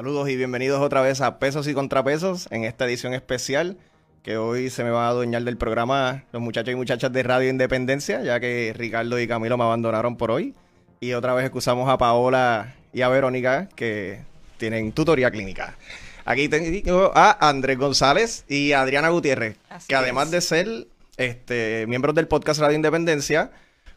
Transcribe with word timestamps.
Saludos 0.00 0.30
y 0.30 0.36
bienvenidos 0.36 0.80
otra 0.80 1.02
vez 1.02 1.20
a 1.20 1.38
Pesos 1.38 1.68
y 1.68 1.74
Contrapesos 1.74 2.48
en 2.50 2.64
esta 2.64 2.86
edición 2.86 3.12
especial 3.12 3.76
que 4.22 4.38
hoy 4.38 4.70
se 4.70 4.82
me 4.82 4.88
va 4.88 5.04
a 5.04 5.10
adueñar 5.10 5.42
del 5.42 5.58
programa 5.58 6.24
los 6.32 6.40
muchachos 6.40 6.72
y 6.72 6.74
muchachas 6.74 7.12
de 7.12 7.22
Radio 7.22 7.50
Independencia, 7.50 8.22
ya 8.22 8.40
que 8.40 8.72
Ricardo 8.74 9.20
y 9.20 9.28
Camilo 9.28 9.58
me 9.58 9.64
abandonaron 9.64 10.16
por 10.16 10.30
hoy. 10.30 10.54
Y 11.00 11.12
otra 11.12 11.34
vez 11.34 11.44
excusamos 11.44 11.86
a 11.90 11.98
Paola 11.98 12.76
y 12.94 13.02
a 13.02 13.10
Verónica 13.10 13.68
que 13.76 14.22
tienen 14.56 14.92
tutoría 14.92 15.30
clínica. 15.30 15.76
Aquí 16.24 16.48
tengo 16.48 17.12
a 17.14 17.36
Andrés 17.46 17.76
González 17.76 18.46
y 18.48 18.72
a 18.72 18.80
Adriana 18.80 19.10
Gutiérrez, 19.10 19.58
Así 19.68 19.88
que 19.88 19.96
además 19.96 20.28
es. 20.28 20.30
de 20.30 20.40
ser 20.40 20.86
este, 21.18 21.84
miembros 21.88 22.14
del 22.14 22.26
podcast 22.26 22.58
Radio 22.58 22.76
Independencia, 22.76 23.50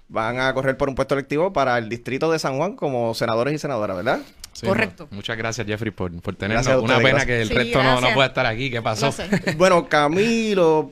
van 0.10 0.42
a 0.42 0.54
correr 0.54 0.76
por 0.76 0.90
un 0.90 0.96
puesto 0.96 1.16
electivo 1.16 1.54
para 1.54 1.78
el 1.78 1.88
distrito 1.88 2.30
de 2.30 2.40
San 2.40 2.58
Juan 2.58 2.76
como 2.76 3.14
senadores 3.14 3.54
y 3.54 3.58
senadoras, 3.58 3.96
¿verdad? 3.96 4.20
Sí, 4.54 4.66
Correcto. 4.66 5.08
no. 5.12 5.16
Muchas 5.16 5.38
gracias, 5.38 5.66
Jeffrey, 5.68 5.92
por, 5.92 6.12
por 6.22 6.36
tenernos. 6.36 6.68
Una 6.68 6.98
pena 6.98 7.10
gracias. 7.10 7.26
que 7.26 7.42
el 7.42 7.48
Sí, 7.50 7.54
resto 7.54 7.84
no, 7.84 8.00
no 8.02 8.14
pueda 8.14 8.28
estar 8.28 8.46
aquí. 8.46 8.70
¿Qué 8.72 8.82
pasó? 8.82 9.12
Placer. 9.12 9.56
Bueno, 9.58 9.88
Camilo, 9.90 10.92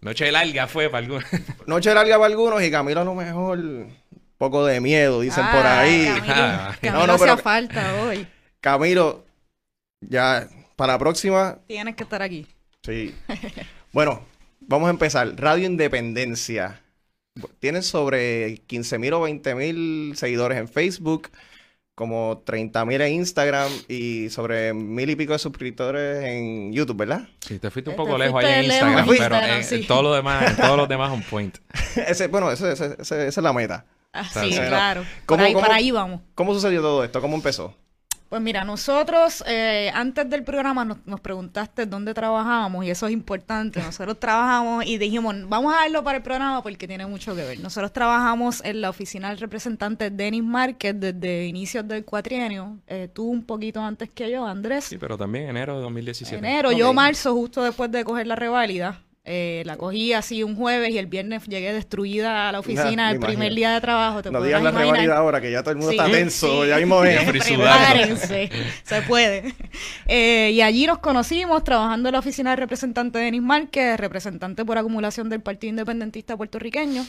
Noche 0.00 0.30
larga 0.30 0.66
fue 0.68 0.88
para 0.90 1.04
algunos. 1.04 1.24
noche 1.66 1.92
larga 1.92 2.16
para 2.16 2.26
algunos 2.26 2.62
y 2.62 2.70
Camilo 2.70 3.00
a 3.00 3.04
lo 3.04 3.14
mejor 3.14 3.58
un 3.58 3.96
poco 4.36 4.64
de 4.64 4.80
miedo, 4.80 5.20
dicen 5.22 5.44
por 5.46 5.66
Ah, 5.66 5.80
ahí. 5.80 6.04
Camilo, 6.06 6.34
Ah. 6.36 6.76
Camilo 6.80 7.00
No, 7.00 7.06
no, 7.08 7.12
hacía 7.14 7.26
pero- 7.26 7.38
falta 7.42 7.94
hoy. 8.02 8.26
Camilo, 8.60 9.24
ya 10.00 10.46
para 10.76 10.92
la 10.94 10.98
próxima, 10.98 11.58
Tienes 11.66 11.96
que 11.96 12.02
estar 12.04 12.22
aquí. 12.22 12.46
sí. 12.84 13.14
Bueno, 13.92 14.22
vamos 14.60 14.86
a 14.86 14.90
empezar. 14.90 15.32
Radio 15.36 15.66
Independencia. 15.66 16.80
Tienen 17.58 17.82
sobre 17.82 18.60
15.000 18.66 19.12
o 19.14 19.22
20.000 19.26 20.14
seguidores 20.14 20.58
en 20.58 20.68
Facebook, 20.68 21.30
como 21.98 22.44
30.000 22.44 23.00
en 23.02 23.12
Instagram 23.14 23.68
y 23.88 24.30
sobre 24.30 24.72
mil 24.72 25.10
y 25.10 25.16
pico 25.16 25.32
de 25.32 25.40
suscriptores 25.40 26.24
en 26.24 26.72
YouTube, 26.72 26.96
¿verdad? 26.98 27.22
Sí, 27.40 27.58
te 27.58 27.72
fuiste 27.72 27.90
un 27.90 27.96
poco 27.96 28.12
te 28.12 28.18
lejos 28.20 28.44
ahí 28.44 28.52
en 28.60 28.64
Instagram, 28.66 28.94
pero 29.08 29.12
Instagram, 29.16 29.50
en, 29.50 29.64
sí. 29.64 29.74
en 29.74 29.86
todo 29.88 30.02
lo 30.04 30.14
demás, 30.14 30.50
en 30.50 30.56
todos 30.56 30.76
los 30.76 30.88
demás 30.88 31.10
un 31.10 31.24
point. 31.24 31.58
ese, 32.06 32.28
bueno, 32.28 32.52
ese- 32.52 32.70
ese- 32.72 32.94
ese- 33.00 33.26
esa 33.26 33.40
es 33.40 33.42
la 33.42 33.52
meta. 33.52 33.84
Ah, 34.12 34.22
sí, 34.24 34.50
claro. 34.50 35.04
¿cómo- 35.26 35.42
ahí, 35.42 35.52
cómo- 35.52 35.64
para 35.66 35.74
ahí 35.76 35.90
vamos. 35.90 36.20
¿Cómo 36.36 36.54
sucedió 36.54 36.80
todo 36.80 37.02
esto? 37.02 37.20
¿Cómo 37.20 37.34
empezó? 37.34 37.74
Pues 38.28 38.42
mira, 38.42 38.62
nosotros 38.62 39.42
eh, 39.46 39.90
antes 39.94 40.28
del 40.28 40.44
programa 40.44 40.84
nos, 40.84 40.98
nos 41.06 41.18
preguntaste 41.20 41.86
dónde 41.86 42.12
trabajábamos 42.12 42.84
y 42.84 42.90
eso 42.90 43.06
es 43.06 43.12
importante. 43.12 43.80
Nosotros 43.80 44.20
trabajamos 44.20 44.84
y 44.84 44.98
dijimos, 44.98 45.34
vamos 45.48 45.74
a 45.74 45.82
verlo 45.82 46.04
para 46.04 46.18
el 46.18 46.22
programa 46.22 46.62
porque 46.62 46.86
tiene 46.86 47.06
mucho 47.06 47.34
que 47.34 47.42
ver. 47.42 47.60
Nosotros 47.60 47.90
trabajamos 47.90 48.62
en 48.64 48.82
la 48.82 48.90
oficina 48.90 49.30
del 49.30 49.38
representante 49.38 50.10
Denis 50.10 50.44
Márquez 50.44 50.94
desde 50.98 51.46
inicios 51.46 51.88
del 51.88 52.04
cuatrienio. 52.04 52.76
Eh, 52.86 53.08
tú 53.12 53.24
un 53.24 53.44
poquito 53.44 53.80
antes 53.80 54.10
que 54.10 54.30
yo, 54.30 54.46
Andrés. 54.46 54.84
Sí, 54.84 54.98
pero 54.98 55.16
también 55.16 55.48
enero 55.48 55.76
de 55.76 55.82
2017. 55.82 56.36
enero, 56.36 56.72
yo 56.72 56.92
marzo, 56.92 57.32
justo 57.34 57.62
después 57.62 57.90
de 57.90 58.04
coger 58.04 58.26
la 58.26 58.36
reválida. 58.36 59.00
Eh, 59.30 59.62
la 59.66 59.76
cogí 59.76 60.14
así 60.14 60.42
un 60.42 60.56
jueves 60.56 60.90
y 60.90 60.96
el 60.96 61.06
viernes 61.06 61.44
llegué 61.46 61.74
destruida 61.74 62.48
a 62.48 62.52
la 62.52 62.60
oficina 62.60 63.08
me 63.08 63.12
el 63.12 63.20
primer 63.20 63.54
día 63.54 63.74
de 63.74 63.80
trabajo. 63.82 64.22
Te 64.22 64.30
No 64.30 64.40
digas 64.40 64.62
la 64.62 64.70
rivalidad 64.70 65.18
ahora, 65.18 65.38
que 65.38 65.50
ya 65.50 65.60
todo 65.60 65.72
el 65.72 65.76
mundo 65.76 65.92
Sí, 65.92 65.98
está 65.98 66.10
tenso, 66.10 66.62
sí. 66.62 66.68
ya 66.70 66.78
mismo 66.78 67.04
es. 67.04 67.24
Prepárense, 67.44 68.50
se 68.82 69.02
puede. 69.02 69.54
Eh, 70.06 70.52
y 70.54 70.62
allí 70.62 70.86
nos 70.86 71.00
conocimos 71.00 71.62
trabajando 71.62 72.08
en 72.08 72.14
la 72.14 72.20
oficina 72.20 72.50
del 72.50 72.58
representante 72.60 73.18
Denis 73.18 73.42
Márquez, 73.42 74.00
representante 74.00 74.64
por 74.64 74.78
acumulación 74.78 75.28
del 75.28 75.42
Partido 75.42 75.72
Independentista 75.72 76.34
Puertorriqueño. 76.34 77.04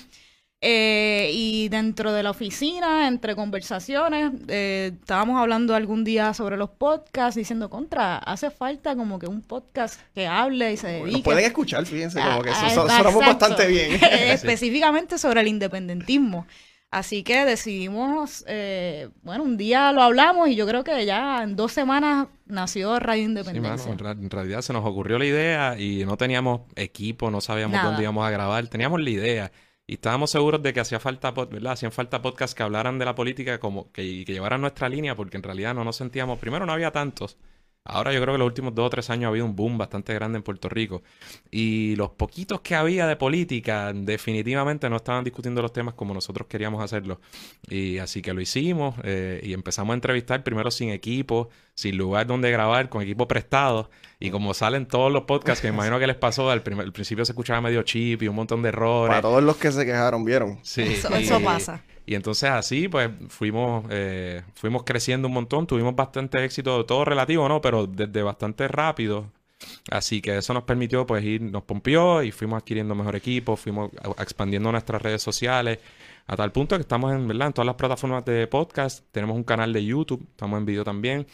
Eh, 0.61 1.31
y 1.33 1.69
dentro 1.69 2.11
de 2.11 2.21
la 2.21 2.31
oficina, 2.31 3.07
entre 3.07 3.33
conversaciones, 3.33 4.33
eh, 4.49 4.91
estábamos 4.99 5.39
hablando 5.39 5.73
algún 5.73 6.03
día 6.03 6.33
sobre 6.33 6.57
los 6.57 6.69
podcasts, 6.69 7.35
diciendo 7.35 7.69
contra, 7.69 8.17
hace 8.17 8.51
falta 8.51 8.93
como 8.95 9.19
que 9.19 9.27
un 9.27 9.41
podcast 9.41 10.01
que 10.13 10.27
hable 10.27 10.73
y 10.73 10.77
se 10.77 10.87
dedique. 10.87 11.21
Pueden 11.23 11.45
escuchar, 11.45 11.85
fíjense, 11.85 12.19
como 12.21 12.41
que 12.41 12.49
Ah, 12.49 12.69
so- 12.71 12.89
sonamos 12.89 13.25
bastante 13.25 13.67
bien. 13.67 13.91
Específicamente 14.11 15.17
sobre 15.17 15.39
el 15.41 15.47
independentismo. 15.47 16.45
Así 16.91 17.21
que 17.23 17.45
decidimos, 17.45 18.43
eh, 18.47 19.09
bueno, 19.21 19.43
un 19.43 19.57
día 19.57 19.91
lo 19.91 20.01
hablamos 20.01 20.49
y 20.49 20.55
yo 20.55 20.65
creo 20.65 20.83
que 20.83 21.05
ya 21.05 21.43
en 21.43 21.55
dos 21.55 21.71
semanas 21.71 22.27
nació 22.47 22.99
Radio 22.99 23.21
Sí, 23.23 23.29
mano, 23.29 23.49
Independencia. 23.51 23.91
en, 23.91 24.29
realidad 24.29 24.61
se 24.61 24.73
nos 24.73 24.83
ocurrió 24.83 25.19
la 25.19 25.25
idea 25.25 25.79
y 25.79 26.03
no 26.05 26.17
teníamos 26.17 26.61
equipo, 26.75 27.29
no 27.29 27.41
sabíamos 27.41 27.75
Nada. 27.75 27.89
dónde 27.89 28.01
íbamos 28.01 28.25
a 28.27 28.31
grabar, 28.31 28.67
teníamos 28.67 28.99
la 29.01 29.09
idea 29.11 29.51
y 29.89 29.93
estábamos 29.93 30.29
seguros 30.29 30.61
de 30.61 30.71
que 30.71 30.81
hacía 30.81 30.99
falta, 30.99 31.31
¿verdad? 31.31 31.71
Hacían 31.71 31.91
falta 31.91 32.21
podcasts 32.21 32.53
que 32.53 32.61
hablaran 32.61 32.99
de 32.99 33.05
la 33.05 33.15
política 33.15 33.59
como 33.59 33.91
que, 33.91 34.03
y 34.03 34.23
que 34.23 34.33
llevaran 34.33 34.61
nuestra 34.61 34.87
línea 34.87 35.15
porque 35.15 35.37
en 35.37 35.41
realidad 35.41 35.73
no 35.73 35.83
nos 35.83 35.95
sentíamos, 35.95 36.37
primero 36.37 36.67
no 36.67 36.73
había 36.73 36.91
tantos. 36.91 37.37
Ahora 37.91 38.13
yo 38.13 38.21
creo 38.21 38.33
que 38.35 38.37
los 38.39 38.45
últimos 38.45 38.75
dos 38.75 38.85
o 38.87 38.89
tres 38.89 39.09
años 39.09 39.25
ha 39.25 39.27
habido 39.29 39.45
un 39.45 39.55
boom 39.55 39.77
bastante 39.77 40.13
grande 40.13 40.37
en 40.37 40.43
Puerto 40.43 40.69
Rico. 40.69 41.01
Y 41.51 41.95
los 41.95 42.09
poquitos 42.11 42.61
que 42.61 42.75
había 42.75 43.07
de 43.07 43.15
política 43.15 43.91
definitivamente 43.93 44.89
no 44.89 44.97
estaban 44.97 45.23
discutiendo 45.23 45.61
los 45.61 45.73
temas 45.73 45.93
como 45.95 46.13
nosotros 46.13 46.47
queríamos 46.47 46.83
hacerlo. 46.83 47.19
Y 47.67 47.97
así 47.97 48.21
que 48.21 48.33
lo 48.33 48.41
hicimos 48.41 48.95
eh, 49.03 49.39
y 49.43 49.53
empezamos 49.53 49.93
a 49.93 49.95
entrevistar 49.95 50.43
primero 50.43 50.69
sin 50.71 50.89
equipo, 50.89 51.49
sin 51.73 51.97
lugar 51.97 52.27
donde 52.27 52.51
grabar, 52.51 52.89
con 52.89 53.01
equipo 53.01 53.27
prestado. 53.27 53.89
Y 54.19 54.29
como 54.31 54.53
salen 54.53 54.85
todos 54.85 55.11
los 55.11 55.23
podcasts, 55.23 55.61
que 55.61 55.69
me 55.71 55.75
imagino 55.75 55.97
que 55.97 56.07
les 56.07 56.15
pasó, 56.17 56.49
al, 56.51 56.61
primer- 56.61 56.85
al 56.85 56.91
principio 56.93 57.23
se 57.25 57.31
escuchaba 57.31 57.61
medio 57.61 57.81
chip 57.83 58.21
y 58.21 58.27
un 58.27 58.35
montón 58.35 58.61
de 58.61 58.69
errores. 58.69 59.09
Para 59.09 59.21
todos 59.21 59.41
los 59.43 59.57
que 59.57 59.71
se 59.71 59.85
quejaron, 59.85 60.23
¿vieron? 60.25 60.59
Sí, 60.61 60.81
Eso- 60.81 61.09
y- 61.17 61.23
eso 61.23 61.39
pasa. 61.41 61.81
Y 62.09 62.15
entonces 62.15 62.49
así, 62.49 62.87
pues, 62.87 63.11
fuimos, 63.27 63.85
eh, 63.91 64.41
fuimos 64.55 64.81
creciendo 64.83 65.27
un 65.27 65.33
montón, 65.35 65.67
tuvimos 65.67 65.95
bastante 65.95 66.43
éxito, 66.43 66.83
todo 66.83 67.05
relativo, 67.05 67.47
¿no? 67.47 67.61
Pero 67.61 67.85
desde 67.85 68.23
bastante 68.23 68.67
rápido. 68.67 69.31
Así 69.91 70.19
que 70.19 70.35
eso 70.39 70.55
nos 70.55 70.63
permitió, 70.63 71.05
pues, 71.05 71.23
ir, 71.23 71.39
nos 71.39 71.61
pompió 71.61 72.23
y 72.23 72.31
fuimos 72.31 72.57
adquiriendo 72.63 72.95
mejor 72.95 73.15
equipo, 73.15 73.55
fuimos 73.55 73.91
expandiendo 74.17 74.71
nuestras 74.71 74.99
redes 74.99 75.21
sociales, 75.21 75.77
a 76.25 76.35
tal 76.35 76.51
punto 76.51 76.77
que 76.77 76.81
estamos 76.81 77.13
en, 77.13 77.27
¿verdad? 77.27 77.49
En 77.49 77.53
todas 77.53 77.67
las 77.67 77.75
plataformas 77.75 78.25
de 78.25 78.47
podcast, 78.47 79.05
tenemos 79.11 79.35
un 79.35 79.43
canal 79.43 79.71
de 79.71 79.85
YouTube, 79.85 80.25
estamos 80.31 80.57
en 80.57 80.65
video 80.65 80.83
también, 80.83 81.27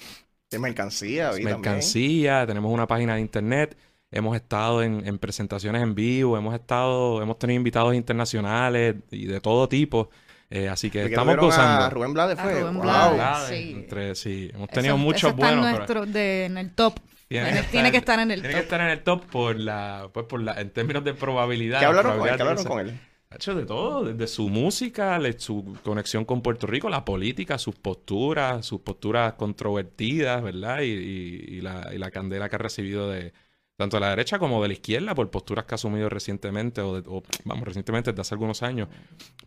De 0.51 0.59
mercancía, 0.59 1.31
vi 1.31 1.45
también. 1.45 1.61
mercancía, 1.61 2.45
tenemos 2.45 2.73
una 2.73 2.85
página 2.85 3.15
de 3.15 3.21
internet, 3.21 3.77
hemos 4.11 4.35
estado 4.35 4.83
en, 4.83 5.07
en 5.07 5.19
presentaciones 5.19 5.81
en 5.81 5.95
vivo, 5.95 6.37
hemos 6.37 6.53
estado, 6.53 7.21
hemos 7.21 7.39
tenido 7.39 7.55
invitados 7.55 7.95
internacionales 7.95 8.97
y 9.09 9.25
de 9.27 9.39
todo 9.39 9.69
tipo. 9.69 10.09
Eh, 10.49 10.69
así 10.69 10.89
que 10.91 11.05
estamos 11.05 11.35
tuvieron 11.35 11.45
a 11.45 11.47
gozando. 11.47 11.89
Rubén 11.89 12.13
Blades 12.13 12.39
A 12.39 12.43
fue. 12.43 12.59
Rubén 12.61 12.73
wow. 12.75 12.83
Blades. 12.83 13.47
sí. 13.49 13.71
Entre- 13.75 14.15
sí, 14.15 14.49
hemos 14.53 14.69
Eso- 14.69 14.75
tenido 14.75 14.95
eso 14.95 15.03
muchos 15.03 15.31
en 15.31 15.35
buenos. 15.37 15.65
pero 15.65 15.77
nuestro, 15.77 16.05
de- 16.05 16.45
en 16.45 16.57
el 16.57 16.71
top. 16.73 16.95
tiene 17.27 17.45
Tiene, 17.45 17.61
que 17.61 17.67
tiene 17.71 17.91
que 17.91 17.97
estar- 17.97 18.19
estar 18.19 18.19
en 18.19 18.31
el 18.31 18.39
tiene 18.41 18.53
que 18.53 18.61
top. 18.61 18.63
estar 18.63 18.81
en 18.81 18.87
el 18.89 19.03
top 19.03 19.25
por 19.25 19.59
la, 19.59 20.09
pues 20.13 20.25
por 20.27 20.41
la, 20.41 20.53
en 20.61 20.69
términos 20.69 21.03
de 21.03 21.13
probabilidad. 21.15 21.79
¿Qué 21.79 21.83
la 21.85 21.89
hablaron 21.89 22.11
con 22.19 22.27
él? 22.29 22.35
probabilidad 22.35 22.37
¿Qué 22.37 22.43
de 22.43 22.49
hablaron 22.49 22.63
que 22.63 22.69
con 22.69 22.79
él? 23.01 23.09
Ha 23.31 23.35
hecho 23.37 23.55
de 23.55 23.65
todo, 23.65 24.03
desde 24.05 24.27
su 24.27 24.47
música, 24.49 25.17
le- 25.17 25.37
su 25.39 25.75
conexión 25.83 26.23
con 26.23 26.41
Puerto 26.43 26.67
Rico, 26.67 26.87
la 26.89 27.03
política, 27.03 27.57
sus 27.57 27.75
posturas, 27.75 28.63
sus 28.65 28.81
posturas 28.81 29.33
controvertidas, 29.33 30.43
¿verdad? 30.43 30.81
Y, 30.81 30.91
y- 30.91 31.45
y 31.57 31.61
la, 31.61 31.89
y 31.93 31.97
la 31.97 32.11
candela 32.11 32.47
que 32.47 32.55
ha 32.55 32.59
recibido 32.59 33.09
de 33.09 33.33
tanto 33.77 33.97
de 33.97 34.01
la 34.01 34.09
derecha 34.11 34.39
como 34.39 34.61
de 34.61 34.69
la 34.69 34.73
izquierda 34.73 35.13
por 35.15 35.29
posturas 35.29 35.65
que 35.65 35.73
ha 35.73 35.75
asumido 35.75 36.07
recientemente, 36.09 36.81
o, 36.81 37.01
de- 37.01 37.07
o, 37.09 37.23
vamos, 37.43 37.65
recientemente 37.67 38.11
desde 38.11 38.21
hace 38.21 38.33
algunos 38.35 38.63
años. 38.63 38.87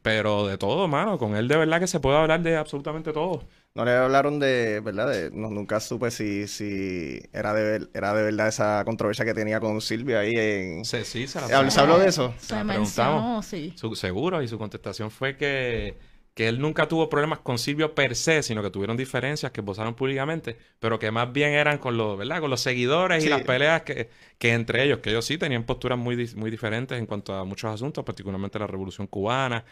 Pero 0.03 0.47
de 0.47 0.59
todo, 0.59 0.87
mano, 0.89 1.19
con 1.19 1.35
él 1.37 1.49
de 1.49 1.57
verdad 1.57 1.81
que 1.81 1.87
se 1.87 2.01
puede 2.01 2.17
hablar 2.19 2.43
de 2.43 2.57
absolutamente 2.57 3.13
todo. 3.13 3.45
No 3.75 3.85
le 3.85 3.93
hablaron 3.93 4.39
de, 4.39 4.81
¿verdad? 4.81 5.09
De, 5.11 5.31
no, 5.31 5.51
nunca 5.51 5.79
supe 5.81 6.11
si, 6.11 6.47
si 6.49 7.21
era 7.33 7.55
de, 7.55 7.63
ver- 7.63 7.91
era 7.95 8.13
de 8.15 8.23
verdad 8.25 8.49
esa 8.49 8.83
controversia 8.85 9.25
que 9.25 9.35
tenía 9.35 9.61
con 9.61 9.81
Silvia 9.81 10.21
ahí 10.21 10.35
en... 10.37 10.85
Sí, 10.85 10.99
sí, 11.05 11.27
se 11.27 11.41
la 11.41 11.47
¿Se 11.49 11.55
habló- 11.55 11.71
se 11.71 11.81
habló 11.81 11.99
de 11.99 12.09
eso? 12.09 12.35
Se 12.39 12.55
la 12.55 12.65
mencionó, 12.65 13.11
preguntamos. 13.11 13.47
sí. 13.47 13.73
Su- 13.77 13.95
seguro, 13.95 14.43
y 14.43 14.49
su 14.49 14.59
contestación 14.59 15.11
fue 15.11 15.37
que, 15.37 15.97
que 16.39 16.47
él 16.49 16.61
nunca 16.61 16.87
tuvo 16.87 17.09
problemas 17.11 17.41
con 17.41 17.59
Silvio 17.59 17.95
per 17.97 18.15
se, 18.15 18.45
sino 18.45 18.63
que 18.63 18.71
tuvieron 18.71 18.97
diferencias 18.97 19.51
que 19.51 19.61
posaron 19.61 19.95
públicamente, 19.95 20.57
pero 20.79 20.99
que 21.01 21.11
más 21.11 21.33
bien 21.33 21.53
eran 21.53 21.79
con 21.79 21.97
los, 21.97 22.17
¿verdad? 22.17 22.41
Con 22.41 22.51
los 22.51 22.61
seguidores 22.61 23.23
Sí. 23.23 23.27
y 23.27 23.31
las 23.31 23.43
peleas 23.43 23.83
que, 23.83 24.09
que 24.39 24.53
entre 24.53 24.85
ellos, 24.85 25.01
que 25.01 25.11
ellos 25.11 25.25
sí 25.27 25.37
tenían 25.37 25.65
posturas 25.65 25.99
muy, 25.99 26.17
muy 26.37 26.51
diferentes 26.51 26.97
en 26.97 27.07
cuanto 27.07 27.35
a 27.35 27.45
muchos 27.45 27.73
asuntos, 27.75 28.05
particularmente 28.05 28.59
la 28.59 28.69
Revolución 28.69 29.09
Cubana 29.09 29.65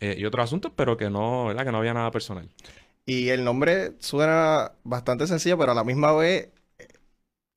eh, 0.00 0.14
y 0.18 0.24
otros 0.24 0.44
asuntos, 0.44 0.72
pero 0.76 0.96
que 0.96 1.10
no, 1.10 1.46
¿verdad? 1.46 1.64
Que 1.64 1.72
no 1.72 1.78
había 1.78 1.94
nada 1.94 2.10
personal. 2.12 2.48
Y 3.04 3.28
el 3.30 3.42
nombre 3.44 3.94
suena 3.98 4.72
bastante 4.84 5.26
sencillo, 5.26 5.58
pero 5.58 5.72
a 5.72 5.74
la 5.74 5.84
misma 5.84 6.12
vez 6.12 6.50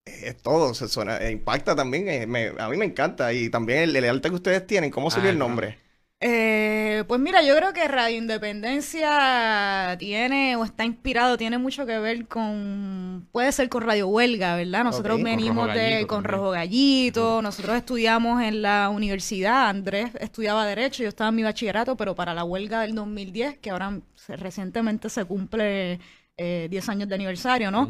eh, 0.05 0.29
es 0.29 0.37
todo, 0.41 0.73
se 0.73 0.87
suena, 0.87 1.17
eh, 1.19 1.31
impacta 1.31 1.75
también, 1.75 2.07
eh, 2.09 2.27
me- 2.27 2.53
a 2.57 2.69
mí 2.69 2.77
me 2.77 2.85
encanta. 2.85 3.33
Y 3.33 3.49
también 3.49 3.79
el, 3.83 3.95
el 3.95 4.05
arte 4.09 4.29
que 4.29 4.35
ustedes 4.35 4.65
tienen, 4.67 4.91
¿cómo 4.91 5.11
surgió 5.11 5.29
Ah, 5.29 5.33
el 5.33 5.39
nombre? 5.39 5.79
Eh, 6.21 7.03
pues 7.07 7.19
mira, 7.19 7.41
yo 7.43 7.55
creo 7.57 7.73
que 7.73 7.87
Radio 7.87 8.17
Independencia 8.17 9.95
tiene 9.99 10.55
o 10.55 10.63
está 10.63 10.85
inspirado, 10.85 11.37
tiene 11.37 11.57
mucho 11.57 11.85
que 11.85 11.99
ver 11.99 12.27
con, 12.27 13.27
puede 13.31 13.51
ser 13.51 13.67
con 13.69 13.83
Radio 13.83 14.07
Huelga, 14.07 14.55
¿verdad? 14.55 14.85
Nosotros 14.85 15.17
con 15.17 15.23
venimos 15.23 15.67
Rojo 15.67 15.77
de 15.77 15.89
Gallito 15.91 16.07
con 16.07 16.23
también. 16.23 16.39
Rojo 16.39 16.51
Gallito, 16.51 17.41
nosotros 17.41 17.75
estudiamos 17.77 18.41
en 18.41 18.61
la 18.61 18.89
universidad, 18.89 19.67
Andrés 19.69 20.11
estudiaba 20.19 20.65
Derecho, 20.65 21.03
yo 21.03 21.09
estaba 21.09 21.29
en 21.29 21.35
mi 21.35 21.43
bachillerato, 21.43 21.95
pero 21.97 22.15
para 22.15 22.33
la 22.33 22.43
huelga 22.43 22.81
del 22.81 22.95
2010, 22.95 23.57
que 23.57 23.69
ahora 23.71 23.99
se- 24.15 24.37
recientemente 24.37 25.09
se 25.09 25.25
cumple 25.25 25.99
eh, 26.37 26.67
10 26.69 26.89
años 26.89 27.09
de 27.09 27.15
aniversario, 27.15 27.71
¿no? 27.71 27.87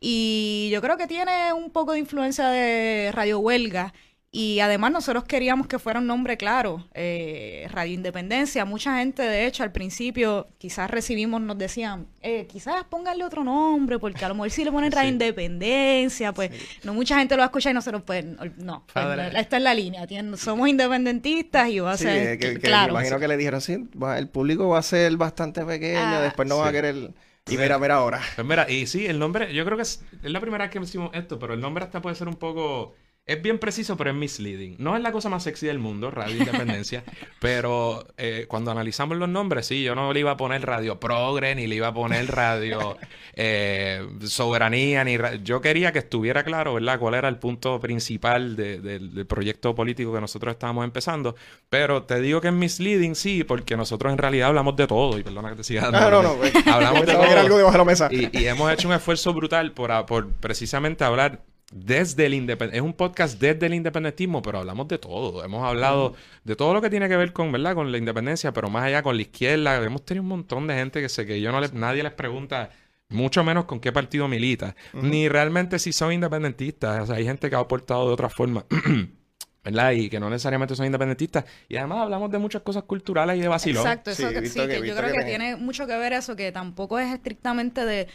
Y 0.00 0.68
yo 0.72 0.80
creo 0.82 0.96
que 0.96 1.06
tiene 1.06 1.52
un 1.52 1.70
poco 1.70 1.92
de 1.92 1.98
influencia 1.98 2.48
de 2.48 3.10
Radio 3.12 3.38
Huelga. 3.38 3.92
Y 4.32 4.60
además 4.60 4.92
nosotros 4.92 5.24
queríamos 5.24 5.66
que 5.66 5.78
fuera 5.78 5.98
un 6.00 6.06
nombre 6.06 6.36
claro, 6.36 6.86
eh, 6.92 7.66
Radio 7.70 7.94
Independencia. 7.94 8.66
Mucha 8.66 8.98
gente, 8.98 9.22
de 9.22 9.46
hecho, 9.46 9.62
al 9.62 9.72
principio 9.72 10.48
quizás 10.58 10.90
recibimos, 10.90 11.40
nos 11.40 11.56
decían, 11.56 12.06
eh, 12.20 12.46
quizás 12.46 12.84
pónganle 12.84 13.24
otro 13.24 13.44
nombre, 13.44 13.98
porque 13.98 14.24
a 14.24 14.28
lo 14.28 14.34
mejor 14.34 14.50
si 14.50 14.64
le 14.64 14.72
ponen 14.72 14.92
Radio 14.92 15.08
Sí. 15.08 15.12
Independencia, 15.12 16.32
pues 16.32 16.50
no 16.84 16.92
mucha 16.92 17.18
gente 17.18 17.34
lo 17.34 17.38
va 17.40 17.44
a 17.44 17.46
escuchar 17.46 17.70
y 17.70 17.74
nosotros, 17.74 18.02
pues 18.04 18.24
no, 18.26 18.36
pues, 18.36 18.58
no, 18.58 19.22
esta 19.38 19.56
es 19.56 19.62
la 19.62 19.72
línea, 19.74 20.02
¿entiendes? 20.02 20.40
somos 20.40 20.68
independentistas 20.68 21.70
y 21.70 21.78
va 21.78 21.92
a 21.92 21.96
Sí, 21.96 22.04
ser 22.04 22.38
que, 22.38 22.54
que 22.54 22.60
claro. 22.60 22.92
me 22.92 22.98
imagino 23.00 23.18
que 23.20 23.28
le 23.28 23.36
dijeron, 23.38 23.60
sí, 23.62 23.88
va- 24.00 24.18
el 24.18 24.28
público 24.28 24.68
va 24.68 24.80
a 24.80 24.82
ser 24.82 25.16
bastante 25.16 25.64
pequeño, 25.64 25.98
Ah. 26.02 26.20
después 26.20 26.46
no 26.48 26.58
va 26.58 26.68
a 26.68 26.72
querer... 26.72 27.14
Y 27.48 27.56
mira, 27.56 27.78
mira 27.78 27.94
ahora. 27.94 28.20
Pues 28.34 28.44
mira, 28.46 28.68
y 28.68 28.86
sí, 28.88 29.06
el 29.06 29.20
nombre, 29.20 29.54
yo 29.54 29.64
creo 29.64 29.76
que 29.76 29.84
es, 29.84 30.02
es 30.22 30.30
la 30.32 30.40
primera 30.40 30.64
vez 30.64 30.72
que 30.72 30.80
decimos 30.80 31.10
esto, 31.14 31.38
pero 31.38 31.54
el 31.54 31.60
nombre 31.60 31.84
hasta 31.84 32.02
puede 32.02 32.16
ser 32.16 32.26
un 32.28 32.34
poco... 32.34 32.94
Es 33.28 33.42
bien 33.42 33.58
preciso, 33.58 33.96
pero 33.96 34.10
es 34.10 34.16
misleading. 34.16 34.76
No 34.78 34.94
es 34.96 35.02
la 35.02 35.10
cosa 35.10 35.28
más 35.28 35.42
sexy 35.42 35.66
del 35.66 35.80
mundo, 35.80 36.12
Radio 36.12 36.36
Independencia, 36.36 37.02
pero 37.40 38.06
eh, 38.18 38.44
cuando 38.46 38.70
analizamos 38.70 39.16
los 39.16 39.28
nombres, 39.28 39.66
sí, 39.66 39.82
yo 39.82 39.96
no 39.96 40.12
le 40.12 40.20
iba 40.20 40.30
a 40.30 40.36
poner 40.36 40.64
Radio 40.64 41.00
Progre, 41.00 41.56
ni 41.56 41.66
le 41.66 41.74
iba 41.74 41.88
a 41.88 41.92
poner 41.92 42.28
Radio 42.30 42.96
eh, 43.34 44.06
Soberanía, 44.22 45.02
ni... 45.02 45.16
ra- 45.16 45.34
Yo 45.34 45.60
quería 45.60 45.90
que 45.90 45.98
estuviera 45.98 46.44
claro, 46.44 46.74
¿verdad?, 46.74 47.00
cuál 47.00 47.14
era 47.14 47.28
el 47.28 47.36
punto 47.38 47.80
principal 47.80 48.54
de- 48.54 48.80
del- 48.80 49.12
del 49.12 49.26
proyecto 49.26 49.74
político 49.74 50.12
que 50.14 50.20
nosotros 50.20 50.52
estábamos 50.52 50.84
empezando, 50.84 51.34
pero 51.68 52.04
te 52.04 52.20
digo 52.20 52.40
que 52.40 52.46
es 52.48 52.54
misleading, 52.54 53.16
sí, 53.16 53.42
porque 53.42 53.76
nosotros 53.76 54.12
en 54.12 54.18
realidad 54.18 54.50
hablamos 54.50 54.76
de 54.76 54.86
todo, 54.86 55.18
y 55.18 55.24
perdona 55.24 55.50
que 55.50 55.56
te 55.56 55.64
siga 55.64 55.90
dando... 55.90 55.98
Ah, 55.98 56.10
no, 56.10 56.22
no, 56.22 56.34
pues, 56.36 56.52
Hablamos 56.68 57.00
de 57.00 57.06
pensaba 57.06 57.24
que 57.26 57.32
era 57.32 57.42
todo. 57.42 57.56
algo 57.56 57.72
de 57.72 57.78
la 57.78 57.84
mesa. 57.84 58.08
Y, 58.12 58.38
y 58.38 58.46
hemos 58.46 58.72
hecho 58.72 58.86
un 58.86 58.94
esfuerzo 58.94 59.34
brutal 59.34 59.72
por 59.72 60.28
precisamente 60.34 61.02
hablar 61.02 61.40
desde 61.78 62.26
el 62.26 62.34
independentismo. 62.34 62.86
Es 62.86 62.90
un 62.90 62.96
podcast 62.96 63.38
desde 63.38 63.66
el 63.66 63.74
independentismo, 63.74 64.40
pero 64.40 64.58
hablamos 64.60 64.88
de 64.88 64.98
todo. 64.98 65.44
Hemos 65.44 65.62
hablado 65.66 66.14
de 66.44 66.56
todo 66.56 66.72
lo 66.72 66.80
que 66.80 66.88
tiene 66.90 67.08
que 67.08 67.16
ver 67.16 67.32
con, 67.32 67.52
¿verdad? 67.52 67.74
Con 67.74 67.92
la 67.92 67.98
independencia, 67.98 68.52
pero 68.52 68.70
más 68.70 68.84
allá 68.84 69.02
con 69.02 69.16
la 69.16 69.22
izquierda. 69.22 69.76
Hemos 69.84 70.04
tenido 70.04 70.22
un 70.22 70.28
montón 70.28 70.66
de 70.66 70.74
gente 70.74 71.00
que 71.02 71.08
sé 71.08 71.26
que 71.26 71.40
yo 71.40 71.52
no 71.52 71.60
le, 71.60 71.68
nadie 71.72 72.02
les 72.02 72.12
pregunta, 72.12 72.70
mucho 73.10 73.44
menos 73.44 73.66
con 73.66 73.78
qué 73.80 73.92
partido 73.92 74.26
milita, 74.26 74.74
ni 74.94 75.28
realmente 75.28 75.78
si 75.78 75.92
son 75.92 76.12
independentistas. 76.12 77.02
O 77.02 77.06
sea, 77.06 77.16
hay 77.16 77.24
gente 77.24 77.50
que 77.50 77.56
ha 77.56 77.60
aportado 77.60 78.06
de 78.08 78.14
otra 78.14 78.28
forma. 78.30 78.64
¿Verdad? 79.64 79.90
Y 79.92 80.08
que 80.08 80.20
no 80.20 80.30
necesariamente 80.30 80.76
son 80.76 80.86
independentistas. 80.86 81.44
Y 81.68 81.76
además 81.76 81.98
hablamos 82.02 82.30
de 82.30 82.38
muchas 82.38 82.62
cosas 82.62 82.84
culturales 82.84 83.36
y 83.36 83.40
de 83.40 83.48
vacilón. 83.48 83.84
Exacto, 83.84 84.14
Sí, 84.14 84.22
eso 84.22 84.30
he 84.30 84.40
que, 84.40 84.48
sí, 84.48 84.60
que- 84.60 84.86
yo 84.86 84.94
creo 84.94 85.12
que 85.12 85.24
tiene 85.24 85.56
mucho 85.56 85.88
que 85.88 85.96
ver 85.96 86.12
eso, 86.12 86.36
que 86.36 86.52
tampoco 86.52 87.00
es 87.00 87.12
estrictamente 87.12 87.84
de, 87.84 88.06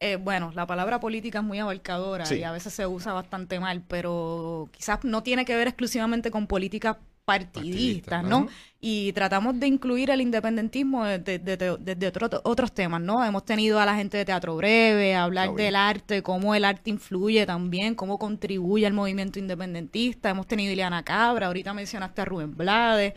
eh, 0.00 0.16
bueno, 0.16 0.52
la 0.54 0.66
palabra 0.66 1.00
política 1.00 1.38
es 1.40 1.44
muy 1.44 1.58
abarcadora 1.58 2.24
Sí. 2.26 2.36
y 2.36 2.42
a 2.44 2.52
veces 2.52 2.72
se 2.72 2.86
usa 2.86 3.12
bastante 3.12 3.58
mal, 3.60 3.82
pero 3.88 4.68
quizás 4.72 5.00
no 5.04 5.22
tiene 5.22 5.44
que 5.44 5.56
ver 5.56 5.68
exclusivamente 5.68 6.30
con 6.30 6.46
políticas 6.46 6.96
partidistas, 7.24 7.62
Partidistas, 7.62 8.22
¿no? 8.24 8.40
¿no? 8.42 8.48
Y 8.80 9.12
tratamos 9.12 9.60
de 9.60 9.66
incluir 9.66 10.08
el 10.10 10.22
independentismo 10.22 11.04
desde 11.04 11.38
de, 11.38 12.06
otro- 12.08 12.40
otros 12.44 12.72
temas, 12.72 13.02
¿no? 13.02 13.22
Hemos 13.22 13.44
tenido 13.44 13.78
a 13.80 13.84
la 13.84 13.94
gente 13.96 14.16
de 14.16 14.24
Teatro 14.24 14.56
Breve, 14.56 15.14
a 15.14 15.24
hablar 15.24 15.52
del 15.52 15.76
arte, 15.76 16.22
cómo 16.22 16.54
el 16.54 16.64
arte 16.64 16.88
influye 16.90 17.44
también, 17.44 17.94
cómo 17.96 18.18
contribuye 18.18 18.86
al 18.86 18.94
movimiento 18.94 19.38
independentista. 19.38 20.30
Hemos 20.30 20.46
tenido 20.46 20.70
a 20.70 20.72
Ileana 20.72 21.02
Cabra, 21.02 21.48
ahorita 21.48 21.74
mencionaste 21.74 22.22
a 22.22 22.24
Rubén 22.24 22.56
Blades. 22.56 23.12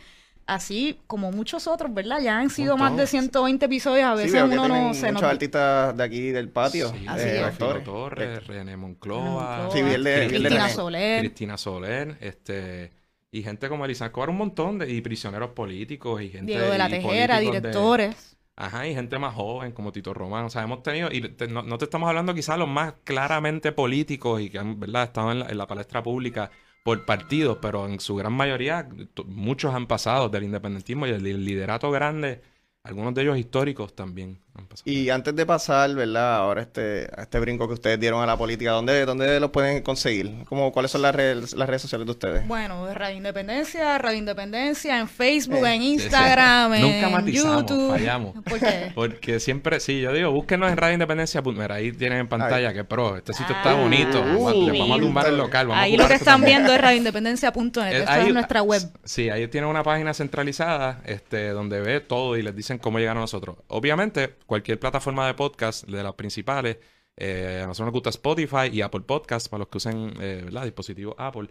Así 0.48 1.00
como 1.08 1.32
muchos 1.32 1.68
otros, 1.68 1.94
¿verdad? 1.94 2.20
Ya 2.22 2.38
han 2.40 2.50
sido 2.50 2.76
más 2.76 2.90
de 2.92 3.04
Montón. 3.04 3.08
120 3.08 3.66
episodios, 3.68 4.06
a 4.06 4.12
Sí, 4.18 4.24
veces 4.24 4.34
veo 4.34 4.50
que 4.50 4.56
uno 4.60 4.68
no 4.68 4.94
se 4.94 5.08
muchos 5.08 5.22
nos... 5.22 5.24
artistas 5.32 5.96
de 5.96 6.04
aquí 6.04 6.32
del 6.32 6.50
patio, 6.50 6.90
Sí, 6.90 7.06
Así 7.08 7.28
eh, 7.28 7.40
actores. 7.44 7.84
Torres, 7.86 8.48
René 8.48 8.76
Moncloa, 8.76 9.24
Moncloa, 9.24 9.72
Sí, 9.72 9.82
vi 9.82 9.92
el 9.92 10.04
de- 10.04 10.12
de 10.12 10.28
Cristina 10.28 10.50
René. 10.64 10.70
Soler. 10.74 11.20
Cristina 11.22 11.58
Soler, 11.58 12.18
este, 12.20 12.92
y 13.32 13.44
gente 13.44 13.70
como 13.70 13.86
Elisa 13.86 14.06
Escobar, 14.08 14.30
un 14.30 14.38
montón 14.38 14.80
de, 14.80 14.92
y 14.92 15.00
prisioneros 15.02 15.52
políticos, 15.52 16.22
y 16.22 16.30
gente 16.30 16.52
Diego 16.52 16.70
de 16.70 16.78
la 16.78 16.90
Tejera, 16.90 17.36
de- 17.40 17.46
directores. 17.46 18.38
Ajá, 18.58 18.86
y 18.88 18.94
gente 18.94 19.18
más 19.18 19.34
joven 19.34 19.72
como 19.72 19.92
Tito 19.92 20.14
Román. 20.14 20.46
O 20.46 20.50
sea, 20.50 20.64
hemos 20.64 20.84
tenido, 20.84 21.10
y 21.12 21.22
te- 21.22 21.48
no, 21.48 21.64
no 21.64 21.78
te 21.78 21.86
estamos 21.86 22.10
hablando 22.10 22.34
quizás 22.34 22.58
los 22.60 22.68
más 22.68 22.94
claramente 23.06 23.72
políticos 23.72 24.42
y 24.42 24.50
que 24.50 24.60
han, 24.60 24.80
¿verdad? 24.80 25.04
estado 25.06 25.32
en 25.32 25.40
la, 25.40 25.50
en 25.50 25.58
la 25.58 25.66
palestra 25.66 26.04
pública 26.04 26.52
por 26.84 27.06
partidos, 27.06 27.60
pero 27.62 27.88
en 27.88 28.00
su 28.00 28.16
gran 28.16 28.34
mayoría, 28.34 28.88
muchos 29.26 29.74
han 29.76 29.88
pasado 29.88 30.30
del 30.30 30.44
independentismo 30.46 31.06
y 31.08 31.12
el 31.12 31.24
li- 31.24 31.34
liderato 31.34 31.92
grande, 31.92 32.42
algunos 32.84 33.14
de 33.14 33.22
ellos 33.22 33.38
históricos 33.38 33.96
también 33.96 34.40
han 34.58 34.66
pasado. 34.66 34.92
Y 34.92 35.10
antes 35.12 35.36
de 35.36 35.46
pasar, 35.46 35.94
¿verdad? 35.94 36.38
Ahora 36.38 36.62
este, 36.64 37.08
a 37.16 37.22
este 37.22 37.40
brinco 37.40 37.68
que 37.68 37.76
ustedes 37.76 38.00
dieron 38.00 38.22
a 38.24 38.26
la 38.26 38.36
política, 38.38 38.72
¿dónde, 38.72 39.06
dónde 39.06 39.40
los 39.40 39.52
pueden 39.52 39.82
conseguir? 39.84 40.44
¿Cómo, 40.50 40.72
¿Cuáles 40.72 40.90
son 40.92 41.04
las 41.04 41.14
redes, 41.16 41.54
las 41.54 41.70
redes 41.70 41.84
sociales 41.84 42.06
de 42.08 42.12
ustedes? 42.12 42.48
Bueno, 42.48 42.92
Radio 42.94 43.16
Independencia, 43.18 43.98
Radio 44.00 44.18
Independencia, 44.18 45.00
en 45.00 45.08
Facebook, 45.08 45.64
Eh, 45.66 45.76
en 45.76 45.82
sí. 45.82 45.88
Instagram, 45.94 46.72
Nunca 46.82 47.06
en 47.08 47.12
matizamos, 47.12 47.62
YouTube. 47.62 47.92
fallamos. 47.92 48.34
¿Por 48.44 48.60
qué? 48.60 48.92
Porque 48.96 49.40
siempre, 49.40 49.80
sí, 49.80 50.02
yo 50.02 50.12
digo, 50.12 50.32
búsquenos 50.32 50.72
en 50.72 50.78
Radio 50.78 50.94
Independencia. 50.96 51.44
pues, 51.44 51.56
Mira, 51.56 51.76
ahí 51.76 51.92
tienen 51.92 52.20
en 52.22 52.28
pantalla 52.28 52.74
que 52.74 52.84
pro, 52.84 53.16
este 53.16 53.34
sitio 53.34 53.56
está 53.56 53.72
Ah, 53.72 53.76
bonito. 53.76 54.20
Vamos 54.20 54.52
a- 54.52 54.56
les 54.56 54.80
vamos 54.80 54.92
a 54.92 54.96
uh, 54.96 55.00
tumbar 55.06 55.28
el 55.28 55.38
local. 55.38 55.68
Vamos 55.68 55.80
a 55.80 55.84
Ahí 55.84 55.96
lo 55.98 56.08
que 56.08 56.16
están 56.16 56.42
también. 56.42 56.58
viendo 56.58 56.74
es 56.74 56.82
radioindependencia.net. 56.82 57.94
Eh, 57.94 58.06
es 58.28 58.34
nuestra 58.34 58.64
web. 58.64 58.82
Sí, 59.06 59.30
ahí 59.30 59.48
tienen 59.48 59.70
una 59.70 59.84
página 59.84 60.14
centralizada 60.16 61.00
este, 61.06 61.50
donde 61.50 61.80
ve 61.80 62.00
todo 62.02 62.36
y 62.36 62.42
les 62.42 62.56
cómo 62.80 63.00
llegar 63.00 63.18
a 63.18 63.22
nosotros. 63.22 63.58
Obviamente, 63.68 64.36
cualquier 64.46 64.80
plataforma 64.80 65.28
de 65.28 65.34
podcast, 65.34 65.88
de 65.88 66.04
las 66.04 66.14
principales, 66.16 66.78
eh, 67.18 67.62
a 67.64 67.68
nosotros 67.68 67.88
nos 67.88 67.94
gusta 67.94 68.10
Spotify 68.10 68.70
y 68.72 68.82
Apple 68.82 69.02
Podcast 69.02 69.50
para 69.50 69.60
los 69.60 69.68
que 69.68 69.78
usen 69.78 70.14
eh, 70.20 70.50
dispositivos 70.64 71.16
Apple, 71.18 71.50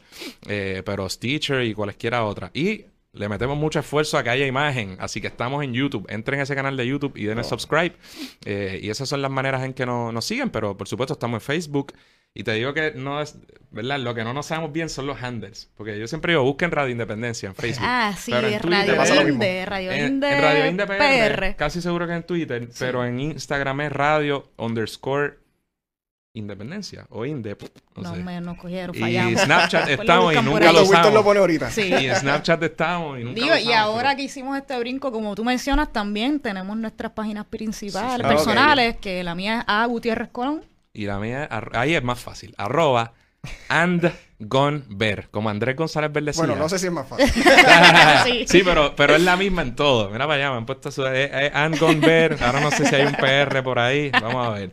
eh, 0.49 0.83
pero 0.85 1.09
Stitcher 1.09 1.63
y 1.65 1.75
cualesquiera 1.75 2.25
otra. 2.25 2.51
Y 2.55 2.87
le 3.13 3.29
metemos 3.29 3.57
mucho 3.57 3.81
esfuerzo 3.81 4.19
a 4.19 4.23
que 4.23 4.31
haya 4.31 4.47
imagen, 4.47 4.97
así 5.01 5.21
que 5.21 5.27
estamos 5.27 5.65
en 5.65 5.75
YouTube. 5.75 6.07
Entren 6.09 6.41
a 6.41 6.45
ese 6.45 6.55
canal 6.55 6.77
de 6.77 6.87
YouTube 6.87 7.17
y 7.17 7.25
denle 7.25 7.43
subscribe. 7.43 7.97
Eh, 8.45 8.81
y 8.83 8.91
esas 8.91 9.09
son 9.09 9.21
las 9.21 9.31
maneras 9.31 9.65
en 9.65 9.75
que 9.75 9.85
nos, 9.85 10.13
nos 10.13 10.25
siguen, 10.25 10.51
pero 10.51 10.77
por 10.77 10.87
supuesto 10.87 11.15
estamos 11.15 11.39
en 11.39 11.41
Facebook. 11.41 11.93
Y 12.35 12.45
te 12.45 12.53
digo 12.53 12.73
que 12.73 12.93
no 12.95 13.21
es, 13.21 13.37
¿verdad? 13.73 13.99
Lo 13.99 14.15
que 14.15 14.23
no 14.23 14.33
nos 14.33 14.47
sabemos 14.47 14.73
bien 14.73 14.89
son 14.89 15.07
los 15.07 15.21
handles. 15.21 15.69
Porque 15.77 15.99
yo 15.99 16.07
siempre 16.07 16.33
digo, 16.33 16.45
busquen 16.45 16.71
Radio 16.71 16.91
Independencia 16.93 17.49
en 17.49 17.55
Facebook. 17.57 17.85
Ah, 17.89 18.15
sí, 18.17 18.31
Pero 18.31 18.47
en 18.47 18.61
Twitter 18.61 18.71
Radio 18.71 18.97
pasa 18.97 19.15
lo 19.17 19.21
mismo. 19.25 19.35
Inde, 19.43 19.67
Radio 19.67 19.91
en, 19.91 20.07
Inde, 20.07 20.33
en 20.33 20.41
Radio 20.43 20.67
Inde 20.69 20.87
PR, 20.87 20.97
PR. 20.97 21.57
casi 21.57 21.83
seguro 21.83 22.07
que 22.07 22.15
en 22.15 22.23
Twitter, 22.23 22.69
pero 22.79 23.05
en 23.05 23.19
Instagram 23.19 23.81
es 23.81 23.93
radio 23.93 24.49
underscore 24.59 25.39
independencia 26.33 27.07
o 27.11 27.27
inde, 27.27 27.57
no, 27.97 28.03
No, 28.05 28.15
sé. 28.15 28.23
me 28.23 28.41
nos 28.41 28.57
cogieron, 28.57 28.95
Y 28.95 29.01
fallamos. 29.01 29.41
Snapchat 29.41 29.87
Después 29.89 30.07
lo 30.09 30.31
estamos 30.31 30.33
y 30.35 30.49
nunca 30.49 30.73
lo 30.73 30.83
usamos. 30.83 31.13
lo 31.13 31.25
pone 31.25 31.41
ahorita. 31.41 31.71
Sí. 31.73 31.83
Y 31.93 32.07
en 32.07 32.15
Snapchat 32.15 32.63
estamos 32.63 33.19
y 33.19 33.25
nunca 33.25 33.35
Digo, 33.35 33.49
lo 33.55 33.59
y 33.59 33.63
usamos, 33.63 33.77
ahora 33.77 34.03
pero- 34.11 34.17
que 34.19 34.23
hicimos 34.23 34.57
este 34.57 34.79
brinco, 34.79 35.11
como 35.11 35.35
tú 35.35 35.45
mencionas, 35.45 35.93
también 35.93 36.39
tenemos 36.39 36.77
nuestras 36.77 37.11
páginas 37.11 37.47
principales, 37.47 38.13
Sí, 38.13 38.23
sí. 38.23 38.25
Ah, 38.25 38.29
personales, 38.29 38.97
que 38.99 39.25
la 39.25 39.35
mía 39.35 39.59
es 39.61 39.65
A. 39.67 39.85
Gutiérrez 39.87 40.29
Colón. 40.31 40.63
Y 40.93 41.07
la 41.07 41.19
mía, 41.19 41.49
ahí 41.73 41.95
es 41.95 42.03
más 42.03 42.21
fácil. 42.21 42.55
Arroba 42.59 43.13
and 43.69 44.13
gone 44.39 44.83
ver. 44.89 45.29
Como 45.31 45.49
Andrés 45.51 45.77
González 45.77 46.13
Verde 46.13 46.33
Bueno, 46.37 46.57
no 46.57 46.69
sé 46.69 46.79
si 46.79 46.87
es 46.87 46.93
más 46.93 47.09
fácil. 47.09 47.31
Sí. 48.25 48.45
sí, 48.47 48.63
pero, 48.65 48.95
pero 48.97 49.15
es 49.15 49.23
la 49.23 49.37
misma 49.37 49.63
en 49.63 49.75
todo. 49.75 50.11
Mira 50.11 50.27
para 50.27 50.35
allá, 50.35 50.51
me 50.51 50.57
han 50.59 50.67
puesto 50.67 50.91
su. 50.91 51.07
Eh, 51.07 51.31
eh, 51.33 51.51
and 51.55 51.79
gone 51.79 52.01
ver. 52.01 52.37
Ahora 52.43 52.61
no 52.61 52.71
sé 52.71 52.87
si 52.87 52.95
hay 52.95 53.07
un 53.07 53.15
PR 53.15 53.63
por 53.63 53.79
ahí. 53.79 54.11
Vamos 54.11 54.47
a 54.47 54.51
ver. 54.51 54.73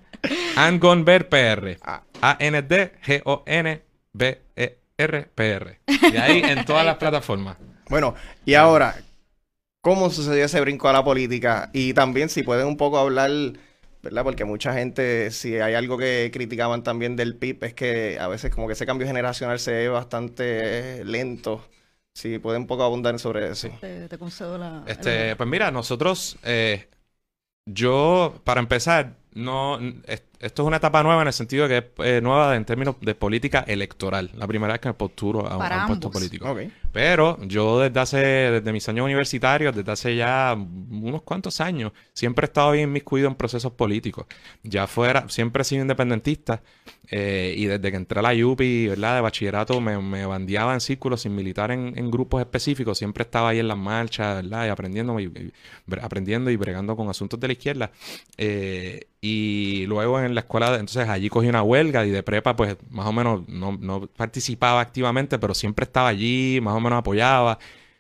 And 0.56 0.82
gone 0.82 1.04
ver 1.04 1.30
PR. 1.30 1.78
Ah. 1.82 2.04
A-N-D-G-O-N-B-E-R 2.22 2.88
PR. 5.36 5.80
Y 5.88 6.18
ahí 6.18 6.42
en 6.44 6.66
todas 6.66 6.86
las 6.86 6.98
plataformas. 6.98 7.58
Bueno, 7.90 8.16
y 8.46 8.56
ahora, 8.56 8.96
¿cómo 9.82 10.10
sucedió 10.10 10.46
ese 10.46 10.60
brinco 10.60 10.90
a 10.90 10.94
la 10.94 11.04
política? 11.04 11.70
Y 11.74 11.94
también 11.94 12.30
si 12.30 12.44
pueden 12.44 12.68
un 12.68 12.78
poco 12.78 12.98
hablar, 12.98 13.30
¿verdad? 14.08 14.24
Porque 14.24 14.46
mucha 14.46 14.74
gente, 14.74 15.32
si 15.32 15.56
hay 15.60 15.74
algo 15.76 15.98
que 15.98 16.30
criticaban 16.34 16.84
también 16.84 17.16
del 17.16 17.36
PIB, 17.36 17.64
es 17.68 17.74
que 17.74 18.18
a 18.20 18.28
veces 18.28 18.54
como 18.54 18.68
que 18.68 18.74
ese 18.74 18.86
cambio 18.86 19.08
generacional 19.08 19.60
se 19.60 19.72
ve 19.72 19.90
bastante 19.90 21.04
lento. 21.06 21.66
Si 22.14 22.40
pueden 22.40 22.62
un 22.64 22.68
poco 22.68 22.84
abundar 22.84 23.20
sobre 23.20 23.50
eso. 23.50 23.70
Te, 23.80 24.08
te 24.08 24.18
concedo 24.18 24.58
la. 24.58 24.84
Este, 24.88 25.36
pues 25.36 25.48
mira, 25.50 25.70
nosotros, 25.72 26.38
eh, 26.44 26.88
yo, 27.66 28.42
para 28.44 28.60
empezar, 28.62 29.16
no, 29.34 29.80
es- 30.06 30.24
esto 30.40 30.64
es 30.64 30.68
una 30.68 30.78
etapa 30.78 31.04
nueva 31.04 31.22
en 31.22 31.28
el 31.28 31.34
sentido 31.34 31.68
de 31.68 31.82
que 31.82 32.04
es 32.04 32.18
eh, 32.18 32.22
nueva 32.22 32.56
en 32.56 32.66
términos 32.66 32.96
de 33.02 33.16
política 33.16 33.66
electoral. 33.68 34.32
La 34.36 34.48
primera 34.48 34.74
vez 34.74 34.82
que 34.82 34.90
me 34.90 34.94
posturo 34.94 35.48
a, 35.48 35.58
un- 35.58 35.64
Para 35.64 35.76
a 35.76 35.80
un 35.82 35.88
puesto 35.88 36.12
político. 36.12 36.50
Ok. 36.52 36.60
Pero 36.98 37.38
yo 37.44 37.80
desde 37.80 38.00
hace, 38.00 38.18
desde 38.18 38.74
mis 38.74 38.90
años 38.90 39.06
universitarios, 39.06 39.76
desde 39.76 39.92
hace 39.92 40.16
ya 40.16 40.56
unos 40.58 41.22
cuantos 41.22 41.62
años, 41.62 41.92
siempre 42.12 42.46
he 42.46 42.48
estado 42.48 42.72
bien 42.72 42.90
inmiscuido 42.90 43.28
en 43.28 43.36
procesos 43.36 43.72
políticos. 43.74 44.26
Ya 44.64 44.88
fuera, 44.88 45.30
siempre 45.30 45.62
he 45.62 45.64
sido 45.66 45.84
independentista 45.84 46.64
eh, 47.12 47.54
y 47.56 47.66
desde 47.68 47.92
que 47.92 47.98
entré 47.98 48.18
a 48.20 48.24
la 48.24 48.34
UPI, 48.34 48.88
¿verdad? 48.88 49.14
De 49.14 49.22
bachillerato 49.22 49.80
me, 49.80 50.02
me 50.02 50.26
bandeaba 50.26 50.74
en 50.74 50.82
círculos 50.82 51.22
sin 51.22 51.36
militar 51.36 51.70
en, 51.70 51.94
en 51.96 52.10
grupos 52.10 52.42
específicos. 52.42 52.98
Siempre 52.98 53.22
estaba 53.22 53.50
ahí 53.50 53.60
en 53.60 53.68
las 53.68 53.78
marchas, 53.78 54.42
¿verdad? 54.42 54.66
Y 54.66 54.70
aprendiendo 54.70 55.20
y, 55.20 55.54
aprendiendo 56.02 56.50
y 56.50 56.56
bregando 56.56 56.96
con 56.96 57.10
asuntos 57.10 57.40
de 57.40 57.48
la 57.48 57.54
izquierda. 57.54 57.92
Eh, 58.38 59.02
Y 59.20 59.86
luego 59.88 60.20
en 60.22 60.36
la 60.36 60.42
escuela, 60.42 60.68
entonces 60.76 61.10
allí 61.10 61.28
cogí 61.30 61.48
una 61.50 61.64
huelga 61.64 62.06
y 62.06 62.12
de 62.12 62.22
prepa, 62.24 62.56
pues 62.56 62.78
más 62.92 63.08
o 63.08 63.12
menos 63.12 63.48
no, 63.50 63.76
no 63.80 64.08
participaba 64.08 64.80
activamente, 64.80 65.40
pero 65.40 65.54
siempre 65.56 65.84
estaba 65.86 66.08
allí, 66.10 66.60
más 66.62 66.76
o 66.76 66.80
menos 66.80 66.87
apoyaba. 66.96 67.60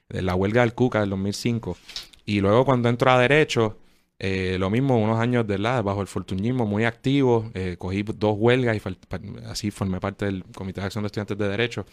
De 0.09 0.21
la 0.21 0.35
huelga 0.35 0.61
del 0.61 0.73
Cuca 0.73 1.01
del 1.01 1.09
2005. 1.09 1.77
Y 2.25 2.39
luego 2.39 2.63
cuando 2.65 2.87
entro 2.89 3.11
a 3.11 3.19
Derecho, 3.19 3.77
eh, 4.19 4.57
lo 4.59 4.69
mismo, 4.69 4.97
unos 4.97 5.19
años 5.19 5.45
de 5.45 5.57
la, 5.59 5.81
bajo 5.81 6.01
el 6.01 6.07
fortunismo, 6.07 6.65
muy 6.65 6.85
activo. 6.85 7.51
eh, 7.53 7.75
cogí 7.77 8.03
dos 8.03 8.35
huelgas 8.37 8.77
y 8.77 8.81
así 9.45 9.71
formé 9.71 9.99
parte 9.99 10.25
del 10.25 10.43
Comité 10.55 10.81
de 10.81 10.87
Acción 10.87 11.03
de 11.03 11.07
Estudiantes 11.07 11.37
de 11.37 11.47
Derecho. 11.49 11.85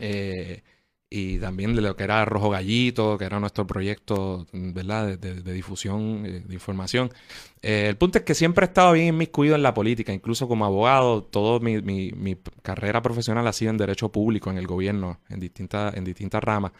Eh, 0.00 0.62
y 1.08 1.38
también 1.38 1.74
de 1.76 1.82
lo 1.82 1.94
que 1.96 2.02
era 2.04 2.24
Rojo 2.24 2.50
Gallito, 2.50 3.16
que 3.16 3.24
era 3.26 3.38
nuestro 3.38 3.66
proyecto, 3.66 4.46
¿verdad?, 4.52 5.16
de, 5.18 5.52
difusión 5.52 6.26
eh, 6.26 6.42
de 6.44 6.54
información. 6.54 7.10
Eh, 7.62 7.86
el 7.88 7.96
punto 7.96 8.18
es 8.18 8.24
que 8.24 8.34
siempre 8.34 8.64
he 8.66 8.68
estado 8.68 8.92
bien 8.92 9.08
inmiscuido 9.08 9.54
en 9.54 9.62
la 9.62 9.72
política, 9.72 10.12
incluso 10.12 10.48
como 10.48 10.64
abogado, 10.64 11.22
toda 11.22 11.60
mi, 11.60 11.80
mi- 11.82 12.36
carrera 12.62 13.02
profesional 13.02 13.46
ha 13.46 13.52
sido 13.52 13.70
en 13.70 13.76
derecho 13.78 14.10
público, 14.10 14.50
en 14.50 14.58
el 14.58 14.66
gobierno, 14.66 15.20
en 15.28 15.38
distintas, 15.40 15.94
en 15.96 16.04
distintas 16.04 16.42
ramas. 16.42 16.72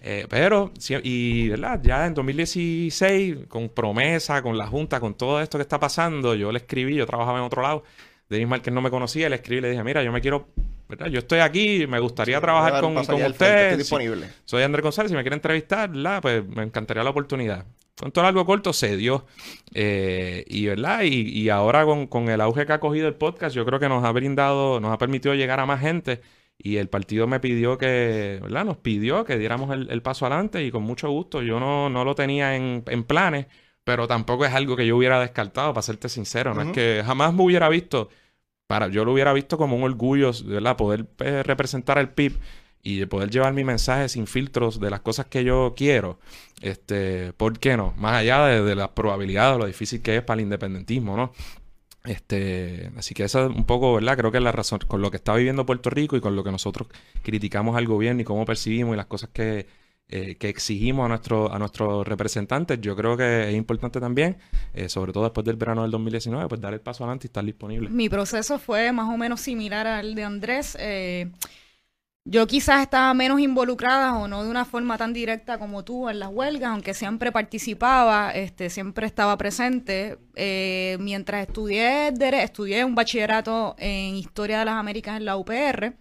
Eh, 0.00 0.26
pero, 0.30 0.72
y 1.02 1.48
¿verdad? 1.48 1.80
ya 1.82 2.06
en 2.06 2.14
2016, 2.14 3.46
con 3.48 3.68
promesa, 3.68 4.42
con 4.42 4.56
la 4.58 4.66
Junta, 4.66 5.00
con 5.00 5.14
todo 5.14 5.40
esto 5.40 5.58
que 5.58 5.62
está 5.62 5.78
pasando, 5.78 6.34
yo 6.34 6.52
le 6.52 6.58
escribí, 6.58 6.94
yo 6.96 7.06
trabajaba 7.06 7.38
en 7.38 7.44
otro 7.44 7.62
lado, 7.62 7.84
Denis 8.28 8.48
Márquez 8.48 8.72
no 8.72 8.80
me 8.80 8.90
conocía, 8.90 9.28
le 9.28 9.36
escribí 9.36 9.58
y 9.58 9.62
le 9.62 9.70
dije, 9.70 9.84
mira, 9.84 10.02
yo 10.02 10.12
me 10.12 10.20
quiero, 10.20 10.48
¿verdad? 10.88 11.06
Yo 11.08 11.18
estoy 11.20 11.40
aquí, 11.40 11.86
me 11.86 11.98
gustaría 11.98 12.40
trabajar 12.40 12.80
con, 12.80 12.94
con 12.94 13.10
allá 13.10 13.26
al 13.26 13.34
frente, 13.34 13.34
usted. 13.34 13.62
Estoy 13.72 13.72
Sí, 13.72 13.78
disponible. 13.78 14.28
soy 14.44 14.62
Andrés 14.62 14.82
González, 14.82 15.10
si 15.10 15.16
me 15.16 15.22
quiere 15.22 15.36
entrevistar, 15.36 15.90
¿verdad? 15.90 16.20
Pues 16.22 16.46
me 16.46 16.62
encantaría 16.62 17.02
la 17.04 17.10
oportunidad. 17.10 17.66
Con 17.96 18.10
todo 18.10 18.26
algo 18.26 18.44
corto 18.44 18.72
se 18.72 18.96
dio. 18.96 19.24
Eh, 19.72 20.44
y, 20.48 20.66
¿verdad? 20.66 21.02
Y, 21.02 21.28
y 21.28 21.48
ahora 21.48 21.84
con, 21.84 22.06
con 22.06 22.28
el 22.28 22.40
auge 22.40 22.66
que 22.66 22.72
ha 22.72 22.80
cogido 22.80 23.06
el 23.08 23.14
podcast, 23.14 23.54
yo 23.54 23.64
creo 23.64 23.78
que 23.80 23.88
nos 23.88 24.04
ha 24.04 24.12
brindado, 24.12 24.80
nos 24.80 24.92
ha 24.92 24.98
permitido 24.98 25.34
llegar 25.34 25.60
a 25.60 25.66
más 25.66 25.80
gente. 25.80 26.20
Y 26.58 26.76
el 26.76 26.88
partido 26.88 27.26
me 27.26 27.40
pidió 27.40 27.78
que, 27.78 28.38
¿verdad? 28.42 28.64
Nos 28.64 28.76
pidió 28.78 29.24
que 29.24 29.38
diéramos 29.38 29.72
el, 29.72 29.90
el 29.90 30.02
paso 30.02 30.26
adelante 30.26 30.64
y 30.64 30.70
con 30.70 30.82
mucho 30.84 31.10
gusto. 31.10 31.42
Yo 31.42 31.58
no, 31.60 31.88
no 31.90 32.04
lo 32.04 32.14
tenía 32.14 32.56
en, 32.56 32.84
en 32.86 33.04
planes, 33.04 33.46
pero 33.82 34.06
tampoco 34.06 34.44
es 34.44 34.52
algo 34.54 34.76
que 34.76 34.86
yo 34.86 34.96
hubiera 34.96 35.20
descartado, 35.20 35.72
para 35.74 35.82
serte 35.82 36.08
sincero. 36.08 36.54
No 36.54 36.62
es 36.62 36.68
que 36.72 37.02
jamás 37.04 37.34
me 37.34 37.42
hubiera 37.42 37.68
visto, 37.68 38.08
para, 38.66 38.88
yo 38.88 39.04
lo 39.04 39.12
hubiera 39.12 39.32
visto 39.32 39.58
como 39.58 39.76
un 39.76 39.82
orgullo, 39.82 40.30
¿verdad? 40.44 40.76
Poder 40.76 41.06
eh, 41.20 41.42
representar 41.42 41.98
al 41.98 42.14
PIB 42.14 42.38
y 42.82 42.98
de 42.98 43.06
poder 43.06 43.30
llevar 43.30 43.54
mi 43.54 43.64
mensaje 43.64 44.08
sin 44.08 44.26
filtros 44.26 44.80
de 44.80 44.90
las 44.90 45.00
cosas 45.00 45.26
que 45.26 45.44
yo 45.44 45.74
quiero. 45.76 46.18
Este, 46.60 47.32
¿por 47.34 47.58
qué 47.58 47.76
no? 47.76 47.94
Más 47.96 48.14
allá 48.14 48.44
de, 48.46 48.62
de 48.62 48.74
las 48.74 48.90
probabilidades, 48.90 49.58
lo 49.58 49.66
difícil 49.66 50.02
que 50.02 50.16
es 50.16 50.22
para 50.22 50.40
el 50.40 50.44
independentismo, 50.44 51.16
¿no? 51.16 51.32
Este, 52.04 52.92
así 52.98 53.14
que 53.14 53.24
esa 53.24 53.46
es 53.46 53.50
un 53.50 53.64
poco, 53.64 53.94
¿verdad? 53.94 54.16
Creo 54.18 54.30
que 54.30 54.36
es 54.36 54.44
la 54.44 54.52
razón 54.52 54.80
con 54.86 55.00
lo 55.00 55.10
que 55.10 55.16
está 55.16 55.34
viviendo 55.34 55.64
Puerto 55.64 55.88
Rico 55.88 56.16
y 56.16 56.20
con 56.20 56.36
lo 56.36 56.44
que 56.44 56.50
nosotros 56.50 56.88
criticamos 57.22 57.76
al 57.76 57.86
gobierno 57.86 58.20
y 58.20 58.24
cómo 58.24 58.44
percibimos 58.44 58.92
y 58.94 58.96
las 58.96 59.06
cosas 59.06 59.30
que, 59.32 59.66
eh, 60.16 60.36
que 60.36 60.48
exigimos 60.48 61.06
a, 61.06 61.08
nuestro, 61.08 61.52
a 61.52 61.58
nuestros 61.58 62.06
representantes. 62.06 62.80
Yo 62.80 62.94
creo 62.94 63.16
que 63.16 63.48
es 63.48 63.54
importante 63.56 63.98
también, 63.98 64.36
eh, 64.72 64.88
sobre 64.88 65.12
todo 65.12 65.24
después 65.24 65.44
del 65.44 65.56
verano 65.56 65.82
del 65.82 65.90
2019, 65.90 66.46
pues 66.46 66.60
dar 66.60 66.72
el 66.72 66.80
paso 66.80 67.02
adelante 67.02 67.26
y 67.26 67.28
estar 67.28 67.44
disponible. 67.44 67.90
Mi 67.90 68.08
proceso 68.08 68.60
fue 68.60 68.92
más 68.92 69.12
o 69.12 69.16
menos 69.16 69.40
similar 69.40 69.88
al 69.88 70.14
de 70.14 70.22
Andrés. 70.22 70.76
Eh, 70.78 71.32
yo 72.24 72.46
quizás 72.46 72.82
estaba 72.82 73.12
menos 73.12 73.40
involucrada 73.40 74.16
o 74.16 74.28
no 74.28 74.44
de 74.44 74.50
una 74.50 74.64
forma 74.64 74.96
tan 74.96 75.12
directa 75.12 75.58
como 75.58 75.84
tú 75.84 76.08
en 76.08 76.20
las 76.20 76.28
huelgas, 76.30 76.70
aunque 76.70 76.94
siempre 76.94 77.32
participaba, 77.32 78.30
este, 78.30 78.70
siempre 78.70 79.06
estaba 79.08 79.36
presente. 79.36 80.18
Eh, 80.36 80.96
mientras 81.00 81.44
estudié, 81.48 82.14
estudié 82.40 82.84
un 82.84 82.94
bachillerato 82.94 83.74
en 83.78 84.14
Historia 84.14 84.60
de 84.60 84.64
las 84.64 84.76
Américas 84.76 85.16
en 85.16 85.24
la 85.24 85.36
UPR. 85.36 85.96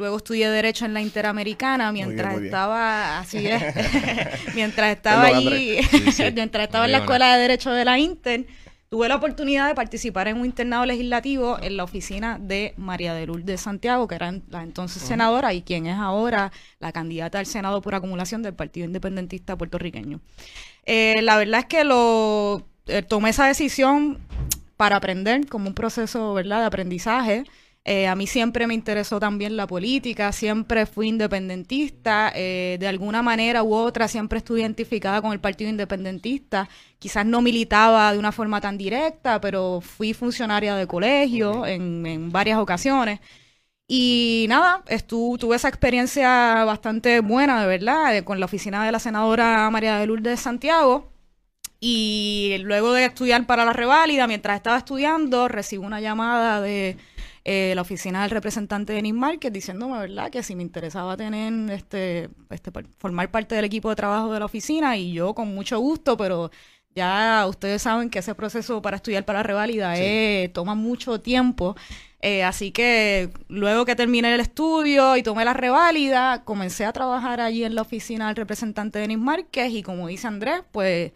Luego 0.00 0.16
estudié 0.16 0.48
Derecho 0.48 0.86
en 0.86 0.94
la 0.94 1.02
Interamericana 1.02 1.92
mientras 1.92 2.32
muy 2.32 2.40
bien. 2.40 2.46
estaba, 2.46 3.18
así 3.18 3.46
es, 3.46 3.62
mientras 4.54 4.96
estaba 4.96 5.26
Perdón, 5.26 5.46
allí, 5.48 5.82
Sí, 5.82 6.10
sí. 6.10 6.22
mientras 6.34 6.64
estaba 6.64 6.86
en 6.86 6.92
la 6.92 6.98
Escuela 6.98 7.34
de 7.34 7.42
Derecho 7.42 7.70
de 7.70 7.84
la 7.84 7.98
Inter, 7.98 8.46
tuve 8.88 9.08
la 9.08 9.16
oportunidad 9.16 9.68
de 9.68 9.74
participar 9.74 10.26
en 10.28 10.38
un 10.38 10.46
internado 10.46 10.86
legislativo 10.86 11.58
en 11.60 11.76
la 11.76 11.84
oficina 11.84 12.38
de 12.40 12.72
María 12.78 13.12
de 13.12 13.26
Lourdes 13.26 13.60
Santiago, 13.60 14.08
que 14.08 14.14
era 14.14 14.32
la 14.48 14.62
entonces 14.62 15.02
senadora 15.02 15.52
y 15.52 15.60
quien 15.60 15.86
es 15.86 15.98
ahora 15.98 16.50
la 16.78 16.92
candidata 16.92 17.38
al 17.38 17.44
Senado 17.44 17.82
por 17.82 17.94
acumulación 17.94 18.42
del 18.42 18.54
Partido 18.54 18.86
Independentista 18.86 19.54
puertorriqueño. 19.54 20.20
Eh, 20.86 21.20
la 21.20 21.36
verdad 21.36 21.60
es 21.60 21.66
que 21.66 21.84
lo 21.84 22.66
eh, 22.86 23.02
tomé 23.02 23.28
esa 23.30 23.46
decisión 23.46 24.18
para 24.78 24.96
aprender 24.96 25.46
como 25.46 25.68
un 25.68 25.74
proceso, 25.74 26.32
¿verdad?, 26.32 26.60
de 26.60 26.66
aprendizaje. 26.66 27.44
Eh, 27.84 28.06
a 28.06 28.14
mí 28.14 28.26
siempre 28.26 28.66
me 28.66 28.74
interesó 28.74 29.18
también 29.18 29.56
la 29.56 29.66
política, 29.66 30.32
siempre 30.32 30.84
fui 30.84 31.08
independentista, 31.08 32.30
eh, 32.34 32.76
de 32.78 32.86
alguna 32.86 33.22
manera 33.22 33.62
u 33.62 33.74
otra 33.74 34.06
siempre 34.06 34.38
estuve 34.38 34.60
identificada 34.60 35.22
con 35.22 35.32
el 35.32 35.40
Partido 35.40 35.70
Independentista. 35.70 36.68
Quizás 36.98 37.24
no 37.24 37.40
militaba 37.40 38.12
de 38.12 38.18
una 38.18 38.32
forma 38.32 38.60
tan 38.60 38.76
directa, 38.76 39.40
pero 39.40 39.80
fui 39.80 40.12
funcionaria 40.12 40.76
de 40.76 40.86
colegio 40.86 41.66
en, 41.66 42.06
en 42.06 42.30
varias 42.30 42.58
ocasiones. 42.58 43.20
Y 43.88 44.46
nada, 44.48 44.84
tuve 45.08 45.56
esa 45.56 45.68
experiencia 45.68 46.64
bastante 46.64 47.20
buena, 47.20 47.60
de 47.60 47.66
verdad, 47.66 48.16
eh, 48.16 48.24
con 48.24 48.38
la 48.38 48.46
oficina 48.46 48.84
de 48.84 48.92
la 48.92 49.00
senadora 49.00 49.68
María 49.70 49.98
de 49.98 50.06
Lourdes 50.06 50.40
Santiago. 50.40 51.10
Y 51.80 52.58
luego 52.62 52.92
de 52.92 53.06
estudiar 53.06 53.46
para 53.46 53.64
la 53.64 53.72
reválida, 53.72 54.26
mientras 54.26 54.56
estaba 54.56 54.78
estudiando, 54.78 55.48
recibo 55.48 55.86
una 55.86 56.00
llamada 56.00 56.60
de 56.60 56.98
eh, 57.44 57.72
la 57.74 57.82
oficina 57.82 58.22
del 58.22 58.30
representante 58.30 58.92
de 58.92 59.12
Márquez 59.12 59.52
diciéndome, 59.52 59.98
¿verdad?, 59.98 60.30
que 60.30 60.42
si 60.42 60.54
me 60.54 60.62
interesaba 60.62 61.16
tener, 61.16 61.70
este, 61.70 62.28
este, 62.50 62.70
formar 62.98 63.30
parte 63.30 63.54
del 63.54 63.64
equipo 63.64 63.88
de 63.90 63.96
trabajo 63.96 64.32
de 64.32 64.38
la 64.38 64.44
oficina 64.44 64.96
y 64.96 65.12
yo 65.12 65.34
con 65.34 65.54
mucho 65.54 65.78
gusto, 65.80 66.16
pero 66.16 66.50
ya 66.94 67.46
ustedes 67.48 67.82
saben 67.82 68.10
que 68.10 68.18
ese 68.18 68.34
proceso 68.34 68.82
para 68.82 68.96
estudiar 68.96 69.24
para 69.24 69.38
la 69.40 69.42
reválida 69.44 69.94
Sí. 69.96 70.02
eh, 70.04 70.50
toma 70.52 70.74
mucho 70.74 71.20
tiempo. 71.20 71.76
Eh, 72.22 72.42
así 72.44 72.70
que 72.72 73.30
luego 73.48 73.86
que 73.86 73.96
terminé 73.96 74.34
el 74.34 74.40
estudio 74.40 75.16
y 75.16 75.22
tomé 75.22 75.44
la 75.46 75.54
reválida, 75.54 76.44
comencé 76.44 76.84
a 76.84 76.92
trabajar 76.92 77.40
allí 77.40 77.64
en 77.64 77.74
la 77.74 77.82
oficina 77.82 78.26
del 78.26 78.36
representante 78.36 78.98
Denis 78.98 79.18
Márquez 79.18 79.72
y 79.72 79.82
como 79.82 80.06
dice 80.08 80.26
Andrés, 80.26 80.62
pues 80.72 81.12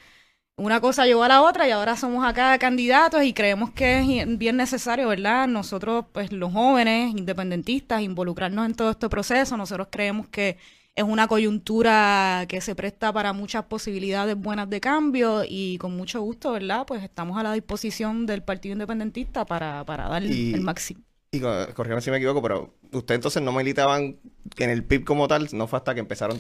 una 0.57 0.81
cosa 0.81 1.05
llevó 1.05 1.25
a 1.25 1.29
la 1.29 1.43
otra 1.43 1.67
y 1.67 1.73
ahora 1.73 1.97
somos 1.97 2.25
acá 2.25 2.57
candidatos 2.59 3.25
y 3.25 3.33
creemos 3.33 3.71
que 3.73 4.21
es 4.21 4.39
bien 4.39 4.57
necesario, 4.57 5.09
¿verdad? 5.09 5.49
Nosotros, 5.49 6.05
pues 6.13 6.33
los 6.33 6.53
jóvenes 6.53 7.11
independentistas, 7.11 8.03
involucrarnos 8.03 8.67
en 8.67 8.75
todo 8.75 8.91
este 8.93 9.09
proceso. 9.09 9.57
Nosotros 9.57 9.89
creemos 9.91 10.29
que 10.29 10.57
es 10.95 11.03
una 11.03 11.27
coyuntura 11.27 12.45
que 12.49 12.61
se 12.61 12.77
presta 12.77 13.13
para 13.13 13.33
muchas 13.33 13.65
posibilidades 13.65 14.37
buenas 14.37 14.71
de 14.71 14.81
cambio 14.81 15.43
y 15.49 15.77
con 15.79 15.97
mucho 15.97 16.21
gusto, 16.23 16.53
¿verdad? 16.53 16.85
Pues 16.87 17.03
estamos 17.03 17.37
a 17.37 17.43
la 17.43 17.53
disposición 17.53 18.25
del 18.25 18.45
Partido 18.45 18.75
Independentista 18.75 19.45
para, 19.45 19.85
para 19.85 20.09
dar 20.09 20.23
Y- 20.25 20.55
el 20.55 20.61
máximo. 20.61 21.01
Y 21.35 21.41
co- 21.41 21.67
corrígame 21.75 22.01
si 22.01 22.11
me 22.11 22.19
equivoco, 22.19 22.41
pero 22.43 22.75
ustedes 22.93 23.19
entonces 23.19 23.43
no 23.43 23.51
militaban 23.53 24.17
en 24.59 24.71
el 24.71 24.85
PIB 24.85 25.05
como 25.05 25.27
tal, 25.27 25.49
no 25.53 25.67
fue 25.67 25.79
hasta 25.79 25.95
que 25.95 26.01
empezaron, 26.01 26.39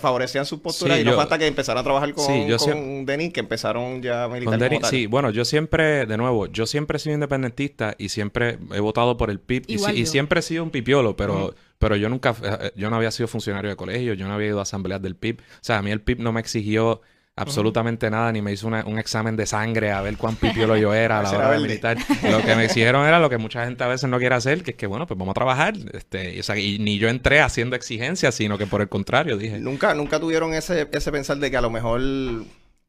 favorecían 0.00 0.44
sus 0.46 0.60
posturas 0.60 0.96
Sí, 0.96 1.02
y 1.02 1.04
no 1.04 1.12
yo- 1.12 1.14
fue 1.16 1.22
hasta 1.24 1.38
que 1.38 1.46
empezaron 1.46 1.80
a 1.80 1.84
trabajar 1.84 2.12
con, 2.12 2.26
Sí, 2.26 2.44
yo 2.46 2.58
con 2.58 3.06
Denis 3.06 3.32
que 3.32 3.40
empezaron 3.40 4.02
ya 4.02 4.24
a 4.24 4.28
militar 4.28 4.44
Con 4.52 4.58
como 4.58 4.70
Denis- 4.70 4.80
tal. 4.82 4.90
sí, 4.90 5.06
bueno, 5.06 5.30
yo 5.30 5.44
siempre, 5.44 6.06
de 6.06 6.16
nuevo, 6.16 6.46
yo 6.46 6.66
siempre 6.66 6.96
he 6.96 7.00
sido 7.00 7.14
independentista 7.14 7.94
y 7.98 8.08
siempre 8.10 8.58
he 8.72 8.80
votado 8.80 9.16
por 9.16 9.30
el 9.30 9.40
PIB 9.40 9.64
y, 9.68 9.78
si- 9.78 9.92
y 9.92 10.06
siempre 10.06 10.40
he 10.40 10.42
sido 10.42 10.62
un 10.64 10.70
pipiolo, 10.70 11.16
pero, 11.16 11.54
pero 11.78 11.96
yo 11.96 12.08
nunca, 12.08 12.34
eh, 12.42 12.72
yo 12.76 12.90
no 12.90 12.96
había 12.96 13.10
sido 13.10 13.28
funcionario 13.28 13.70
de 13.70 13.76
colegio, 13.76 14.14
yo 14.14 14.26
no 14.28 14.34
había 14.34 14.48
ido 14.48 14.58
a 14.58 14.62
asambleas 14.62 15.00
del 15.00 15.16
PIB. 15.16 15.40
O 15.40 15.44
sea, 15.62 15.78
a 15.78 15.82
mí 15.82 15.90
el 15.90 16.00
PIB 16.00 16.20
no 16.20 16.32
me 16.32 16.40
exigió 16.40 17.00
absolutamente 17.38 18.10
nada, 18.10 18.32
ni 18.32 18.40
me 18.42 18.52
hizo 18.52 18.66
una- 18.66 18.84
un 18.86 18.98
examen 18.98 19.36
de 19.36 19.46
sangre 19.46 19.92
a 19.92 20.00
ver 20.00 20.16
cuán 20.16 20.36
pipiolo 20.70 20.76
yo 20.76 20.94
era 20.94 21.20
a 21.20 21.22
la 21.22 21.30
hora 21.30 21.50
de 21.52 21.58
militar. 21.60 21.98
Lo 22.30 22.42
que 22.42 22.56
me 22.56 22.64
exigieron 22.64 23.06
era 23.06 23.18
lo 23.20 23.28
que 23.28 23.38
mucha 23.38 23.64
gente 23.64 23.84
a 23.84 23.88
veces 23.88 24.08
no 24.08 24.18
quiere 24.18 24.34
hacer, 24.34 24.62
que 24.62 24.70
es 24.72 24.76
que, 24.76 24.86
bueno, 24.86 25.06
pues 25.06 25.18
vamos 25.18 25.32
a 25.32 25.34
trabajar. 25.34 25.74
Este, 25.92 26.34
y, 26.34 26.40
o 26.40 26.42
sea, 26.42 26.56
y 26.58 26.78
ni 26.78 26.98
yo 26.98 27.08
entré 27.08 27.40
haciendo 27.40 27.76
exigencias, 27.76 28.34
sino 28.34 28.56
que 28.58 28.66
por 28.66 28.80
el 28.80 28.88
contrario 28.88 29.36
dije, 29.36 29.58
Nunca, 29.60 29.94
nunca 29.94 30.18
tuvieron 30.18 30.54
ese, 30.54 30.88
ese 30.92 31.12
pensar 31.12 31.36
de 31.36 31.50
que 31.50 31.56
a 31.56 31.60
lo 31.60 31.70
mejor 31.70 32.00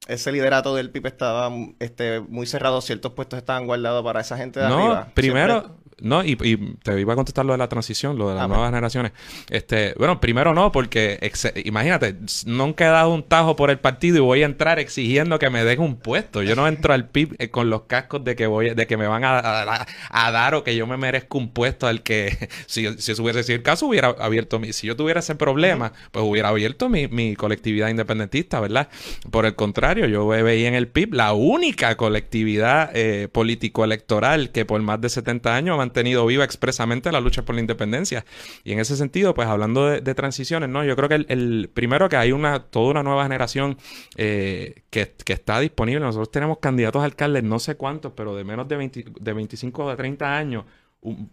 ese 0.08 0.32
liderato 0.32 0.74
del 0.76 0.90
PIB 0.92 1.08
estaba 1.08 1.52
este, 1.80 2.22
muy 2.22 2.46
cerrado, 2.48 2.80
ciertos 2.82 3.12
puestos 3.12 3.38
estaban 3.40 3.66
guardados 3.66 4.04
para 4.04 4.22
esa 4.22 4.38
gente 4.38 4.60
de 4.62 4.70
No, 4.70 4.78
arriba. 4.78 5.08
primero, 5.14 5.60
Siempre- 5.62 5.87
no, 6.00 6.24
y, 6.24 6.36
te 6.36 7.00
iba 7.00 7.14
a 7.14 7.16
contestar 7.16 7.46
lo 7.46 7.54
de 7.54 7.58
la 7.58 7.70
transición, 7.70 8.18
lo 8.18 8.30
de 8.30 8.36
las 8.36 8.44
ah, 8.44 8.48
nuevas 8.48 8.70
generaciones. 8.70 9.14
Este, 9.50 9.94
bueno, 9.98 10.20
primero 10.20 10.54
no, 10.54 10.72
porque 10.72 11.20
imagínate, 11.66 12.16
nunca 12.46 12.86
he 12.86 12.90
dado 12.90 13.14
un 13.14 13.24
tajo 13.24 13.56
por 13.56 13.72
el 13.72 13.80
partido 13.80 14.18
y 14.18 14.20
voy 14.20 14.44
a 14.44 14.46
entrar 14.46 14.78
exigiendo 14.78 15.40
que 15.40 15.50
me 15.50 15.64
den 15.64 15.80
un 15.80 15.98
puesto. 15.98 16.44
Yo 16.44 16.56
no 16.56 16.68
entro 16.68 16.94
al 16.94 17.10
PIB 17.10 17.36
eh, 17.40 17.50
con 17.50 17.70
los 17.70 17.84
cascos 17.84 18.24
de 18.24 18.36
que 18.36 18.46
voy, 18.46 18.76
de 18.76 18.86
que 18.88 18.96
me 18.96 19.08
van 19.08 19.24
a, 19.24 19.86
dar 20.32 20.56
o 20.56 20.64
que 20.64 20.76
yo 20.76 20.86
me 20.86 20.98
merezco 20.98 21.38
un 21.38 21.50
puesto 21.50 21.88
al 21.88 22.04
que, 22.04 22.50
si, 22.68 22.88
si 23.00 23.12
eso 23.12 23.24
hubiese 23.24 23.44
sido 23.44 23.56
el 23.58 23.64
caso, 23.64 23.88
hubiera 23.88 24.10
abierto 24.10 24.60
mi, 24.60 24.74
si 24.74 24.86
yo 24.86 24.96
tuviera 24.96 25.22
ese 25.22 25.36
problema, 25.36 25.94
pues 26.12 26.24
hubiera 26.24 26.50
abierto 26.50 26.90
mi, 26.90 27.08
mi 27.08 27.36
colectividad 27.36 27.90
independentista, 27.90 28.60
¿verdad? 28.60 28.90
Por 29.32 29.46
el 29.46 29.56
contrario, 29.56 30.06
yo 30.06 30.28
veía 30.28 30.68
en 30.68 30.76
el 30.76 30.88
PIB 30.88 31.16
la 31.16 31.34
única 31.34 31.98
colectividad 31.98 32.92
eh, 32.94 33.28
político-electoral 33.32 34.52
que 34.52 34.66
por 34.66 34.82
más 34.82 35.02
de 35.02 35.10
70 35.10 35.56
años 35.56 35.87
mantenido 35.88 36.26
viva 36.26 36.44
expresamente 36.44 37.12
la 37.12 37.22
lucha 37.22 37.44
por 37.44 37.56
la 37.56 37.62
independencia. 37.62 38.26
Y 38.64 38.74
en 38.74 38.80
ese 38.80 38.96
sentido, 38.96 39.34
pues 39.34 39.48
hablando 39.48 39.88
de, 39.88 40.16
transiciones, 40.16 40.70
¿no? 40.70 40.84
Yo 40.84 40.96
creo 40.96 41.10
que 41.10 41.16
el, 41.16 41.70
primero 41.74 42.10
que 42.10 42.18
hay 42.18 42.32
una, 42.32 42.64
toda 42.64 42.92
una 42.92 43.04
nueva 43.04 43.24
generación 43.24 43.78
eh, 44.16 44.84
que, 44.90 45.14
está 45.28 45.60
disponible. 45.60 46.02
Nosotros 46.02 46.32
tenemos 46.32 46.58
candidatos 46.60 47.02
a 47.02 47.06
alcaldes, 47.06 47.44
no 47.44 47.60
sé 47.60 47.76
cuántos, 47.76 48.14
pero 48.14 48.36
de 48.36 48.44
menos 48.44 48.68
de, 48.68 48.78
de 49.20 49.34
25 49.34 49.86
o 49.86 49.90
de 49.90 49.96
30 49.96 50.38
años 50.38 50.66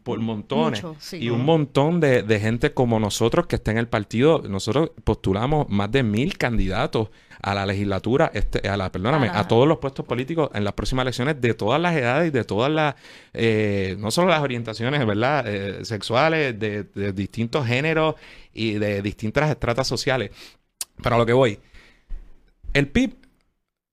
por 0.02 0.20
montones. 0.20 0.82
y 1.12 1.30
un 1.30 1.44
montón 1.44 2.00
de, 2.00 2.40
gente 2.40 2.72
como 2.72 2.98
nosotros 2.98 3.46
que 3.46 3.56
está 3.56 3.70
en 3.70 3.78
el 3.78 3.88
partido. 3.88 4.42
Nosotros 4.48 4.90
postulamos 5.04 5.68
más 5.68 5.90
de 5.90 6.02
mil 6.02 6.36
candidatos 6.36 7.08
a 7.42 7.54
la 7.54 7.66
legislatura, 7.66 8.30
este, 8.34 8.68
a 8.68 8.76
la, 8.76 8.90
perdóname, 8.90 9.28
a 9.28 9.46
todos 9.46 9.68
los 9.68 9.78
puestos 9.78 10.06
políticos 10.06 10.50
en 10.54 10.64
las 10.64 10.72
próximas 10.72 11.04
elecciones 11.04 11.40
de 11.40 11.54
todas 11.54 11.80
las 11.80 11.94
edades 11.94 12.28
y 12.28 12.30
de 12.30 12.44
todas 12.44 12.70
las, 12.70 12.94
eh, 13.32 13.96
no 13.98 14.10
solo 14.10 14.28
las 14.28 14.42
orientaciones, 14.42 15.06
¿verdad? 15.06 15.44
Eh, 15.46 15.84
sexuales, 15.84 16.58
de, 16.58 16.84
de, 16.84 17.12
distintos 17.12 17.66
géneros 17.66 18.14
y 18.52 18.74
de 18.74 19.02
distintas 19.02 19.50
estratas 19.50 19.86
sociales. 19.86 20.30
Para 21.02 21.18
lo 21.18 21.26
que 21.26 21.32
voy, 21.32 21.58
el 22.72 22.88
PIB, 22.88 23.14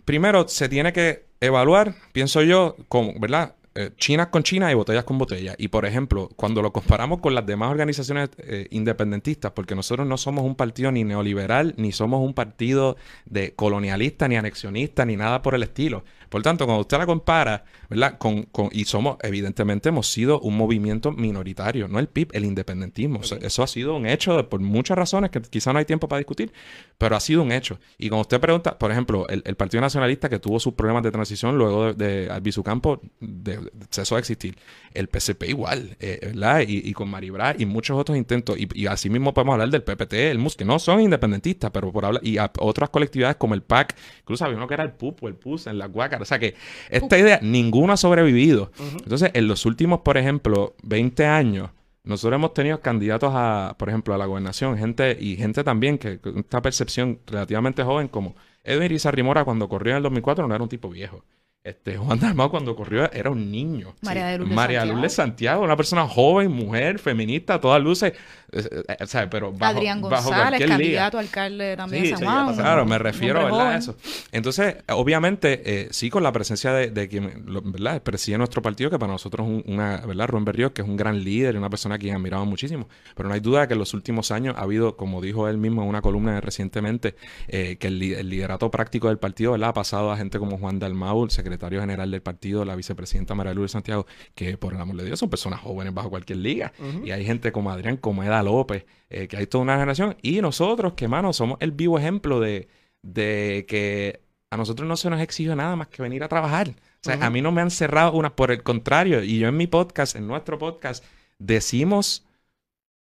primero 0.05 0.47
se 0.47 0.69
tiene 0.69 0.93
que 0.93 1.25
evaluar, 1.39 1.95
pienso 2.13 2.41
yo, 2.43 2.75
como, 2.88 3.19
¿verdad? 3.19 3.56
Eh, 3.73 3.91
chinas 3.95 4.27
con 4.27 4.43
China 4.43 4.69
y 4.69 4.75
botellas 4.75 5.05
con 5.05 5.17
botellas. 5.17 5.55
Y 5.57 5.69
por 5.69 5.86
ejemplo, 5.86 6.29
cuando 6.36 6.62
lo 6.62 6.73
comparamos 6.73 7.21
con 7.21 7.34
las 7.34 7.45
demás 7.45 7.71
organizaciones 7.71 8.29
eh, 8.39 8.67
independentistas, 8.71 9.51
porque 9.53 9.75
nosotros 9.75 10.05
no 10.05 10.17
somos 10.17 10.43
un 10.43 10.55
partido 10.55 10.91
ni 10.91 11.05
neoliberal, 11.05 11.73
ni 11.77 11.93
somos 11.93 12.21
un 12.21 12.34
partido 12.34 12.97
de 13.25 13.53
colonialista, 13.53 14.27
ni 14.27 14.36
anexionista, 14.36 15.05
ni 15.05 15.15
nada 15.15 15.41
por 15.41 15.55
el 15.55 15.63
estilo. 15.63 16.03
Por 16.32 16.41
tanto, 16.44 16.65
cuando 16.65 16.80
usted 16.80 16.98
la 16.98 17.06
compara, 17.06 17.65
¿verdad? 17.89 18.17
Con, 18.17 18.44
con, 18.44 18.70
y 18.72 18.86
somos, 18.86 19.17
evidentemente, 19.22 19.89
hemos 19.89 20.08
sido 20.08 20.39
un 20.39 20.56
movimiento 20.56 21.12
minoritario, 21.12 21.89
no 21.89 22.00
el 22.00 22.08
PIB, 22.08 22.30
el 22.32 22.46
independentismo. 22.46 23.20
eso 23.20 23.63
ha 23.63 23.67
sido 23.67 23.98
un 23.98 24.06
hecho 24.06 24.48
por 24.48 24.62
muchas 24.62 24.98
razones 24.98 25.30
que 25.30 25.41
quizá 25.41 25.74
no 25.74 25.80
hay 25.80 25.84
tiempo 25.84 26.08
para 26.08 26.20
discutir, 26.20 26.54
pero 26.98 27.17
ha 27.17 27.20
sido 27.20 27.41
un 27.41 27.52
hecho. 27.52 27.80
Y 27.98 28.08
cuando 28.08 28.22
usted 28.22 28.39
pregunta, 28.39 28.80
por 28.80 28.94
ejemplo, 28.94 29.28
el, 29.28 29.44
Partido 29.58 29.82
Nacionalista 29.82 30.30
que 30.30 30.39
tuvo 30.39 30.58
sus 30.62 30.74
problemas 30.74 31.04
de 31.04 31.12
transición 31.12 31.58
luego 31.58 31.94
de, 31.94 32.28
de 32.28 32.63
Campo 32.63 33.02
de, 33.20 33.60
cesó 33.89 34.15
de 34.15 34.20
existir. 34.20 34.58
El 34.94 35.10
PCP 35.10 35.50
igual, 35.50 35.98
eh, 36.00 36.20
¿verdad? 36.28 36.63
Y, 36.65 36.94
con 36.94 37.10
Maribra 37.10 37.56
y 37.58 37.65
muchos 37.65 38.00
otros 38.00 38.17
intentos. 38.17 38.58
Y, 38.58 38.88
así 38.88 39.10
mismo 39.10 39.34
podemos 39.34 39.54
hablar 39.54 39.70
del 39.70 39.84
PPT, 39.84 40.13
el 40.13 40.39
MUS, 40.39 40.56
que 40.56 40.63
no 40.63 40.80
son 40.80 41.02
independentistas, 41.02 41.72
pero 41.72 41.91
por 41.91 42.06
hablar, 42.06 42.26
y 42.26 42.38
a 42.38 42.50
otras 42.60 42.89
colectividades 42.89 43.36
como 43.36 43.54
el 43.54 43.63
PAC, 43.63 43.98
incluso 44.22 44.46
había 44.46 44.56
uno 44.56 44.67
que 44.67 44.76
era 44.76 44.84
el 44.84 44.94
PUP 44.94 45.24
o 45.24 45.28
el 45.28 45.36
PUS 45.36 45.67
en 45.67 45.78
la 45.78 45.88
Guacara 45.88 46.20
o 46.21 46.25
sea 46.25 46.39
que 46.39 46.55
esta 46.89 47.17
idea, 47.17 47.39
ninguno 47.41 47.93
ha 47.93 47.97
sobrevivido. 47.97 48.71
Entonces, 49.03 49.31
en 49.34 49.47
los 49.47 49.65
últimos, 49.65 50.01
por 50.01 50.17
ejemplo, 50.17 50.75
20 50.84 51.25
años, 51.25 51.69
nosotros 52.03 52.36
hemos 52.38 52.53
tenido 52.53 52.81
candidatos 52.81 53.31
a, 53.34 53.75
por 53.77 53.89
ejemplo, 53.89 54.13
a 54.13 54.17
la 54.17 54.25
gobernación, 54.25 54.77
gente 54.77 55.17
y 55.19 55.36
gente 55.36 55.63
también 55.63 55.97
que 55.97 56.19
con 56.19 56.39
esta 56.39 56.62
percepción 56.62 57.19
relativamente 57.27 57.84
joven 57.84 58.07
como 58.07 58.36
Edwin 58.63 58.97
Rimora 59.12 59.45
cuando 59.45 59.69
corrió 59.69 59.91
en 59.91 59.97
el 59.97 60.03
2004 60.03 60.47
no 60.47 60.55
era 60.55 60.63
un 60.63 60.69
tipo 60.69 60.89
viejo. 60.89 61.23
Este, 61.63 61.95
Juan 61.95 62.19
Dalmau 62.19 62.49
cuando 62.49 62.75
corrió 62.75 63.12
era 63.12 63.29
un 63.29 63.51
niño. 63.51 63.93
María 64.01 64.25
de 64.25 64.39
María 64.39 64.79
Santiago. 64.81 65.10
Santiago, 65.10 65.63
una 65.63 65.77
persona 65.77 66.07
joven, 66.07 66.51
mujer, 66.51 66.97
feminista, 66.97 67.62
todas 67.62 67.81
luces. 67.84 68.13
Eh, 68.51 68.83
eh, 68.87 69.27
pero 69.29 69.53
Adrián 69.59 70.01
González, 70.01 70.65
candidato 70.67 71.19
alcalde 71.19 71.77
también 71.77 72.03
de 72.03 72.09
San 72.09 72.23
Juan. 72.23 72.55
claro, 72.55 72.85
me 72.85 72.97
refiero 72.97 73.55
a 73.55 73.75
eso. 73.75 73.95
Entonces, 74.31 74.77
obviamente, 74.89 75.61
eh, 75.65 75.87
sí, 75.91 76.09
con 76.09 76.23
la 76.23 76.31
presencia 76.31 76.73
de, 76.73 77.07
quien 77.07 77.43
¿verdad? 77.71 78.01
preside 78.01 78.37
nuestro 78.37 78.61
partido, 78.61 78.89
que 78.89 78.97
para 78.97 79.11
nosotros 79.11 79.47
es 79.47 79.63
una, 79.67 79.97
¿verdad? 79.97 80.27
Rubén 80.27 80.45
Berrío, 80.45 80.73
que 80.73 80.81
es 80.81 80.87
un 80.87 80.97
gran 80.97 81.23
líder 81.23 81.55
y 81.55 81.57
una 81.57 81.69
persona 81.69 81.95
a 81.95 81.97
quien 81.97 82.15
admiramos 82.15 82.47
muchísimo. 82.47 82.87
Pero 83.15 83.29
no 83.29 83.35
hay 83.35 83.41
duda 83.41 83.67
que 83.67 83.73
en 83.73 83.79
los 83.79 83.93
últimos 83.93 84.31
años 84.31 84.55
ha 84.57 84.61
habido, 84.61 84.97
como 84.97 85.21
dijo 85.21 85.47
él 85.47 85.57
mismo 85.57 85.83
en 85.83 85.89
una 85.89 86.01
columna 86.01 86.41
recientemente, 86.41 87.15
que 87.47 87.77
el, 87.81 87.99
liderato 87.99 88.71
práctico 88.71 89.09
del 89.09 89.17
partido 89.17 89.51
¿verdad? 89.51 89.69
ha 89.69 89.73
pasado 89.73 90.11
a 90.11 90.17
gente 90.17 90.39
como 90.39 90.57
Juan 90.57 90.79
Dalmau, 90.79 91.23
el 91.23 91.31
secretario 91.31 91.51
secretario 91.51 91.81
general 91.81 92.09
del 92.09 92.21
partido, 92.21 92.63
la 92.63 92.75
vicepresidenta 92.75 93.35
María 93.35 93.53
Lourdes 93.53 93.71
Santiago, 93.71 94.05
que 94.35 94.57
por 94.57 94.73
el 94.73 94.79
amor 94.79 94.95
de 94.95 95.05
Dios 95.05 95.19
son 95.19 95.29
personas 95.29 95.59
jóvenes 95.59 95.93
bajo 95.93 96.09
cualquier 96.09 96.39
liga. 96.39 96.71
Y 97.03 97.11
hay 97.11 97.25
gente 97.25 97.51
como 97.51 97.71
Adrián 97.71 97.97
Comeda 97.97 98.40
López, 98.43 98.86
eh, 99.10 99.27
que 99.27 99.38
hay 99.38 99.47
toda 99.47 99.63
una 99.63 99.75
generación. 99.75 100.15
Y 100.21 100.41
nosotros, 100.41 100.93
que 100.93 101.08
mano, 101.08 101.34
somos 101.34 101.58
el 101.60 101.71
vivo 101.71 101.97
ejemplo 101.99 102.39
de, 102.39 102.67
de 103.01 103.65
que 103.67 104.21
a 104.49 104.58
nosotros 104.58 104.88
no 104.88 104.97
se 104.97 105.10
nos 105.10 105.21
exige 105.21 105.56
nada 105.56 105.75
más 105.75 105.88
que 105.88 106.01
venir 106.01 106.23
a 106.23 106.27
trabajar. 106.27 106.69
O 106.69 107.04
sea, 107.04 107.25
a 107.25 107.30
mí 107.30 107.41
no 107.41 107.51
me 107.51 107.62
han 107.62 107.71
cerrado 107.71 108.13
una, 108.13 108.36
por 108.36 108.51
el 108.51 108.63
contrario, 108.63 109.23
y 109.23 109.39
yo 109.39 109.47
en 109.47 109.58
mi 109.58 109.65
podcast, 109.65 110.15
en 110.15 110.27
nuestro 110.27 110.60
podcast, 110.60 111.04
decimos 111.39 112.25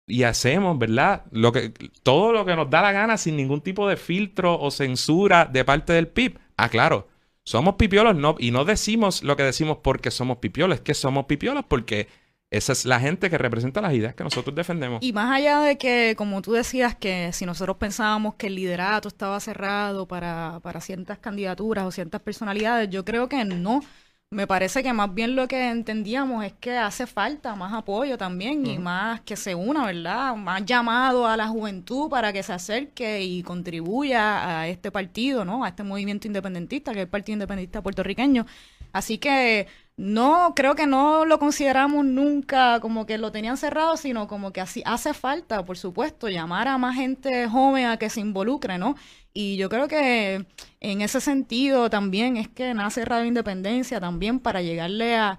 y 0.06 0.24
hacemos, 0.24 0.78
¿verdad? 0.78 1.24
Lo 1.30 1.52
que, 1.52 1.72
todo 2.02 2.32
lo 2.32 2.44
que 2.44 2.56
nos 2.56 2.68
da 2.70 2.82
la 2.82 2.92
gana 2.92 3.16
sin 3.16 3.36
ningún 3.36 3.60
tipo 3.60 3.88
de 3.88 3.96
filtro 3.96 4.58
o 4.58 4.70
censura 4.70 5.44
de 5.44 5.64
parte 5.64 5.92
del 5.92 6.08
PIB. 6.08 6.38
Ah, 6.56 6.68
claro, 6.68 7.08
somos 7.44 7.76
pipiolos 7.76 8.16
no, 8.16 8.34
y 8.38 8.50
no 8.50 8.64
decimos 8.64 9.22
lo 9.22 9.36
que 9.36 9.42
decimos 9.42 9.78
porque 9.82 10.10
somos 10.10 10.38
pipiolos, 10.38 10.78
es 10.78 10.80
que 10.82 10.94
somos 10.94 11.26
pipiolos 11.26 11.64
porque 11.68 12.08
esa 12.50 12.72
es 12.72 12.84
la 12.86 12.98
gente 12.98 13.28
que 13.28 13.36
representa 13.36 13.80
las 13.80 13.92
ideas 13.92 14.14
que 14.14 14.24
nosotros 14.24 14.54
defendemos. 14.54 15.02
Y 15.02 15.12
más 15.12 15.30
allá 15.36 15.60
de 15.60 15.76
que, 15.76 16.14
como 16.16 16.40
tú 16.40 16.52
decías, 16.52 16.94
que 16.94 17.30
si 17.32 17.44
nosotros 17.44 17.76
pensábamos 17.76 18.34
que 18.36 18.46
el 18.46 18.54
liderato 18.54 19.08
estaba 19.08 19.38
cerrado 19.40 20.06
para, 20.06 20.60
para 20.62 20.80
ciertas 20.80 21.18
candidaturas 21.18 21.84
o 21.84 21.90
ciertas 21.90 22.22
personalidades, 22.22 22.88
yo 22.88 23.04
creo 23.04 23.28
que 23.28 23.44
no 23.44 23.82
me 24.30 24.46
parece 24.46 24.82
que 24.82 24.92
más 24.92 25.14
bien 25.14 25.36
lo 25.36 25.48
que 25.48 25.70
entendíamos 25.70 26.44
es 26.44 26.52
que 26.52 26.76
hace 26.76 27.06
falta 27.06 27.54
más 27.54 27.72
apoyo 27.72 28.18
también 28.18 28.66
y 28.66 28.78
más 28.78 29.22
que 29.22 29.36
se 29.36 29.54
una, 29.54 29.86
¿verdad? 29.86 30.36
Más 30.36 30.66
llamado 30.66 31.26
a 31.26 31.34
la 31.36 31.48
juventud 31.48 32.10
para 32.10 32.30
que 32.30 32.42
se 32.42 32.52
acerque 32.52 33.22
y 33.22 33.42
contribuya 33.42 34.60
a 34.60 34.68
este 34.68 34.90
partido, 34.90 35.46
¿no? 35.46 35.64
A 35.64 35.68
este 35.68 35.82
movimiento 35.82 36.26
independentista, 36.26 36.92
que 36.92 36.98
es 36.98 37.04
el 37.04 37.08
Partido 37.08 37.34
Independentista 37.34 37.82
Puertorriqueño. 37.82 38.44
Así 38.92 39.16
que 39.16 39.66
no, 39.98 40.52
creo 40.54 40.76
que 40.76 40.86
no 40.86 41.24
lo 41.24 41.40
consideramos 41.40 42.04
nunca 42.04 42.78
como 42.78 43.04
que 43.04 43.18
lo 43.18 43.32
tenían 43.32 43.56
cerrado, 43.56 43.96
sino 43.96 44.28
como 44.28 44.52
que 44.52 44.60
así 44.60 44.80
hace 44.86 45.12
falta, 45.12 45.64
por 45.64 45.76
supuesto, 45.76 46.28
llamar 46.28 46.68
a 46.68 46.78
más 46.78 46.94
gente 46.94 47.48
joven 47.48 47.86
a 47.86 47.96
que 47.96 48.08
se 48.08 48.20
involucre, 48.20 48.78
¿no? 48.78 48.94
Y 49.32 49.56
yo 49.56 49.68
creo 49.68 49.88
que 49.88 50.46
en 50.78 51.00
ese 51.00 51.20
sentido 51.20 51.90
también 51.90 52.36
es 52.36 52.48
que 52.48 52.74
nace 52.74 53.04
Radio 53.04 53.26
Independencia 53.26 53.98
también 54.00 54.38
para 54.38 54.62
llegarle 54.62 55.16
a, 55.16 55.36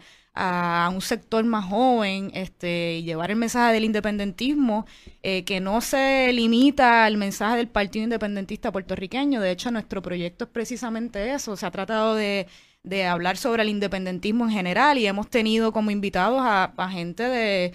un 0.93 1.01
sector 1.01 1.43
más 1.43 1.65
joven 1.65 2.31
este, 2.33 2.97
y 2.97 3.03
llevar 3.03 3.29
el 3.31 3.35
mensaje 3.37 3.73
del 3.73 3.83
independentismo 3.83 4.85
eh, 5.21 5.43
que 5.43 5.59
no 5.59 5.81
se 5.81 6.31
limita 6.31 7.03
al 7.05 7.17
mensaje 7.17 7.57
del 7.57 7.67
Partido 7.67 8.03
Independentista 8.05 8.71
puertorriqueño. 8.71 9.41
De 9.41 9.51
hecho, 9.51 9.69
nuestro 9.71 10.01
proyecto 10.01 10.45
es 10.45 10.49
precisamente 10.51 11.33
eso. 11.33 11.57
Se 11.57 11.65
ha 11.65 11.71
tratado 11.71 12.15
de, 12.15 12.47
hablar 13.05 13.37
sobre 13.37 13.63
el 13.63 13.69
independentismo 13.69 14.45
en 14.45 14.51
general 14.51 14.97
y 14.97 15.07
hemos 15.07 15.29
tenido 15.29 15.71
como 15.71 15.91
invitados 15.91 16.39
a 16.41 16.89
gente 16.91 17.23
de 17.23 17.73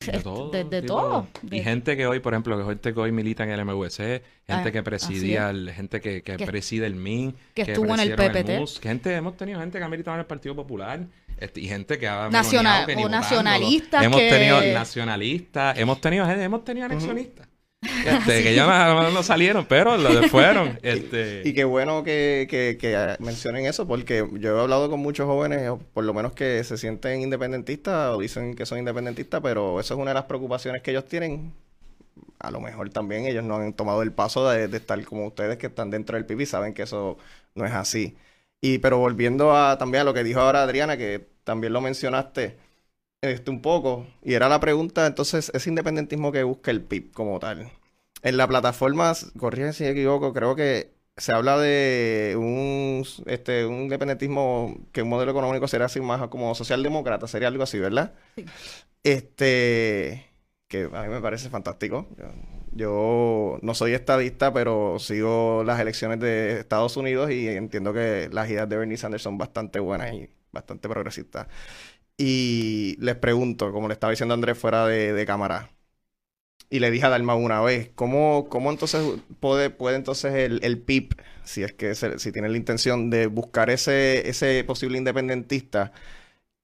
de 0.00 0.20
todo. 0.20 0.50
De, 0.50 0.82
todo. 0.82 1.26
Y 1.50 1.60
gente 1.60 1.96
que 1.96 2.06
hoy, 2.06 2.20
por 2.20 2.34
ejemplo, 2.34 2.66
gente 2.66 2.92
que 2.92 3.00
hoy 3.00 3.12
milita 3.12 3.44
en 3.44 3.50
el 3.50 3.64
MVC, 3.64 3.96
gente 3.96 4.22
ah, 4.48 4.70
que 4.70 4.82
presidía, 4.82 5.50
el, 5.50 5.72
gente 5.72 6.00
que, 6.00 6.22
que, 6.22 6.38
preside 6.38 6.86
el 6.86 6.94
MIN, 6.94 7.34
que, 7.54 7.62
estuvo 7.62 7.94
en 7.94 8.00
el 8.00 8.14
PPT. 8.14 8.82
gente, 8.82 9.14
hemos 9.14 9.36
tenido 9.36 9.60
gente 9.60 9.78
que 9.78 9.84
ha 9.84 9.88
militado 9.88 10.16
en 10.16 10.20
el 10.20 10.26
Partido 10.26 10.54
Popular. 10.54 11.06
Este, 11.38 11.60
y 11.60 11.68
gente 11.68 11.98
que 11.98 12.08
ha 12.08 12.30
Nacional, 12.30 12.86
o 12.96 13.08
nacionalistas 13.10 14.04
hemos 14.04 14.18
tenido 14.18 14.58
nacionalistas 14.72 15.78
hemos 15.78 16.00
tenido 16.00 16.26
hemos 16.30 16.64
tenido 16.64 16.86
anexionistas 16.86 17.46
este, 18.06 18.42
que 18.42 18.54
ya 18.54 18.66
no, 19.10 19.22
salieron, 19.22 19.66
pero 19.66 19.96
lo 19.96 20.22
fueron. 20.28 20.78
Este... 20.82 21.42
Y, 21.44 21.52
qué 21.52 21.64
bueno 21.64 22.02
que, 22.02 22.46
que, 22.48 23.16
mencionen 23.18 23.66
eso, 23.66 23.86
porque 23.86 24.26
yo 24.34 24.56
he 24.56 24.60
hablado 24.60 24.90
con 24.90 25.00
muchos 25.00 25.26
jóvenes, 25.26 25.70
por 25.92 26.04
lo 26.04 26.14
menos 26.14 26.32
que 26.32 26.62
se 26.64 26.78
sienten 26.78 27.20
independentistas 27.20 28.14
o 28.14 28.18
dicen 28.18 28.54
que 28.54 28.66
son 28.66 28.78
independentistas, 28.78 29.40
pero 29.42 29.80
eso 29.80 29.94
es 29.94 30.00
una 30.00 30.10
de 30.10 30.14
las 30.14 30.24
preocupaciones 30.24 30.82
que 30.82 30.90
ellos 30.90 31.06
tienen. 31.06 31.52
A 32.38 32.50
lo 32.50 32.60
mejor 32.60 32.90
también 32.90 33.26
ellos 33.26 33.44
no 33.44 33.56
han 33.56 33.72
tomado 33.72 34.02
el 34.02 34.12
paso 34.12 34.48
de, 34.48 34.64
estar 34.76 35.02
como 35.04 35.26
ustedes 35.26 35.58
que 35.58 35.66
están 35.66 35.90
dentro 35.90 36.16
del 36.16 36.26
PIB 36.26 36.42
y 36.42 36.46
saben 36.46 36.74
que 36.74 36.82
eso 36.82 37.18
no 37.54 37.66
es 37.66 37.72
así. 37.72 38.16
Y 38.60 38.78
pero 38.78 38.98
volviendo 38.98 39.56
a 39.56 39.78
también 39.78 40.02
a 40.02 40.04
lo 40.04 40.14
que 40.14 40.24
dijo 40.24 40.40
ahora 40.40 40.62
Adriana, 40.62 40.96
que 40.96 41.26
también 41.44 41.72
lo 41.72 41.80
mencionaste, 41.80 42.56
este, 43.20 43.50
un 43.50 43.62
poco. 43.62 44.06
Y 44.22 44.34
era 44.34 44.48
la 44.48 44.60
pregunta, 44.60 45.06
entonces, 45.06 45.50
ese 45.54 45.70
independentismo 45.70 46.32
que 46.32 46.42
busca 46.42 46.70
el 46.70 46.82
PIB 46.82 47.12
como 47.12 47.38
tal. 47.38 47.70
En 48.22 48.36
la 48.36 48.48
plataforma, 48.48 49.12
corrígeme 49.38 49.72
si 49.72 49.84
me 49.84 49.90
equivoco, 49.90 50.32
creo 50.32 50.56
que 50.56 50.94
se 51.16 51.32
habla 51.32 51.58
de 51.58 52.34
un, 52.38 53.04
este, 53.26 53.64
un 53.66 53.82
independentismo 53.82 54.76
que 54.92 55.02
un 55.02 55.08
modelo 55.08 55.30
económico 55.30 55.66
sería 55.68 55.86
así 55.86 56.00
más 56.00 56.26
como 56.28 56.54
socialdemócrata, 56.54 57.26
sería 57.26 57.48
algo 57.48 57.62
así, 57.62 57.78
¿verdad? 57.78 58.14
Sí. 58.36 58.44
Este, 59.02 60.26
que 60.68 60.90
a 60.92 61.02
mí 61.02 61.08
me 61.08 61.20
parece 61.20 61.48
fantástico. 61.48 62.08
Yo, 62.72 63.58
no 63.62 63.74
soy 63.74 63.94
estadista, 63.94 64.52
pero 64.52 64.98
sigo 64.98 65.62
las 65.64 65.80
elecciones 65.80 66.20
de 66.20 66.60
Estados 66.60 66.96
Unidos 66.96 67.30
y 67.30 67.48
entiendo 67.48 67.92
que 67.92 68.28
las 68.32 68.50
ideas 68.50 68.68
de 68.68 68.76
Bernie 68.76 68.98
Sanders 68.98 69.22
son 69.22 69.38
bastante 69.38 69.78
buenas 69.80 70.12
y 70.12 70.28
bastante 70.52 70.88
progresistas. 70.88 71.46
Y 72.18 72.96
les 73.00 73.16
pregunto, 73.16 73.72
como 73.72 73.88
le 73.88 73.94
estaba 73.94 74.10
diciendo 74.10 74.34
Andrés 74.34 74.58
fuera 74.58 74.86
de, 74.86 75.26
cámara, 75.26 75.70
y 76.70 76.80
le 76.80 76.90
dije 76.90 77.06
a 77.06 77.10
Dalma 77.10 77.34
una 77.34 77.60
vez, 77.60 77.90
¿cómo, 77.94 78.48
cómo 78.48 78.70
entonces 78.70 79.02
puede, 79.40 79.70
puede 79.70 79.96
entonces 79.96 80.34
el, 80.34 80.60
el 80.64 80.78
PIB, 80.80 81.14
si 81.44 81.62
es 81.62 81.72
que 81.72 81.94
si 81.94 82.32
tiene 82.32 82.48
la 82.48 82.56
intención 82.56 83.10
de 83.10 83.26
buscar 83.28 83.70
ese, 83.70 84.28
ese 84.28 84.64
posible 84.64 84.98
independentista, 84.98 85.92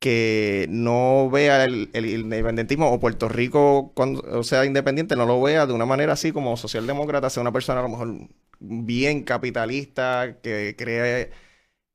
que 0.02 0.66
no 0.70 1.30
vea 1.30 1.64
el, 1.64 1.88
independentismo 1.94 2.90
o 2.92 2.98
Puerto 3.00 3.28
Rico 3.28 3.92
cuando 3.94 4.42
sea 4.42 4.64
independiente, 4.66 5.16
no 5.16 5.26
lo 5.26 5.40
vea 5.40 5.66
de 5.66 5.72
una 5.74 5.86
manera 5.86 6.14
así 6.14 6.32
como 6.32 6.56
socialdemócrata, 6.56 7.30
sea 7.30 7.40
una 7.42 7.52
persona 7.52 7.80
a 7.80 7.82
lo 7.84 7.88
mejor 7.90 8.28
bien 8.58 9.22
capitalista, 9.22 10.38
que 10.42 10.74
cree 10.76 11.30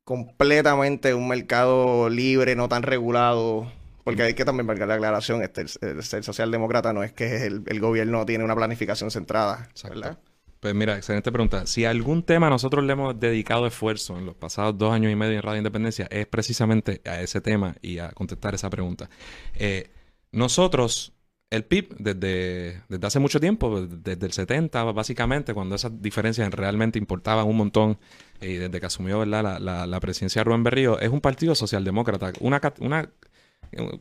completamente 0.07 1.13
un 1.13 1.27
mercado 1.27 2.07
libre, 2.07 2.55
no 2.55 2.69
tan 2.69 2.81
regulado. 2.81 3.69
Porque 4.05 4.23
hay 4.23 4.35
que 4.35 4.45
también 4.45 4.65
marcar 4.65 4.87
la 4.87 4.93
aclaración, 4.93 5.41
este, 5.41 5.65
el, 5.81 6.23
socialdemócrata 6.23 6.93
no 6.93 7.03
es 7.03 7.11
que 7.11 7.45
el, 7.45 7.79
gobierno 7.81 8.25
tiene 8.25 8.45
una 8.45 8.55
planificación 8.55 9.11
centrada, 9.11 9.67
¿verdad? 9.83 10.17
Pues 10.61 10.73
mira, 10.73 10.95
excelente 10.95 11.29
pregunta. 11.29 11.67
Si 11.67 11.83
algún 11.83 12.23
tema 12.23 12.49
nosotros 12.49 12.85
le 12.85 12.93
hemos 12.93 13.19
dedicado 13.19 13.67
esfuerzo 13.67 14.17
en 14.17 14.25
los 14.25 14.35
pasados 14.35 14.77
dos 14.77 14.93
años 14.93 15.11
y 15.11 15.17
medio 15.17 15.35
en 15.35 15.41
Radio 15.41 15.57
Independencia, 15.57 16.07
es 16.09 16.25
precisamente 16.25 17.01
a 17.03 17.19
ese 17.19 17.41
tema 17.41 17.75
y 17.81 17.99
a 17.99 18.13
contestar 18.13 18.55
esa 18.55 18.69
pregunta. 18.69 19.09
Eh, 19.55 19.91
nosotros, 20.31 21.11
el 21.49 21.63
PIB, 21.63 21.95
desde, 21.97 22.83
desde 22.89 23.07
hace 23.07 23.19
mucho 23.19 23.39
tiempo, 23.39 23.81
desde 23.81 24.25
el 24.25 24.33
70 24.33 24.83
básicamente, 24.91 25.53
cuando 25.53 25.75
esas 25.75 26.01
diferencias 26.01 26.51
realmente 26.53 26.99
importaban 26.99 27.47
un 27.47 27.57
montón, 27.57 27.99
y 28.41 28.53
desde 28.55 28.79
que 28.79 28.85
asumió 28.85 29.25
La, 29.25 29.41
la, 29.41 29.87
la, 29.87 29.99
presidencia 29.99 30.41
de 30.41 30.43
Rubén 30.43 30.63
Berrío, 30.63 30.99
es 30.99 31.09
un 31.09 31.21
partido 31.21 31.55
socialdemócrata, 31.55 32.33
una, 32.41 32.61
una 32.79 33.09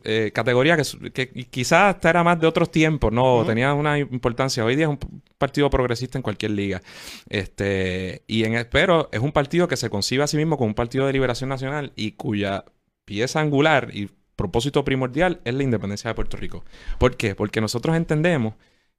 eh, 0.03 0.31
categoría 0.33 0.77
que, 0.77 1.47
quizás 1.49 1.95
hasta 1.95 2.09
era 2.09 2.23
más 2.23 2.39
de 2.39 2.47
otros 2.47 2.71
tiempos, 2.71 3.11
no 3.11 3.43
tenía 3.45 3.73
una 3.73 3.97
importancia. 3.99 4.63
Hoy 4.63 4.75
día 4.75 4.85
es 4.85 4.89
un 4.89 4.99
partido 5.37 5.69
progresista 5.69 6.17
en 6.17 6.21
cualquier 6.23 6.51
liga. 6.51 6.81
Este, 7.29 8.23
y 8.27 8.43
en, 8.43 8.67
pero 8.71 9.09
es 9.11 9.19
un 9.19 9.31
partido 9.31 9.67
que 9.67 9.77
se 9.77 9.89
concibe 9.89 10.23
a 10.23 10.27
sí 10.27 10.37
mismo 10.37 10.57
como 10.57 10.67
un 10.67 10.75
partido 10.75 11.05
de 11.05 11.13
liberación 11.13 11.49
nacional 11.49 11.91
y 11.95 12.13
cuya 12.13 12.65
pieza 13.05 13.39
angular 13.39 13.89
y 13.93 14.09
propósito 14.37 14.85
primordial 14.85 15.41
es 15.43 15.53
la 15.53 15.63
independencia 15.63 16.09
de 16.09 16.15
Puerto 16.15 16.37
Rico. 16.37 16.63
¿Por 16.97 17.17
qué? 17.17 17.35
Porque 17.35 17.59
nosotros 17.59 17.97
entendemos 17.97 18.53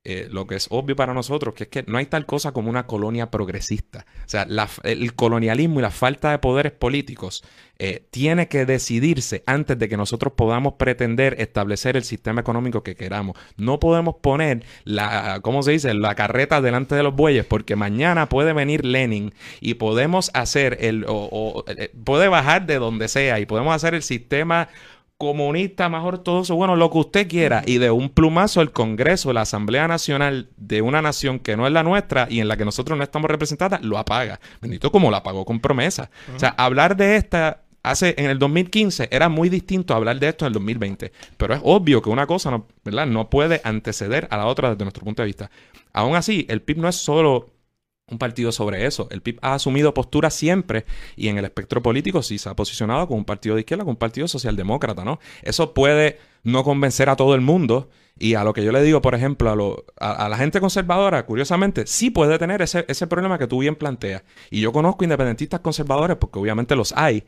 eh, 0.05 0.29
lo 0.31 0.46
que 0.46 0.55
es 0.55 0.68
obvio 0.70 0.96
para 0.96 1.12
nosotros, 1.12 1.55
que 1.55 1.64
es 1.64 1.68
que 1.68 1.85
no 1.87 1.98
hay 1.98 2.07
tal 2.07 2.24
cosa 2.24 2.53
como 2.53 2.70
una 2.70 2.87
colonia 2.87 3.31
progresista. 3.31 4.07
O 4.24 4.29
sea, 4.29 4.46
el 4.85 5.14
colonialismo 5.14 5.81
y 5.81 5.83
la 5.83 5.90
falta 5.90 6.31
de 6.31 6.38
poderes 6.38 6.72
políticos 6.72 7.44
eh, 7.79 8.07
tiene 8.11 8.48
que 8.48 8.64
decidirse 8.64 9.42
antes 9.44 9.79
de 9.79 9.88
que 9.88 9.96
nosotros 9.98 10.33
podamos 10.35 10.74
pretender 10.74 11.35
establecer 11.40 11.96
el 11.96 12.05
sistema 12.05 12.40
económico 12.40 12.83
que 12.83 12.94
queramos. 12.94 13.37
No 13.59 13.81
podemos 13.81 14.14
poner 14.22 14.64
la, 14.85 15.40
¿cómo 15.42 15.62
se 15.62 15.72
dice?, 15.72 15.92
la 15.92 16.14
carreta 16.14 16.62
delante 16.62 16.94
de 16.94 17.03
los 17.03 17.14
bueyes, 17.14 17.44
porque 17.44 17.77
mañana 17.77 18.31
puede 18.31 18.55
venir 18.55 18.87
Lenin 18.87 19.35
y 19.61 19.74
podemos 19.74 20.31
hacer 20.33 20.79
el, 20.81 21.05
o 21.07 21.64
eh, 21.66 21.92
puede 22.05 22.29
bajar 22.29 22.66
de 22.66 22.79
donde 22.79 23.09
sea 23.09 23.40
y 23.40 23.46
podemos 23.46 23.74
hacer 23.74 23.94
el 23.94 24.03
sistema 24.03 24.68
comunista, 25.19 25.89
más 25.89 26.05
ortodoxo, 26.05 26.55
bueno, 26.55 26.77
lo 26.77 26.91
que 26.91 26.99
usted 26.99 27.29
quiera, 27.29 27.65
y 27.67 27.79
de 27.79 27.91
un 27.91 28.09
plumazo 28.09 28.61
el 28.61 28.71
Congreso, 28.71 29.33
la 29.33 29.41
Asamblea 29.41 29.89
Nacional 29.89 30.49
de 30.57 30.81
una 30.81 31.03
nación 31.03 31.41
que 31.41 31.57
no 31.57 31.67
es 31.67 31.73
la 31.73 31.83
nuestra 31.83 32.29
y 32.31 32.39
en 32.39 32.47
la 32.47 32.57
que 32.57 32.65
nosotros 32.65 32.97
no 32.97 33.03
estamos 33.03 33.29
representadas, 33.29 33.83
lo 33.83 33.99
apaga. 33.99 34.39
Bendito 34.63 34.93
como 34.93 35.11
la 35.11 35.19
apagó 35.19 35.45
con 35.45 35.59
promesa. 35.59 36.11
O 36.35 36.39
sea, 36.39 36.51
hablar 36.51 36.97
de 36.97 37.17
esta 37.17 37.63
hace 37.83 38.15
en 38.17 38.31
el 38.31 38.39
2015 38.39 39.09
era 39.11 39.29
muy 39.29 39.49
distinto 39.49 39.93
a 39.93 39.97
hablar 39.97 40.21
de 40.21 40.29
esto 40.29 40.45
en 40.45 40.49
el 40.49 40.53
2020, 40.55 41.13
pero 41.37 41.55
es 41.55 41.61
obvio 41.65 42.01
que 42.01 42.11
una 42.11 42.27
cosa 42.27 42.51
no, 42.53 42.67
¿verdad? 42.85 43.07
no 43.07 43.29
puede 43.29 43.61
anteceder 43.65 44.29
a 44.31 44.37
la 44.37 44.47
otra 44.47 44.71
desde 44.71 44.85
nuestro 44.85 45.05
punto 45.05 45.23
de 45.23 45.27
vista. 45.27 45.51
Aún 45.93 46.15
así, 46.15 46.47
el 46.49 46.63
PIB 46.63 46.79
no 46.79 46.89
es 46.89 46.97
solo 46.97 47.51
un 48.11 48.18
partido 48.18 48.53
sobre 48.53 48.87
eso. 48.87 49.09
El 49.11 49.23
PIB 49.23 49.38
ha 49.42 49.55
asumido 49.55 49.94
postura 49.94 50.31
siempre 50.31 50.85
y 51.16 51.29
en 51.29 51.38
el 51.38 51.44
espectro 51.44 51.83
político 51.83 52.23
sí 52.23 52.38
se 52.38 52.49
ha 52.49 52.57
posicionado 52.57 53.07
como 53.07 53.18
un 53.18 53.25
partido 53.25 53.55
de 53.55 53.62
izquierda, 53.62 53.85
como 53.85 53.92
un 53.92 53.99
partido 53.99 54.29
socialdemócrata, 54.29 55.05
¿no? 55.05 55.18
Eso 55.42 55.75
puede 55.75 56.18
no 56.42 56.64
convencer 56.64 57.09
a 57.09 57.16
todo 57.16 57.35
el 57.35 57.40
mundo 57.40 57.90
y 58.18 58.35
a 58.35 58.42
lo 58.42 58.53
que 58.53 58.64
yo 58.64 58.73
le 58.73 58.83
digo, 58.83 59.01
por 59.01 59.14
ejemplo, 59.14 59.85
a, 59.99 60.25
a, 60.25 60.29
la 60.29 60.37
gente 60.37 60.61
conservadora, 60.61 61.25
curiosamente, 61.25 61.87
sí 61.87 62.11
puede 62.11 62.38
tener 62.38 62.62
ese, 62.62 62.85
ese 62.88 63.07
problema 63.07 63.38
que 63.38 63.47
tú 63.47 63.61
bien 63.61 63.77
planteas. 63.77 64.23
Y 64.51 64.61
yo 64.61 64.73
conozco 64.73 65.05
independentistas 65.05 65.61
conservadores 65.61 66.16
porque 66.16 66.38
obviamente 66.38 66.75
los 66.75 66.92
hay 66.97 67.25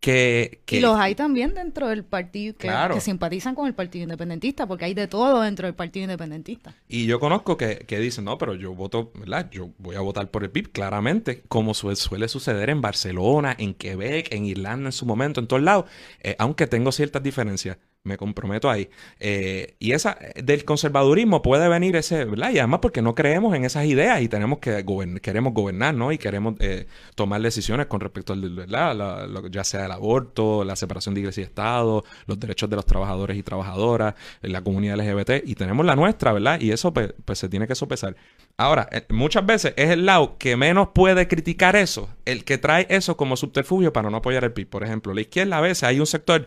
que, 0.00 0.60
Y 0.70 0.80
los 0.80 0.98
hay 0.98 1.14
también 1.14 1.54
dentro 1.54 1.88
del 1.88 2.04
partido 2.04 2.54
que, 2.56 2.70
simpatizan 3.00 3.54
con 3.54 3.66
el 3.66 3.74
Partido 3.74 4.04
Independentista, 4.04 4.66
porque 4.66 4.84
hay 4.84 4.94
de 4.94 5.08
todo 5.08 5.40
dentro 5.40 5.66
del 5.66 5.74
Partido 5.74 6.04
Independentista. 6.04 6.74
Y 6.88 7.06
yo 7.06 7.18
conozco 7.18 7.56
que, 7.56 7.84
dicen, 7.88 8.24
no, 8.24 8.38
pero 8.38 8.54
yo 8.54 8.74
voto, 8.74 9.10
¿verdad? 9.14 9.50
Yo 9.50 9.70
voy 9.78 9.96
a 9.96 10.00
votar 10.00 10.30
por 10.30 10.44
el 10.44 10.50
PIB, 10.50 10.70
claramente, 10.70 11.42
como 11.48 11.74
suele 11.74 12.28
suceder 12.28 12.70
en 12.70 12.80
Barcelona, 12.80 13.56
en 13.58 13.74
Quebec, 13.74 14.32
en 14.32 14.44
Irlanda 14.44 14.88
en 14.88 14.92
su 14.92 15.06
momento, 15.06 15.40
en 15.40 15.46
todos 15.46 15.62
lados, 15.62 15.86
eh, 16.22 16.36
aunque 16.38 16.66
tengo 16.66 16.92
ciertas 16.92 17.22
diferencias 17.22 17.78
me 18.06 18.16
comprometo 18.16 18.70
ahí. 18.70 18.88
Eh, 19.20 19.74
y 19.78 19.92
esa 19.92 20.18
del 20.42 20.64
conservadurismo 20.64 21.42
puede 21.42 21.68
venir 21.68 21.96
ese, 21.96 22.24
¿verdad? 22.24 22.50
Y 22.50 22.58
además 22.58 22.80
porque 22.80 23.02
no 23.02 23.14
creemos 23.14 23.54
en 23.54 23.64
esas 23.64 23.84
ideas 23.84 24.22
y 24.22 24.28
tenemos 24.28 24.58
que 24.60 24.84
queremos 25.20 25.52
gobernar, 25.52 25.94
¿no? 25.94 26.12
Y 26.12 26.18
queremos 26.18 26.54
eh, 26.60 26.86
tomar 27.14 27.42
decisiones 27.42 27.86
con 27.86 28.00
respecto 28.00 28.32
al, 28.32 28.48
¿verdad? 28.50 29.28
ya 29.50 29.64
sea 29.64 29.86
el 29.86 29.92
aborto, 29.92 30.64
la 30.64 30.76
separación 30.76 31.14
de 31.14 31.20
iglesia 31.20 31.42
y 31.42 31.44
Estado, 31.44 32.04
los 32.26 32.38
derechos 32.38 32.70
de 32.70 32.76
los 32.76 32.86
trabajadores 32.86 33.36
y 33.36 33.42
trabajadoras, 33.42 34.14
la 34.42 34.62
comunidad 34.62 34.96
LGBT 34.98 35.42
y 35.44 35.54
tenemos 35.54 35.84
la 35.84 35.96
nuestra, 35.96 36.32
¿verdad? 36.32 36.60
Y 36.60 36.70
eso 36.70 36.92
pues, 36.92 37.12
pues 37.24 37.38
se 37.38 37.48
tiene 37.48 37.66
que 37.66 37.74
sopesar. 37.74 38.16
Ahora, 38.58 38.88
eh, 38.90 39.04
muchas 39.10 39.44
veces 39.44 39.74
es 39.76 39.90
el 39.90 40.06
lado 40.06 40.38
que 40.38 40.56
menos 40.56 40.88
puede 40.94 41.28
criticar 41.28 41.76
eso, 41.76 42.08
el 42.24 42.44
que 42.44 42.56
trae 42.56 42.86
eso 42.88 43.16
como 43.16 43.36
subterfugio 43.36 43.92
para 43.92 44.08
no 44.10 44.18
apoyar 44.18 44.44
el 44.44 44.52
PIB. 44.52 44.68
Por 44.68 44.82
ejemplo, 44.82 45.12
la 45.12 45.20
izquierda 45.20 45.58
a 45.58 45.60
veces 45.60 45.82
hay 45.82 46.00
un 46.00 46.06
sector 46.06 46.46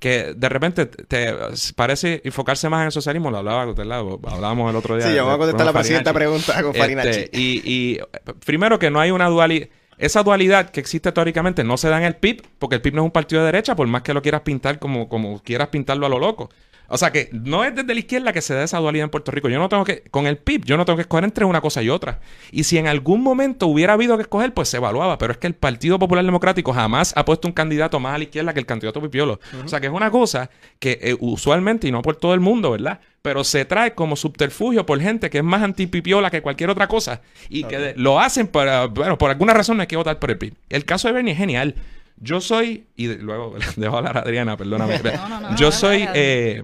que 0.00 0.32
de 0.34 0.48
repente 0.48 0.86
te 0.86 1.34
parece 1.76 2.22
enfocarse 2.24 2.68
más 2.68 2.80
en 2.80 2.86
el 2.86 2.92
socialismo, 2.92 3.30
lo 3.30 3.38
hablaba, 3.38 3.62
hablábamos 3.62 4.70
el 4.70 4.76
otro 4.76 4.96
día. 4.96 5.06
Sí, 5.06 5.14
yo 5.14 5.26
voy 5.26 5.34
a 5.34 5.38
contestar 5.38 5.72
la 5.72 5.84
siguiente 5.84 6.12
pregunta 6.12 6.62
con 6.62 6.74
este, 6.74 7.30
y, 7.32 7.62
y 7.64 8.00
primero 8.44 8.78
que 8.78 8.90
no 8.90 8.98
hay 8.98 9.10
una 9.10 9.28
dualidad, 9.28 9.68
esa 9.98 10.22
dualidad 10.22 10.70
que 10.70 10.80
existe 10.80 11.12
teóricamente 11.12 11.62
no 11.62 11.76
se 11.76 11.90
da 11.90 11.98
en 11.98 12.04
el 12.04 12.16
PIB, 12.16 12.42
porque 12.58 12.76
el 12.76 12.80
PIB 12.80 12.94
no 12.94 13.02
es 13.02 13.04
un 13.04 13.10
partido 13.10 13.42
de 13.42 13.46
derecha, 13.46 13.76
por 13.76 13.86
más 13.86 14.00
que 14.00 14.14
lo 14.14 14.22
quieras 14.22 14.40
pintar 14.40 14.78
como, 14.78 15.08
como 15.10 15.42
quieras 15.42 15.68
pintarlo 15.68 16.06
a 16.06 16.08
lo 16.08 16.18
loco. 16.18 16.48
O 16.92 16.98
sea 16.98 17.12
que 17.12 17.30
no 17.32 17.64
es 17.64 17.72
desde 17.72 17.94
la 17.94 18.00
izquierda 18.00 18.32
que 18.32 18.42
se 18.42 18.52
da 18.52 18.64
esa 18.64 18.78
dualidad 18.78 19.04
en 19.04 19.10
Puerto 19.10 19.30
Rico. 19.30 19.48
Yo 19.48 19.60
no 19.60 19.68
tengo 19.68 19.84
que, 19.84 20.02
con 20.10 20.26
el 20.26 20.38
PIB, 20.38 20.64
yo 20.64 20.76
no 20.76 20.84
tengo 20.84 20.96
que 20.96 21.02
escoger 21.02 21.22
entre 21.22 21.44
una 21.44 21.60
cosa 21.60 21.82
y 21.84 21.88
otra. 21.88 22.18
Y 22.50 22.64
si 22.64 22.78
en 22.78 22.88
algún 22.88 23.22
momento 23.22 23.68
hubiera 23.68 23.92
habido 23.92 24.16
que 24.16 24.22
escoger, 24.22 24.52
pues 24.52 24.68
se 24.68 24.78
evaluaba. 24.78 25.16
Pero 25.16 25.32
es 25.32 25.38
que 25.38 25.46
el 25.46 25.54
Partido 25.54 26.00
Popular 26.00 26.24
Democrático 26.24 26.72
jamás 26.72 27.12
ha 27.16 27.24
puesto 27.24 27.46
un 27.46 27.54
candidato 27.54 28.00
más 28.00 28.16
a 28.16 28.18
la 28.18 28.24
izquierda 28.24 28.52
que 28.52 28.58
el 28.58 28.66
candidato 28.66 29.00
Pipiolo. 29.00 29.38
O 29.64 29.68
sea 29.68 29.80
que 29.80 29.86
es 29.86 29.92
una 29.92 30.10
cosa 30.10 30.50
que 30.80 30.98
eh, 31.00 31.16
usualmente, 31.20 31.86
y 31.86 31.92
no 31.92 32.02
por 32.02 32.16
todo 32.16 32.34
el 32.34 32.40
mundo, 32.40 32.72
¿verdad? 32.72 32.98
Pero 33.22 33.44
se 33.44 33.64
trae 33.64 33.94
como 33.94 34.16
subterfugio 34.16 34.84
por 34.84 35.00
gente 35.00 35.30
que 35.30 35.38
es 35.38 35.44
más 35.44 35.62
antipipiola 35.62 36.28
que 36.28 36.42
cualquier 36.42 36.70
otra 36.70 36.88
cosa. 36.88 37.20
Y 37.48 37.62
que 37.64 37.94
lo 37.96 38.18
hacen 38.18 38.48
para, 38.48 38.86
bueno, 38.86 39.16
por 39.16 39.30
alguna 39.30 39.54
razón 39.54 39.76
no 39.76 39.82
hay 39.82 39.86
que 39.86 39.96
votar 39.96 40.18
por 40.18 40.32
el 40.32 40.38
PIB. 40.38 40.54
El 40.68 40.84
caso 40.84 41.06
de 41.06 41.14
Bernie 41.14 41.34
es 41.34 41.38
genial. 41.38 41.76
Yo 42.22 42.40
soy, 42.40 42.84
y 42.96 43.08
luego 43.08 43.54
dejo 43.76 43.96
hablar 43.96 44.18
a 44.18 44.20
Adriana, 44.20 44.56
perdóname. 44.56 45.00
yo 45.56 45.72
soy, 45.72 46.06
eh, 46.14 46.62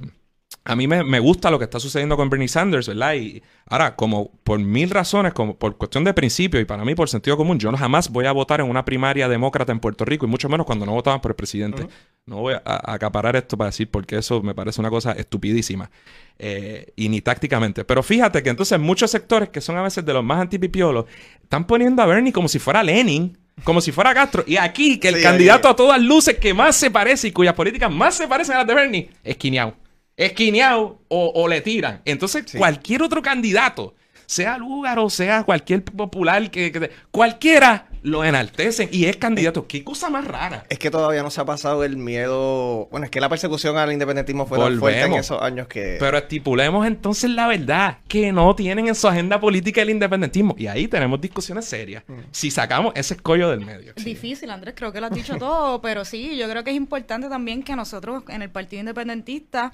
a 0.66 0.76
mí 0.76 0.86
me, 0.88 1.20
gusta 1.20 1.50
lo 1.50 1.58
que 1.58 1.64
está 1.64 1.78
sucediendo 1.78 2.16
con 2.16 2.28
Bernie 2.28 2.48
Sanders, 2.48 2.88
¿verdad? 2.88 3.14
Y 3.14 3.42
ahora, 3.66 3.94
como 3.94 4.32
por 4.42 4.58
mil 4.58 4.90
razones, 4.90 5.32
como 5.32 5.56
por 5.56 5.76
cuestión 5.76 6.04
de 6.04 6.12
principio 6.12 6.60
y 6.60 6.64
para 6.64 6.84
mí 6.84 6.94
por 6.94 7.08
sentido 7.08 7.36
común, 7.36 7.58
yo 7.58 7.70
no 7.70 7.78
jamás 7.78 8.10
voy 8.10 8.26
a 8.26 8.32
votar 8.32 8.60
en 8.60 8.68
una 8.68 8.84
primaria 8.84 9.28
demócrata 9.28 9.72
en 9.72 9.80
Puerto 9.80 10.04
Rico 10.04 10.26
y 10.26 10.28
mucho 10.28 10.48
menos 10.48 10.66
cuando 10.66 10.84
no 10.84 10.92
votaban 10.92 11.20
por 11.20 11.30
el 11.30 11.36
presidente. 11.36 11.86
No 12.26 12.38
voy 12.38 12.54
a, 12.54 12.92
acaparar 12.92 13.36
esto 13.36 13.56
para 13.56 13.68
decir 13.68 13.90
porque 13.90 14.18
eso 14.18 14.42
me 14.42 14.54
parece 14.54 14.80
una 14.80 14.90
cosa 14.90 15.12
estupidísima 15.12 15.90
eh, 16.38 16.92
y 16.96 17.08
ni 17.08 17.20
tácticamente. 17.20 17.84
Pero 17.84 18.02
fíjate 18.02 18.42
que 18.42 18.50
entonces 18.50 18.78
muchos 18.80 19.10
sectores 19.10 19.50
que 19.50 19.60
son 19.60 19.76
a 19.76 19.82
veces 19.82 20.04
de 20.04 20.12
los 20.12 20.24
más 20.24 20.40
antipipiolos 20.40 21.06
están 21.42 21.66
poniendo 21.66 22.02
a 22.02 22.06
Bernie 22.06 22.32
como 22.32 22.48
si 22.48 22.58
fuera 22.58 22.82
Lenin 22.82 23.38
como 23.64 23.80
si 23.80 23.92
fuera 23.92 24.12
Castro. 24.12 24.44
Y 24.46 24.56
aquí, 24.58 24.98
que 24.98 25.08
el 25.08 25.22
candidato 25.22 25.68
a 25.68 25.74
todas 25.74 26.00
luces 26.00 26.36
que 26.38 26.52
más 26.52 26.76
se 26.76 26.90
parece 26.90 27.28
y 27.28 27.32
cuyas 27.32 27.54
políticas 27.54 27.90
más 27.90 28.14
se 28.14 28.28
parecen 28.28 28.56
a 28.56 28.58
las 28.58 28.66
de 28.66 28.74
Bernie 28.74 29.10
es 29.24 29.36
Quineau. 29.36 29.74
Esquineado 30.16 31.00
o, 31.08 31.32
o 31.34 31.48
le 31.48 31.60
tiran. 31.60 32.02
Entonces, 32.04 32.44
cualquier 32.56 33.02
otro 33.02 33.22
candidato, 33.22 33.94
sea 34.26 34.58
Lugar 34.58 34.98
o 34.98 35.08
sea 35.08 35.44
cualquier 35.44 35.84
popular, 35.84 36.50
que, 36.50 36.72
que 36.72 36.90
cualquiera 37.10 37.88
lo 38.02 38.24
enaltecen 38.24 38.88
y 38.92 39.06
es 39.06 39.16
candidato. 39.16 39.66
Qué 39.66 39.82
cosa 39.82 40.10
más 40.10 40.24
rara. 40.24 40.64
Es 40.68 40.78
que 40.78 40.92
todavía 40.92 41.24
no 41.24 41.30
se 41.30 41.40
ha 41.40 41.44
pasado 41.44 41.82
el 41.82 41.96
miedo. 41.96 42.86
Bueno, 42.90 43.04
es 43.06 43.10
que 43.10 43.20
la 43.20 43.28
persecución 43.28 43.76
al 43.76 43.92
independentismo 43.92 44.46
fue 44.46 44.58
tan 44.58 44.78
fuerte 44.78 45.00
en 45.02 45.14
esos 45.14 45.42
años 45.42 45.66
que. 45.66 45.96
Pero 45.98 46.16
estipulemos 46.16 46.86
entonces 46.86 47.30
la 47.30 47.48
verdad: 47.48 47.98
que 48.06 48.30
no 48.30 48.54
tienen 48.54 48.86
en 48.86 48.94
su 48.94 49.08
agenda 49.08 49.40
política 49.40 49.82
el 49.82 49.90
independentismo. 49.90 50.54
Y 50.56 50.68
ahí 50.68 50.86
tenemos 50.86 51.20
discusiones 51.20 51.64
serias. 51.64 52.04
Mm. 52.06 52.14
Si 52.30 52.52
sacamos 52.52 52.92
ese 52.94 53.14
escollo 53.14 53.50
del 53.50 53.66
medio. 53.66 53.92
Difícil, 53.96 54.50
Andrés, 54.50 54.74
creo 54.76 54.92
que 54.92 55.00
lo 55.00 55.06
has 55.06 55.12
dicho 55.12 55.36
todo. 55.38 55.80
pero 55.80 56.04
sí, 56.04 56.36
yo 56.36 56.48
creo 56.48 56.62
que 56.62 56.70
es 56.70 56.76
importante 56.76 57.28
también 57.28 57.64
que 57.64 57.74
nosotros 57.74 58.22
en 58.28 58.42
el 58.42 58.50
Partido 58.50 58.80
Independentista. 58.80 59.72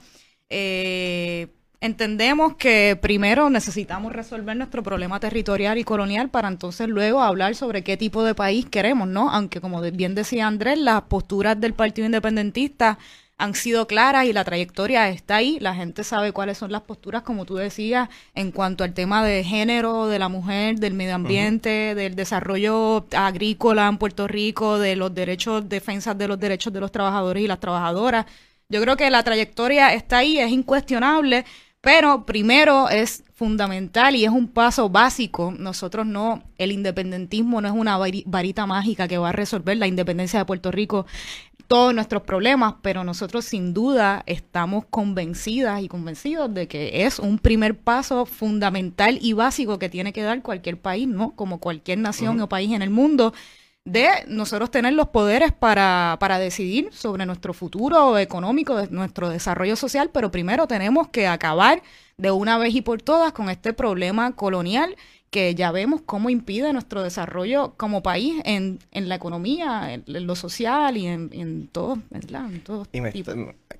Eh, 0.53 1.49
Entendemos 1.83 2.55
que 2.55 2.97
primero 3.03 3.51
necesitamos 3.51 4.12
resolver 4.12 4.57
nuestro 4.57 4.85
problema 4.85 5.19
territorial 5.19 5.79
y 5.79 5.83
colonial 5.83 6.29
para 6.29 6.47
entonces 6.47 6.88
luego 6.88 7.21
hablar 7.23 7.57
sobre 7.57 7.83
qué 7.83 7.97
tipo 7.97 8.23
de 8.23 8.37
país 8.37 8.67
queremos, 8.67 9.09
¿no? 9.09 9.33
Aunque 9.33 9.61
como 9.61 9.81
bien 9.81 10.15
decía 10.15 10.47
Andrés, 10.47 10.79
las 10.79 11.03
posturas 11.03 11.61
del 11.61 11.75
Partido 11.75 12.07
Independentista 12.07 13.01
han 13.37 13.57
sido 13.57 13.88
claras 13.88 14.27
y 14.27 14.33
la 14.33 14.45
trayectoria 14.45 15.09
está 15.09 15.35
ahí. 15.35 15.59
La 15.59 15.75
gente 15.75 16.05
sabe 16.05 16.31
cuáles 16.31 16.57
son 16.57 16.71
las 16.71 16.83
posturas, 16.83 17.23
como 17.23 17.47
tú 17.47 17.57
decías, 17.57 18.09
en 18.37 18.53
cuanto 18.53 18.85
al 18.85 18.95
tema 18.95 19.25
de 19.25 19.43
género, 19.43 20.07
de 20.07 20.21
la 20.21 20.29
mujer, 20.29 20.79
del 20.79 20.95
medio 20.95 21.17
ambiente, 21.17 21.97
del 21.97 22.15
desarrollo 22.15 23.07
agrícola 23.11 23.88
en 23.88 23.99
Puerto 23.99 24.29
Rico, 24.29 24.79
de 24.79 24.95
los 24.95 25.12
derechos, 25.12 25.69
defensas 25.69 26.17
de 26.17 26.29
los 26.29 26.38
derechos 26.38 26.73
de 26.73 26.79
los 26.79 26.93
trabajadores 26.93 27.43
y 27.43 27.49
las 27.49 27.59
trabajadoras. 27.59 28.27
Yo 28.72 28.80
creo 28.80 28.96
que 28.96 29.11
la 29.11 29.22
trayectoria 29.22 29.92
está 29.92 30.18
ahí, 30.18 30.38
es 30.38 30.50
incuestionable, 30.50 31.44
pero 31.82 32.24
primero 32.24 32.88
es 32.88 33.22
fundamental 33.35 34.16
y 34.16 34.24
es 34.24 34.30
un 34.30 34.48
paso 34.48 34.88
básico. 34.88 35.52
Nosotros 35.58 36.06
no, 36.06 36.42
el 36.56 36.72
independentismo 36.72 37.61
no 37.61 37.68
es 37.68 37.74
una 37.74 37.98
varita 37.98 38.64
mágica 38.64 39.08
que 39.08 39.18
va 39.18 39.28
a 39.28 39.32
resolver 39.32 39.76
la 39.76 39.87
independencia 39.87 40.38
de 40.38 40.46
Puerto 40.46 40.70
Rico 40.70 41.04
todos 41.68 41.94
nuestros 41.94 42.22
problemas, 42.22 42.76
pero 42.80 43.04
nosotros 43.04 43.44
sin 43.44 43.74
duda 43.74 44.22
estamos 44.24 44.87
convencidas 44.87 45.82
y 45.82 45.88
convencidos 45.88 46.52
de 46.54 46.66
que 46.66 47.04
es 47.04 47.18
un 47.18 47.38
primer 47.38 47.76
paso 47.76 48.24
fundamental 48.24 49.18
y 49.20 49.35
básico 49.35 49.78
que 49.78 49.90
tiene 49.90 50.14
que 50.14 50.22
dar 50.22 50.40
cualquier 50.40 50.78
país, 50.78 51.06
¿no? 51.06 51.32
Como 51.32 51.61
cualquier 51.61 51.98
nación 51.98 52.40
o 52.40 52.48
país 52.48 52.72
en 52.72 52.80
el 52.80 52.90
mundo 52.90 53.35
de 53.85 54.09
nosotros 54.29 54.71
tener 54.71 54.92
los 54.92 55.09
poderes 55.09 55.53
para, 55.53 56.16
para 56.21 56.38
decidir 56.38 56.88
sobre 56.92 57.27
nuestro 57.27 57.53
futuro 57.53 58.16
económico, 58.18 58.77
de 58.77 58.88
nuestro 58.88 59.29
desarrollo 59.29 59.77
social, 59.77 60.11
pero 60.12 60.31
primero 60.31 60.66
tenemos 60.66 61.09
que 61.09 61.27
acabar 61.27 61.83
de 62.16 62.31
una 62.31 62.59
vez 62.59 62.75
y 62.75 62.83
por 62.83 63.03
todas 63.03 63.33
con 63.33 63.51
este 63.51 63.73
problema 63.73 64.37
colonial 64.37 64.97
que 65.31 65.55
ya 65.55 65.73
vemos 65.73 66.03
cómo 66.03 66.29
impide 66.29 66.73
nuestro 66.75 67.03
desarrollo 67.03 67.75
como 67.77 68.03
país 68.03 68.40
en, 68.45 68.79
en 68.92 69.09
la 69.09 69.14
economía, 69.14 69.95
en, 69.95 70.05
lo 70.07 70.37
social 70.37 70.97
y 70.97 71.07
en, 71.07 71.31
en 71.33 71.68
todo, 71.68 71.99
¿verdad? 72.11 72.53
En 72.53 72.61
todo 72.61 72.87
y 72.92 73.01
me, 73.01 73.12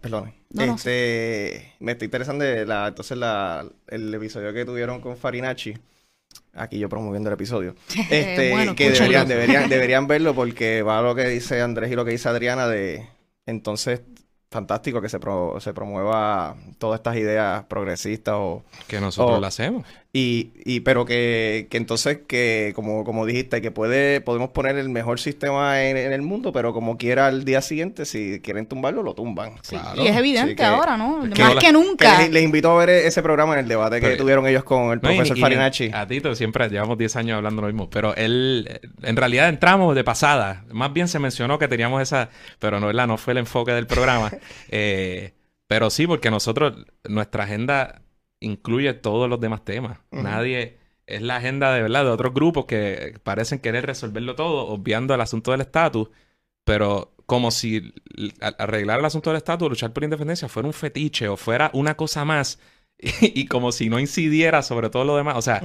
perdón, 0.01 0.33
este, 0.59 1.75
me 1.79 1.93
está 1.93 2.07
interesando 2.07 2.45
la, 2.65 2.89
entonces 2.89 3.19
la, 3.19 3.67
el 3.89 4.13
episodio 4.15 4.53
que 4.55 4.65
tuvieron 4.65 5.01
con 5.03 5.17
Farinacci 5.17 5.75
aquí 6.55 6.79
yo 6.79 6.89
promoviendo 6.89 7.29
el 7.31 7.35
episodio, 7.35 7.75
este, 8.11 8.75
que 8.77 8.91
deberían, 8.91 9.29
deberían, 9.29 9.69
deberían 9.69 10.07
verlo 10.07 10.35
porque 10.35 10.83
va 10.83 11.03
lo 11.03 11.15
que 11.15 11.29
dice 11.29 11.61
Andrés 11.61 11.91
y 11.91 11.95
lo 11.95 12.05
que 12.05 12.13
dice 12.13 12.29
Adriana 12.29 12.67
de 12.67 13.07
entonces 13.47 14.03
fantástico 14.53 15.01
que 15.01 15.09
se, 15.09 15.19
se 15.59 15.75
promueva 15.75 16.57
todas 16.79 17.01
estas 17.01 17.17
ideas 17.17 17.65
progresistas 17.65 18.35
o... 18.37 18.63
Que 18.87 19.01
nosotros 19.01 19.41
lo 19.41 19.47
hacemos. 19.47 19.87
Y, 20.15 20.53
y 20.67 20.81
pero 20.81 21.07
que, 21.07 21.69
que, 21.71 21.79
entonces 21.79 22.19
que, 22.27 22.73
como, 22.75 23.03
como 23.03 23.25
dijiste, 23.25 23.63
que 23.63 23.71
puede, 23.71 24.21
podemos 24.21 24.51
poner 24.51 24.77
el 24.77 24.91
mejor 24.91 25.19
sistema 25.19 25.85
en, 25.85 25.97
el 25.97 26.21
mundo, 26.21 26.53
pero 26.53 26.75
como 26.75 26.99
quiera 26.99 27.29
al 27.29 27.47
día 27.47 27.63
siguiente, 27.63 28.05
si 28.05 28.41
quieren 28.41 28.67
tumbarlo, 28.67 29.03
lo 29.03 29.15
tumban. 29.15 29.55
Y 29.97 30.07
es 30.07 30.15
evidente 30.15 30.63
ahora, 30.65 30.99
¿no? 30.99 31.25
Más 31.25 31.55
que, 31.55 31.73
nunca. 31.73 32.29
les, 32.29 32.43
invito 32.43 32.71
a 32.71 32.85
ver 32.85 32.91
ese 32.91 33.23
programa 33.23 33.55
en 33.55 33.61
el 33.61 33.69
debate 33.69 34.03
que 34.03 34.17
tuvieron 34.17 34.47
ellos 34.47 34.65
con 34.65 34.93
el 34.93 35.01
profesor 35.01 35.39
Farinacci. 35.39 35.91
A 35.95 36.07
Tito 36.07 36.35
siempre 36.35 36.69
llevamos 36.69 36.99
10 36.99 37.17
años 37.17 37.37
hablando 37.39 37.63
lo 37.63 37.69
mismo, 37.69 37.89
pero 37.89 38.15
él, 38.15 38.69
en 39.03 39.17
realidad 39.17 39.49
entramos 39.49 39.95
de 39.95 40.05
pasada. 40.05 40.67
Más 40.73 40.93
bien 40.93 41.09
se 41.09 41.21
mencionó 41.21 41.59
que 41.59 41.69
teníamos 41.69 42.03
esa, 42.03 42.29
pero 42.59 42.81
no, 42.81 42.93
no 42.93 43.17
fue 43.17 43.33
el 43.33 43.39
enfoque 43.39 43.73
del 43.73 43.87
programa. 43.87 44.31
eh, 44.69 45.33
pero 45.67 45.89
sí, 45.89 46.07
porque 46.07 46.31
nosotros, 46.31 46.85
nuestra 47.05 47.45
agenda 47.45 48.03
incluye 48.43 48.93
todos 48.95 49.29
los 49.29 49.41
demás 49.41 49.65
temas. 49.65 49.99
Nadie 50.11 50.79
es 51.07 51.23
la 51.23 51.37
agenda 51.37 51.73
de 51.73 51.83
verdad 51.83 52.05
de 52.05 52.11
otros 52.11 52.33
grupos 52.35 52.67
que 52.67 53.19
parecen 53.23 53.59
querer 53.59 53.87
resolverlo 53.87 54.35
todo, 54.35 54.67
obviando 54.69 55.15
el 55.15 55.21
asunto 55.21 55.51
del 55.51 55.61
estatus, 55.61 56.09
pero 56.65 57.15
como 57.27 57.51
si 57.51 57.95
arreglar 58.59 59.01
el 59.01 59.05
asunto 59.05 59.31
del 59.31 59.39
estatus, 59.39 59.69
luchar 59.69 59.93
por 59.93 60.05
independencia, 60.05 60.49
fuera 60.49 60.67
un 60.67 60.75
fetiche 60.75 61.29
o 61.29 61.37
fuera 61.37 61.71
una 61.73 61.97
cosa 61.97 62.25
más 62.25 62.59
y, 62.99 63.47
como 63.47 63.73
si 63.73 63.89
no 63.89 63.99
incidiera 63.99 64.63
sobre 64.63 64.91
todo 64.91 65.05
lo 65.05 65.17
demás. 65.17 65.37
O 65.37 65.43
sea, 65.43 65.63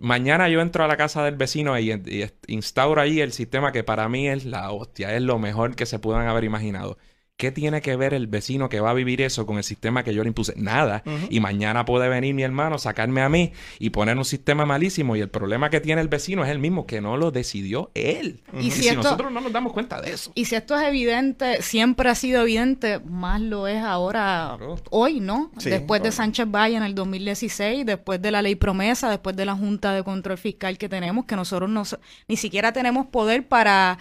mañana 0.00 0.48
yo 0.48 0.60
entro 0.60 0.84
a 0.84 0.88
la 0.88 0.96
casa 0.96 1.24
del 1.24 1.36
vecino 1.36 1.78
y, 1.78 1.92
y, 1.92 2.26
instauro 2.46 3.00
ahí 3.00 3.20
el 3.20 3.32
sistema 3.32 3.72
que 3.72 3.84
para 3.84 4.08
mí 4.08 4.28
es 4.28 4.44
la 4.44 4.70
hostia, 4.70 5.14
es 5.16 5.22
lo 5.22 5.38
mejor 5.38 5.74
que 5.74 5.86
se 5.86 5.98
puedan 5.98 6.28
haber 6.28 6.44
imaginado. 6.44 6.98
¿Qué 7.38 7.52
tiene 7.52 7.80
que 7.82 7.94
ver 7.94 8.14
el 8.14 8.26
vecino 8.26 8.68
que 8.68 8.80
va 8.80 8.90
a 8.90 8.94
vivir 8.94 9.22
eso 9.22 9.46
con 9.46 9.58
el 9.58 9.62
sistema 9.62 10.02
que 10.02 10.12
yo 10.12 10.24
le 10.24 10.28
impuse? 10.28 10.54
Nada. 10.56 11.04
Y 11.30 11.38
mañana 11.38 11.84
puede 11.84 12.08
venir 12.08 12.34
mi 12.34 12.42
hermano, 12.42 12.78
sacarme 12.78 13.22
a 13.22 13.28
mí 13.28 13.52
y 13.78 13.90
poner 13.90 14.18
un 14.18 14.24
sistema 14.24 14.66
malísimo. 14.66 15.14
Y 15.14 15.20
el 15.20 15.30
problema 15.30 15.70
que 15.70 15.80
tiene 15.80 16.00
el 16.00 16.08
vecino 16.08 16.42
es 16.42 16.50
el 16.50 16.58
mismo, 16.58 16.84
que 16.84 17.00
no 17.00 17.16
lo 17.16 17.30
decidió 17.30 17.92
él. 17.94 18.42
Y, 18.58 18.72
si, 18.72 18.90
nosotros 18.90 19.30
no 19.30 19.40
nos 19.40 19.52
damos 19.52 19.72
cuenta 19.72 20.00
de 20.00 20.14
eso. 20.14 20.32
Y 20.34 20.46
si 20.46 20.56
esto 20.56 20.76
es 20.76 20.82
evidente, 20.88 21.62
siempre 21.62 22.10
ha 22.10 22.16
sido 22.16 22.42
evidente, 22.42 22.98
más 22.98 23.40
lo 23.40 23.68
es 23.68 23.84
ahora, 23.84 24.58
hoy, 24.90 25.20
¿no? 25.20 25.52
después 25.62 26.02
de 26.02 26.10
Sánchez 26.10 26.48
Valle 26.50 26.74
en 26.74 26.82
el 26.82 26.96
2016, 26.96 27.86
después 27.86 28.20
de 28.20 28.32
la 28.32 28.42
ley 28.42 28.56
promesa, 28.56 29.10
después 29.10 29.36
de 29.36 29.44
la 29.44 29.54
Junta 29.54 29.92
de 29.92 30.02
Control 30.02 30.38
Fiscal 30.38 30.76
que 30.76 30.88
tenemos, 30.88 31.24
que 31.24 31.36
nosotros 31.36 31.70
no, 31.70 31.84
ni 32.26 32.36
siquiera 32.36 32.72
tenemos 32.72 33.06
poder 33.06 33.46
para 33.46 33.96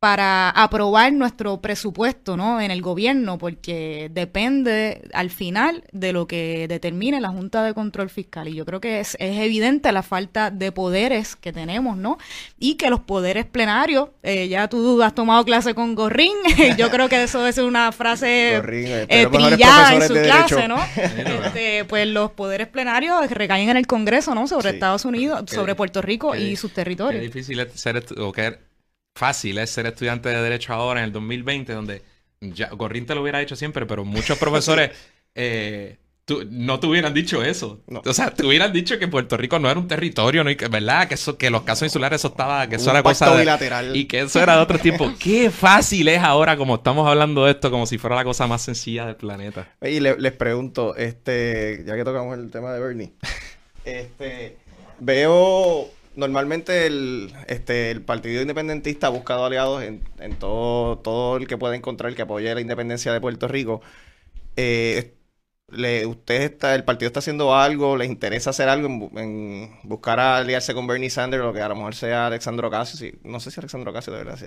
para 0.00 0.48
aprobar 0.48 1.12
nuestro 1.12 1.60
presupuesto 1.60 2.34
¿no? 2.34 2.58
en 2.58 2.70
el 2.70 2.80
gobierno, 2.80 3.36
porque 3.36 4.10
depende 4.10 5.02
al 5.12 5.28
final 5.28 5.84
de 5.92 6.14
lo 6.14 6.26
que 6.26 6.66
determine 6.68 7.20
la 7.20 7.28
Junta 7.28 7.62
de 7.62 7.74
Control 7.74 8.08
Fiscal. 8.08 8.48
Y 8.48 8.54
yo 8.54 8.64
creo 8.64 8.80
que 8.80 9.00
es, 9.00 9.14
es 9.20 9.38
evidente 9.38 9.92
la 9.92 10.02
falta 10.02 10.50
de 10.50 10.72
poderes 10.72 11.36
que 11.36 11.52
tenemos, 11.52 11.98
¿no? 11.98 12.16
Y 12.58 12.76
que 12.76 12.88
los 12.88 13.00
poderes 13.00 13.44
plenarios, 13.44 14.08
eh, 14.22 14.48
ya 14.48 14.68
tú 14.68 15.02
has 15.02 15.14
tomado 15.14 15.44
clase 15.44 15.74
con 15.74 15.94
Gorrín, 15.94 16.32
yo 16.78 16.90
creo 16.90 17.10
que 17.10 17.22
eso 17.22 17.46
es 17.46 17.58
una 17.58 17.92
frase 17.92 18.56
eh, 18.56 19.06
eh 19.06 19.26
trillada 19.30 19.96
en 19.96 20.02
su 20.02 20.14
clase, 20.14 20.66
¿no? 20.68 20.78
este, 21.44 21.84
pues 21.84 22.06
los 22.06 22.30
poderes 22.30 22.68
plenarios 22.68 23.30
recaen 23.30 23.68
en 23.68 23.76
el 23.76 23.86
Congreso, 23.86 24.34
¿no? 24.34 24.48
Sobre 24.48 24.70
Estados 24.70 25.04
Unidos, 25.04 25.42
sobre 25.46 25.74
Puerto 25.74 26.00
Rico 26.00 26.34
y 26.34 26.56
sus 26.56 26.72
territorios. 26.72 27.22
Es 27.22 27.30
difícil 27.30 27.68
ser, 27.74 28.02
o 28.16 28.32
que 28.32 28.69
fácil 29.14 29.58
es 29.58 29.70
ser 29.70 29.86
estudiante 29.86 30.28
de 30.28 30.42
Derecho 30.42 30.72
ahora 30.72 31.00
en 31.00 31.06
el 31.06 31.12
2020, 31.12 31.72
donde 31.72 32.02
ya, 32.40 32.70
lo 32.70 33.22
hubiera 33.22 33.38
dicho 33.38 33.56
siempre, 33.56 33.86
pero 33.86 34.04
muchos 34.04 34.38
profesores 34.38 34.90
eh, 35.34 35.98
no 36.48 36.78
te 36.78 36.86
hubieran 36.86 37.12
dicho 37.12 37.42
eso. 37.42 37.82
O 38.04 38.12
sea, 38.12 38.30
te 38.30 38.46
hubieran 38.46 38.72
dicho 38.72 38.98
que 38.98 39.08
Puerto 39.08 39.36
Rico 39.36 39.58
no 39.58 39.70
era 39.70 39.78
un 39.78 39.88
territorio, 39.88 40.44
¿no? 40.44 40.50
Y 40.50 40.56
que, 40.56 40.68
¿verdad? 40.68 41.08
Que, 41.08 41.14
eso, 41.14 41.36
que 41.36 41.50
los 41.50 41.62
casos 41.62 41.84
insulares 41.84 42.20
eso 42.20 42.28
estaba, 42.28 42.68
que 42.68 42.76
eso 42.76 42.90
era 42.90 43.02
cosa 43.02 43.34
bilateral. 43.36 43.96
Y 43.96 44.04
que 44.04 44.20
eso 44.20 44.40
era 44.40 44.56
de 44.56 44.62
otro 44.62 44.78
tipo. 44.78 45.12
Qué 45.18 45.50
fácil 45.50 46.08
es 46.08 46.20
ahora, 46.20 46.56
como 46.56 46.76
estamos 46.76 47.08
hablando 47.08 47.44
de 47.44 47.52
esto, 47.52 47.70
como 47.70 47.86
si 47.86 47.98
fuera 47.98 48.16
la 48.16 48.24
cosa 48.24 48.46
más 48.46 48.62
sencilla 48.62 49.06
del 49.06 49.16
planeta. 49.16 49.68
Y 49.82 50.00
les 50.00 50.32
pregunto, 50.32 50.94
este, 50.96 51.82
ya 51.86 51.96
que 51.96 52.04
tocamos 52.04 52.38
el 52.38 52.50
tema 52.50 52.72
de 52.72 52.80
Bernie, 52.80 53.12
este, 53.84 54.56
veo 54.98 55.90
normalmente 56.20 56.86
el, 56.86 57.32
este, 57.48 57.90
el 57.90 58.02
Partido 58.02 58.42
Independentista 58.42 59.08
ha 59.08 59.10
buscado 59.10 59.44
aliados 59.44 59.82
en, 59.82 60.02
en 60.18 60.38
todo, 60.38 60.98
todo 60.98 61.36
el 61.36 61.48
que 61.48 61.58
pueda 61.58 61.74
encontrar 61.74 62.14
que 62.14 62.22
apoye 62.22 62.54
la 62.54 62.60
independencia 62.60 63.12
de 63.12 63.20
Puerto 63.20 63.48
Rico. 63.48 63.80
Eh, 64.56 65.14
le, 65.72 66.06
usted 66.06 66.42
está, 66.42 66.74
el 66.74 66.84
partido 66.84 67.06
está 67.08 67.20
haciendo 67.20 67.54
algo, 67.54 67.96
les 67.96 68.08
interesa 68.08 68.50
hacer 68.50 68.68
algo 68.68 69.10
en, 69.16 69.70
buscar 69.84 70.18
aliarse 70.18 70.74
con 70.74 70.86
Bernie 70.86 71.10
Sanders, 71.10 71.42
lo 71.42 71.52
que 71.52 71.60
a 71.60 71.68
lo 71.68 71.76
mejor 71.76 71.94
sea 71.94 72.26
Alexandro 72.26 72.68
Ocasio, 72.68 73.12
no 73.24 73.40
sé 73.40 73.50
si 73.50 73.60
Alexandro 73.60 73.90
Ocasio 73.90 74.12
de 74.12 74.24
verdad 74.24 74.38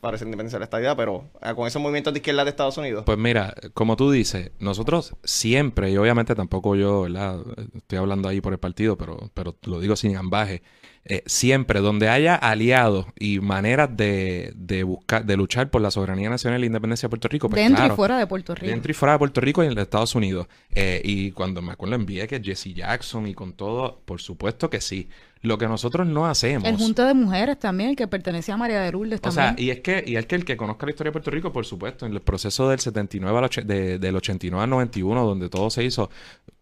parece 0.00 0.24
independencia 0.24 0.56
de 0.56 0.60
la 0.60 0.64
estadía, 0.64 0.96
pero 0.96 1.30
ah, 1.40 1.54
con 1.54 1.66
esos 1.66 1.80
movimientos 1.80 2.12
de 2.12 2.18
izquierda 2.18 2.44
de 2.44 2.50
Estados 2.50 2.76
Unidos. 2.78 3.04
Pues 3.06 3.18
mira, 3.18 3.54
como 3.74 3.96
tú 3.96 4.10
dices, 4.10 4.50
nosotros 4.58 5.14
siempre, 5.24 5.90
y 5.90 5.96
obviamente 5.96 6.34
tampoco 6.34 6.74
yo, 6.74 7.02
¿verdad? 7.02 7.38
Estoy 7.74 7.98
hablando 7.98 8.28
ahí 8.28 8.40
por 8.40 8.52
el 8.52 8.58
partido, 8.58 8.96
pero, 8.96 9.30
pero 9.34 9.56
lo 9.64 9.80
digo 9.80 9.96
sin 9.96 10.16
ambaje 10.16 10.62
eh, 11.08 11.22
siempre 11.26 11.80
donde 11.80 12.08
haya 12.08 12.34
aliados 12.34 13.06
y 13.18 13.38
maneras 13.40 13.96
de, 13.96 14.52
de, 14.56 14.82
buscar, 14.82 15.24
de 15.24 15.36
luchar 15.36 15.70
por 15.70 15.80
la 15.80 15.90
soberanía 15.90 16.28
nacional 16.28 16.58
y 16.58 16.62
la 16.62 16.66
independencia 16.66 17.06
de 17.06 17.10
Puerto 17.10 17.28
Rico. 17.28 17.48
Pues, 17.48 17.62
dentro 17.62 17.76
claro, 17.78 17.94
y 17.94 17.96
fuera 17.96 18.18
de 18.18 18.26
Puerto 18.26 18.54
Rico. 18.54 18.66
Dentro 18.66 18.90
y 18.90 18.94
fuera 18.94 19.12
de 19.12 19.18
Puerto 19.18 19.40
Rico 19.40 19.62
y 19.62 19.66
en 19.68 19.74
los 19.74 19.82
Estados 19.82 20.14
Unidos. 20.14 20.46
Eh, 20.74 21.00
y 21.04 21.30
cuando 21.30 21.62
me 21.62 21.72
acuerdo 21.72 21.94
envié 21.94 22.26
que 22.26 22.40
Jesse 22.42 22.74
Jackson 22.74 23.26
y 23.26 23.34
con 23.34 23.52
todo, 23.52 24.00
por 24.04 24.20
supuesto 24.20 24.68
que 24.68 24.80
sí. 24.80 25.08
Lo 25.42 25.58
que 25.58 25.68
nosotros 25.68 26.08
no 26.08 26.26
hacemos. 26.26 26.68
El 26.68 26.76
Junta 26.76 27.06
de 27.06 27.14
Mujeres 27.14 27.58
también, 27.60 27.94
que 27.94 28.08
pertenecía 28.08 28.54
a 28.54 28.56
María 28.56 28.80
de 28.80 28.90
Lourdes 28.90 29.20
O 29.20 29.22
también. 29.22 29.54
sea, 29.54 29.64
y 29.64 29.70
es 29.70 29.80
que, 29.80 30.02
y 30.04 30.16
es 30.16 30.26
que 30.26 30.34
el 30.34 30.44
que 30.44 30.56
conozca 30.56 30.86
la 30.86 30.90
historia 30.90 31.10
de 31.10 31.12
Puerto 31.12 31.30
Rico, 31.30 31.52
por 31.52 31.64
supuesto, 31.64 32.04
en 32.04 32.14
el 32.14 32.20
proceso 32.20 32.68
del 32.68 32.80
79 32.80 33.38
al 33.38 33.66
de- 33.66 33.98
del 34.00 34.16
89 34.16 34.64
al 34.64 34.70
91, 34.70 35.24
donde 35.24 35.48
todo 35.48 35.70
se 35.70 35.84
hizo 35.84 36.10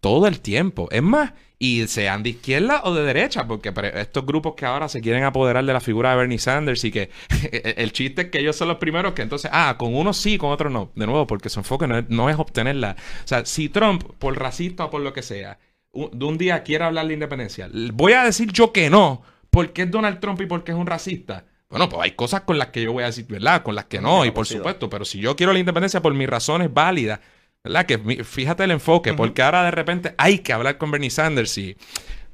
todo 0.01 0.27
el 0.27 0.41
tiempo. 0.41 0.89
Es 0.91 1.03
más, 1.03 1.33
y 1.59 1.87
sean 1.87 2.23
de 2.23 2.31
izquierda 2.31 2.83
o 2.85 2.95
de 2.95 3.05
derecha, 3.05 3.47
porque 3.47 3.73
estos 3.95 4.27
grupos 4.27 4.55
que 4.55 4.67
ahora 4.67 4.89
se 4.89 5.01
quieren 5.01 5.25
apoderar 5.25 5.65
de 5.65 5.73
la 5.73 5.81
figura 5.81 6.11
de 6.11 6.17
Bernie 6.17 6.39
Sanders 6.39 6.85
y 6.85 6.91
que 6.91 7.11
el 7.77 7.93
chiste 7.93 8.23
es 8.23 8.31
que 8.31 8.41
ellos 8.41 8.57
son 8.57 8.69
los 8.69 8.79
primeros 8.79 9.15
que 9.15 9.23
entonces, 9.23 9.51
ah, 9.53 9.77
con 9.79 9.95
unos 9.95 10.17
sí, 10.17 10.37
con 10.37 10.51
otros 10.51 10.73
no. 10.73 10.91
De 10.95 11.07
nuevo, 11.07 11.27
porque 11.27 11.49
su 11.49 11.61
enfoque 11.61 11.87
no 11.87 11.99
es, 11.99 12.09
no 12.09 12.29
es 12.29 12.39
obtenerla. 12.39 12.97
O 13.25 13.29
sea, 13.29 13.45
si 13.47 13.69
Trump, 13.69 14.05
por 14.19 14.39
racista 14.39 14.87
o 14.87 14.91
por 14.91 15.01
lo 15.01 15.13
que 15.13 15.23
sea, 15.23 15.59
de 15.93 16.25
un 16.25 16.39
día 16.39 16.63
quiere 16.63 16.85
hablar 16.85 17.07
de 17.07 17.15
independencia, 17.15 17.69
voy 17.93 18.13
a 18.13 18.25
decir 18.25 18.51
yo 18.53 18.73
que 18.73 18.91
no, 18.91 19.23
porque 19.51 19.83
es 19.83 19.91
Donald 19.91 20.19
Trump 20.21 20.41
y 20.41 20.47
porque 20.47 20.73
es 20.73 20.79
un 20.79 20.87
racista. 20.87 21.47
Bueno, 21.71 21.89
pues 21.89 22.03
hay 22.03 22.11
cosas 22.13 22.43
con 22.43 22.59
las 22.59 22.69
que 22.69 22.83
yo 22.83 22.93
voy 22.93 23.03
a 23.03 23.07
decir, 23.07 23.27
¿verdad? 23.29 23.63
Con 23.63 23.75
las 23.75 23.87
que 23.87 24.01
no, 24.01 24.25
y 24.25 24.31
por 24.31 24.47
supuesto, 24.47 24.89
pero 24.89 25.05
si 25.05 25.19
yo 25.19 25.35
quiero 25.35 25.53
la 25.53 25.59
independencia 25.59 26.03
por 26.03 26.15
mis 26.15 26.29
razones 26.29 26.73
válidas, 26.73 27.21
¿verdad? 27.65 27.87
Que 27.87 28.25
fíjate 28.25 28.63
el 28.65 28.71
enfoque, 28.73 29.15
porque 29.15 29.43
ahora 29.43 29.65
de 29.65 29.71
repente 29.71 30.15
hay 30.19 30.41
que 30.41 30.53
hablar 30.53 30.77
con 30.79 30.91
Bernie 30.91 31.11
Sanders 31.11 31.57
y... 31.59 31.77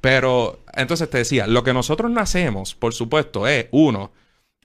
Pero, 0.01 0.63
entonces 0.73 1.09
te 1.11 1.19
decía, 1.19 1.45
lo 1.45 1.63
que 1.63 1.73
nosotros 1.73 2.09
no 2.09 2.19
hacemos, 2.19 2.73
por 2.73 2.91
supuesto, 2.93 3.47
es, 3.47 3.67
uno, 3.71 4.11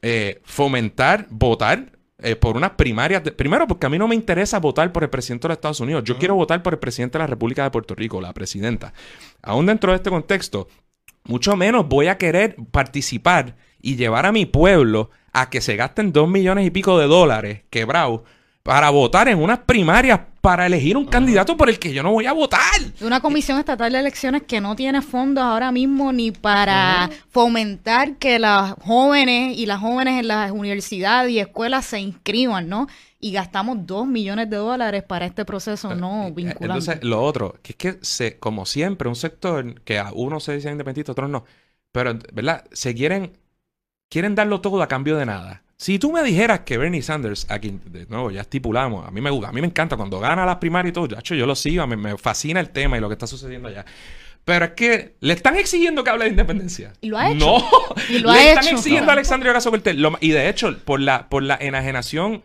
eh, 0.01 0.41
fomentar, 0.45 1.27
votar 1.29 1.93
eh, 2.19 2.37
por 2.37 2.57
unas 2.57 2.71
primarias. 2.71 3.23
de- 3.23 3.33
primero, 3.33 3.67
porque 3.67 3.85
a 3.85 3.91
mí 3.91 3.99
no 3.99 4.09
me 4.09 4.15
interesa 4.15 4.59
votar 4.61 4.91
por 4.93 5.03
el 5.05 5.11
presidente 5.11 5.43
de 5.43 5.49
los 5.51 5.57
Estados 5.59 5.81
Unidos. 5.81 6.05
Yo 6.05 6.17
quiero 6.17 6.35
votar 6.37 6.63
por 6.63 6.73
el 6.73 6.79
presidente 6.79 7.19
de 7.19 7.23
la 7.25 7.27
República 7.27 7.65
de 7.65 7.71
Puerto 7.71 7.95
Rico, 7.95 8.19
la 8.23 8.33
presidenta. 8.33 8.95
Aún 9.43 9.67
dentro 9.67 9.93
de 9.93 9.97
este 9.97 10.09
contexto, 10.09 10.69
mucho 11.25 11.55
menos 11.55 11.87
voy 11.87 12.07
a 12.07 12.17
querer 12.17 12.57
participar 12.71 13.57
y 13.83 13.97
llevar 13.97 14.25
a 14.25 14.33
mi 14.33 14.47
pueblo 14.47 15.11
a 15.35 15.51
que 15.51 15.61
se 15.61 15.77
gasten 15.77 16.13
dos 16.15 16.31
millones 16.31 16.67
y 16.67 16.71
pico 16.71 16.99
de 16.99 17.07
dólares 17.09 17.61
quebrados 17.69 18.23
para 18.63 18.89
votar 18.89 19.29
en 19.29 19.39
unas 19.39 19.59
primarias 19.61 20.21
para 20.47 20.65
elegir 20.65 20.97
un 20.97 21.07
candidato 21.07 21.57
por 21.57 21.69
el 21.69 21.81
que 21.81 21.93
yo 21.93 22.05
no 22.05 22.13
voy 22.13 22.27
a 22.27 22.33
votar. 22.33 22.61
Una 23.01 23.19
comisión 23.19 23.59
estatal 23.59 23.91
de 23.91 23.99
elecciones 23.99 24.45
que 24.45 24.61
no 24.61 24.77
tiene 24.77 25.03
fondos 25.03 25.43
ahora 25.43 25.73
mismo 25.73 26.13
ni 26.13 26.31
para 26.31 27.11
fomentar 27.31 28.15
que 28.15 28.39
las 28.39 28.75
jóvenes 28.75 29.59
y 29.59 29.67
las 29.67 29.81
jóvenes 29.81 30.21
en 30.21 30.29
las 30.29 30.53
universidades 30.53 31.33
y 31.33 31.41
escuelas 31.41 31.87
se 31.87 31.99
inscriban, 31.99 32.69
¿no? 32.69 32.87
Y 33.19 33.33
gastamos 33.33 33.79
dos 33.89 34.07
millones 34.07 34.49
de 34.49 34.59
dólares 34.59 35.03
para 35.03 35.27
este 35.27 35.45
proceso 35.45 35.97
no 35.97 36.29
Eh, 36.29 36.31
vinculante. 36.31 36.65
Entonces, 36.65 37.03
lo 37.03 37.25
otro, 37.25 37.57
que 37.61 37.73
es 37.73 37.77
que 37.77 37.99
se, 38.03 38.39
como 38.39 38.67
siempre, 38.67 39.09
un 39.09 39.17
sector 39.17 39.81
que 39.81 39.99
a 39.99 40.13
unos 40.13 40.45
se 40.45 40.55
dicen 40.55 40.71
independentistas, 40.71 41.15
otros 41.15 41.29
no, 41.29 41.45
pero, 41.91 42.17
¿verdad? 42.33 42.65
Se 42.71 42.95
quieren, 42.95 43.37
quieren 44.09 44.37
darlo 44.37 44.61
todo 44.61 44.81
a 44.81 44.87
cambio 44.87 45.17
de 45.17 45.27
nada. 45.27 45.65
Si 45.79 45.99
tú 45.99 46.11
me 46.11 46.23
dijeras 46.23 46.61
que 46.61 46.79
Bernie 46.79 47.03
Sanders, 47.03 47.47
aquí 47.51 47.79
de 47.85 48.07
nuevo 48.07 48.31
ya 48.31 48.41
estipulamos, 48.41 49.07
a 49.07 49.11
mí 49.11 49.21
me 49.21 49.29
gusta, 49.31 49.49
a 49.51 49.53
mí 49.53 49.61
me 49.61 49.67
encanta 49.67 49.97
cuando 49.97 50.19
gana 50.19 50.47
las 50.47 50.57
primarias 50.57 50.91
y 50.91 50.95
todo, 50.95 51.07
ya, 51.07 51.21
yo 51.21 51.45
lo 51.47 51.55
sigo, 51.55 51.87
me, 51.87 51.97
me 51.97 52.17
fascina 52.17 52.61
el 52.61 52.71
tema 52.71 52.97
y 52.97 53.01
lo 53.01 53.09
que 53.09 53.13
está 53.13 53.27
sucediendo 53.27 53.69
allá. 53.69 53.85
Pero 54.45 54.65
es 54.67 54.71
que 54.73 55.17
le 55.21 55.35
están 55.35 55.57
exigiendo 55.57 56.03
que 56.05 56.11
hable 56.11 56.25
de 56.25 56.31
independencia. 56.31 56.93
Y 57.03 57.09
lo 57.09 57.19
ha 57.19 57.31
hecho. 57.31 57.45
No, 57.47 57.69
Y 58.09 58.21
lo 58.21 58.33
le 58.33 58.39
ha 58.39 58.49
están 58.51 58.65
hecho. 58.69 58.77
exigiendo 58.77 59.11
a 59.11 59.15
Alexandria 59.15 59.51
Ocasio 59.53 59.71
Cortez. 59.71 59.97
Lo- 59.97 60.17
Y 60.21 60.31
de 60.31 60.49
hecho, 60.49 60.79
por 60.85 61.01
la, 61.01 61.29
por 61.29 61.43
la 61.43 61.59
enajenación 61.61 62.43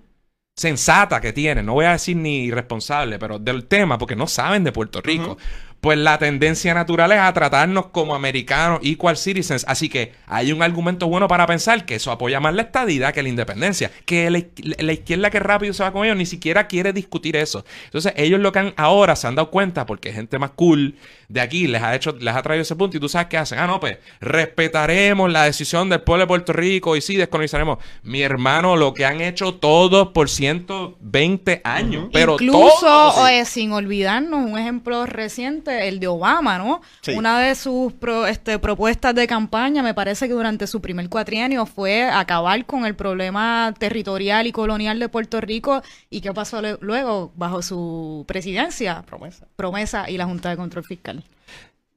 sensata 0.57 1.21
que 1.21 1.31
tiene, 1.31 1.63
no 1.63 1.73
voy 1.73 1.85
a 1.85 1.91
decir 1.93 2.17
ni 2.17 2.45
irresponsable, 2.45 3.17
pero 3.17 3.39
del 3.39 3.65
tema, 3.65 3.97
porque 3.97 4.15
no 4.15 4.27
saben 4.27 4.63
de 4.63 4.71
Puerto 4.71 4.99
Rico. 5.01 5.37
Pues 5.81 5.97
la 5.97 6.17
tendencia 6.19 6.73
natural 6.73 7.11
es 7.11 7.17
a 7.19 7.33
tratarnos 7.33 7.87
como 7.87 8.15
americanos, 8.15 8.79
equal 8.83 9.17
citizens. 9.17 9.65
Así 9.67 9.89
que 9.89 10.13
hay 10.27 10.51
un 10.51 10.61
argumento 10.63 11.07
bueno 11.07 11.27
para 11.27 11.47
pensar 11.47 11.85
que 11.85 11.95
eso 11.95 12.11
apoya 12.11 12.39
más 12.39 12.53
la 12.53 12.61
estadidad 12.61 13.13
que 13.13 13.23
la 13.23 13.29
independencia. 13.29 13.91
Que 14.05 14.29
la, 14.29 14.43
la 14.79 14.93
izquierda 14.93 15.29
que 15.31 15.39
rápido 15.39 15.73
se 15.73 15.83
va 15.83 15.91
con 15.91 16.05
ellos 16.05 16.17
ni 16.17 16.25
siquiera 16.25 16.67
quiere 16.67 16.93
discutir 16.93 17.35
eso. 17.35 17.65
Entonces, 17.85 18.13
ellos 18.15 18.39
lo 18.39 18.51
que 18.51 18.59
han 18.59 18.73
ahora 18.77 19.15
se 19.15 19.27
han 19.27 19.35
dado 19.35 19.49
cuenta, 19.49 19.85
porque 19.85 20.13
gente 20.13 20.37
más 20.39 20.51
cool 20.51 20.95
de 21.29 21.41
aquí 21.41 21.65
les 21.67 21.81
ha 21.81 21.95
hecho, 21.95 22.15
les 22.19 22.35
ha 22.35 22.41
traído 22.41 22.61
ese 22.61 22.75
punto. 22.75 22.97
Y 22.97 22.99
tú 22.99 23.09
sabes 23.09 23.27
qué 23.27 23.37
hacen. 23.37 23.57
Ah, 23.59 23.65
no, 23.67 23.79
pues 23.79 23.97
respetaremos 24.19 25.31
la 25.31 25.45
decisión 25.45 25.89
del 25.89 26.01
pueblo 26.01 26.23
de 26.23 26.27
Puerto 26.27 26.53
Rico 26.53 26.95
y 26.95 27.01
sí, 27.01 27.15
descolonizaremos. 27.15 27.77
Mi 28.03 28.21
hermano, 28.21 28.75
lo 28.75 28.93
que 28.93 29.05
han 29.05 29.21
hecho 29.21 29.55
todos 29.55 30.09
por 30.09 30.29
120 30.29 31.61
años. 31.63 32.09
Pero 32.11 32.33
Incluso, 32.33 32.79
todos. 32.81 33.29
eh, 33.29 33.45
sin 33.45 33.71
olvidarnos, 33.71 34.45
un 34.45 34.57
ejemplo 34.57 35.05
reciente, 35.05 35.70
el 35.79 35.99
de 35.99 36.07
Obama, 36.07 36.57
¿no? 36.57 36.81
Sí. 37.01 37.13
Una 37.13 37.39
de 37.39 37.55
sus 37.55 37.93
pro- 37.93 38.27
este, 38.27 38.59
propuestas 38.59 39.15
de 39.15 39.27
campaña, 39.27 39.83
me 39.83 39.93
parece 39.93 40.27
que 40.27 40.33
durante 40.33 40.67
su 40.67 40.81
primer 40.81 41.09
cuatrienio 41.09 41.65
fue 41.65 42.03
acabar 42.03 42.65
con 42.65 42.85
el 42.85 42.95
problema 42.95 43.73
territorial 43.77 44.47
y 44.47 44.51
colonial 44.51 44.99
de 44.99 45.09
Puerto 45.09 45.41
Rico. 45.41 45.81
¿Y 46.09 46.21
qué 46.21 46.33
pasó 46.33 46.61
luego 46.81 47.31
bajo 47.35 47.61
su 47.61 48.25
presidencia? 48.27 49.03
Promesa. 49.03 49.47
Promesa 49.55 50.09
y 50.09 50.17
la 50.17 50.25
Junta 50.25 50.49
de 50.49 50.57
Control 50.57 50.83
Fiscal. 50.83 51.23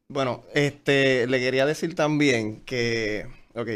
Bueno, 0.08 0.42
este, 0.54 1.26
le 1.26 1.38
quería 1.40 1.66
decir 1.66 1.94
también 1.94 2.60
que, 2.66 3.26
ok, 3.54 3.68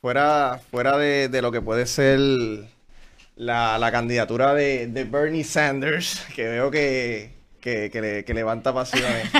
fuera, 0.00 0.60
fuera 0.70 0.96
de, 0.96 1.28
de 1.28 1.42
lo 1.42 1.52
que 1.52 1.60
puede 1.60 1.86
ser 1.86 2.18
la, 3.36 3.78
la 3.78 3.92
candidatura 3.92 4.54
de, 4.54 4.86
de 4.86 5.04
Bernie 5.04 5.44
Sanders, 5.44 6.24
que 6.34 6.48
veo 6.48 6.70
que, 6.70 7.32
que, 7.60 7.90
que 7.90 8.00
le- 8.00 8.24
que 8.24 8.34
levanta 8.34 8.72
pasiones. 8.74 9.30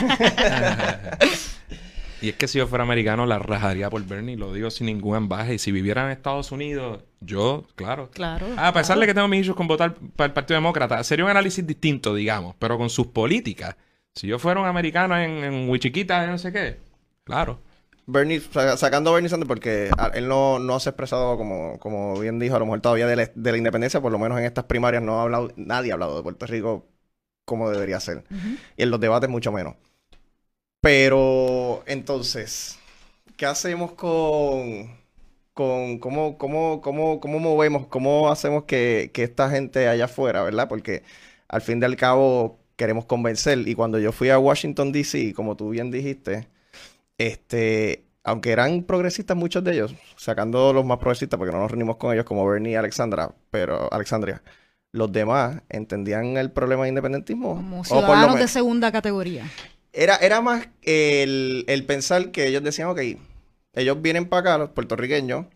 Y 2.22 2.28
es 2.28 2.36
que 2.36 2.48
si 2.48 2.58
yo 2.58 2.66
fuera 2.66 2.84
americano, 2.84 3.24
la 3.24 3.38
rajaría 3.38 3.88
por 3.88 4.04
Bernie, 4.04 4.36
lo 4.36 4.52
digo 4.52 4.70
sin 4.70 4.88
ningún 4.88 5.16
ambaje. 5.16 5.54
Y 5.54 5.58
si 5.58 5.72
viviera 5.72 6.04
en 6.04 6.10
Estados 6.10 6.52
Unidos, 6.52 7.02
yo, 7.20 7.64
claro. 7.76 8.10
Claro. 8.12 8.44
A 8.58 8.72
pesar 8.74 8.96
claro. 8.96 9.00
de 9.00 9.06
que 9.06 9.14
tengo 9.14 9.28
mis 9.28 9.40
issues 9.40 9.56
con 9.56 9.66
votar 9.66 9.94
para 10.16 10.26
el 10.26 10.32
Partido 10.34 10.56
Demócrata, 10.58 11.02
sería 11.02 11.24
un 11.24 11.30
análisis 11.30 11.66
distinto, 11.66 12.14
digamos, 12.14 12.54
pero 12.58 12.76
con 12.76 12.90
sus 12.90 13.06
políticas. 13.06 13.74
Si 14.14 14.26
yo 14.26 14.38
fuera 14.38 14.60
un 14.60 14.66
americano 14.66 15.16
en, 15.18 15.30
en 15.44 15.70
Wichiquita, 15.70 16.26
no 16.26 16.36
sé 16.36 16.52
qué, 16.52 16.76
claro. 17.24 17.58
Bernie, 18.04 18.40
sa- 18.40 18.76
sacando 18.76 19.08
a 19.10 19.14
Bernie 19.14 19.30
Sanders, 19.30 19.48
porque 19.48 19.88
él 20.12 20.28
no, 20.28 20.58
no 20.58 20.78
se 20.78 20.88
ha 20.88 20.92
expresado 20.92 21.38
como, 21.38 21.78
como 21.78 22.18
bien 22.20 22.38
dijo, 22.38 22.54
a 22.54 22.58
lo 22.58 22.66
mejor 22.66 22.80
todavía 22.82 23.06
de 23.06 23.16
la, 23.16 23.30
de 23.34 23.52
la 23.52 23.56
independencia, 23.56 24.02
por 24.02 24.12
lo 24.12 24.18
menos 24.18 24.38
en 24.38 24.44
estas 24.44 24.64
primarias 24.64 25.02
no 25.02 25.20
ha 25.20 25.22
hablado, 25.22 25.52
nadie 25.56 25.92
ha 25.92 25.94
hablado 25.94 26.16
de 26.18 26.22
Puerto 26.22 26.44
Rico 26.46 26.84
como 27.50 27.68
debería 27.68 27.98
ser. 27.98 28.22
Y 28.76 28.84
en 28.84 28.90
los 28.90 29.00
debates 29.00 29.28
mucho 29.28 29.50
menos. 29.50 29.74
Pero, 30.80 31.82
entonces, 31.86 32.78
¿qué 33.36 33.44
hacemos 33.44 33.92
con, 33.92 34.96
con 35.52 35.98
cómo, 35.98 36.38
cómo, 36.38 36.80
cómo, 36.80 37.20
cómo 37.20 37.38
movemos, 37.40 37.88
cómo 37.88 38.30
hacemos 38.30 38.64
que, 38.64 39.10
que 39.12 39.24
esta 39.24 39.50
gente 39.50 39.88
allá 39.88 40.04
afuera, 40.04 40.44
¿verdad? 40.44 40.68
Porque 40.68 41.02
al 41.48 41.60
fin 41.60 41.82
y 41.82 41.84
al 41.84 41.96
cabo 41.96 42.60
queremos 42.76 43.04
convencer. 43.06 43.66
Y 43.66 43.74
cuando 43.74 43.98
yo 43.98 44.12
fui 44.12 44.30
a 44.30 44.38
Washington, 44.38 44.92
D.C., 44.92 45.34
como 45.34 45.56
tú 45.56 45.70
bien 45.70 45.90
dijiste, 45.90 46.48
este, 47.18 48.04
aunque 48.22 48.52
eran 48.52 48.84
progresistas 48.84 49.36
muchos 49.36 49.64
de 49.64 49.72
ellos, 49.74 49.94
sacando 50.16 50.72
los 50.72 50.84
más 50.84 50.98
progresistas, 50.98 51.36
porque 51.38 51.52
no 51.52 51.58
nos 51.60 51.70
reunimos 51.70 51.96
con 51.96 52.12
ellos 52.14 52.24
como 52.24 52.46
Bernie 52.46 52.72
y 52.72 52.76
Alexandra, 52.76 53.34
pero 53.50 53.92
Alexandria, 53.92 54.42
los 54.92 55.12
demás 55.12 55.62
entendían 55.68 56.36
el 56.36 56.50
problema 56.50 56.82
de 56.84 56.88
independentismo. 56.90 57.54
Como 57.56 57.80
O 57.80 57.84
por 57.84 58.00
lo 58.00 58.00
ciudadanos 58.00 58.38
de 58.38 58.48
segunda 58.48 58.90
categoría. 58.92 59.44
era, 59.92 60.16
era 60.16 60.40
más 60.40 60.68
el, 60.82 61.64
el 61.68 61.84
pensar 61.86 62.30
que 62.30 62.46
ellos 62.46 62.62
decían, 62.62 62.88
ok, 62.88 63.00
ellos 63.74 64.02
vienen 64.02 64.28
para 64.28 64.40
acá, 64.40 64.58
los 64.58 64.70
puertorriqueños, 64.70 65.46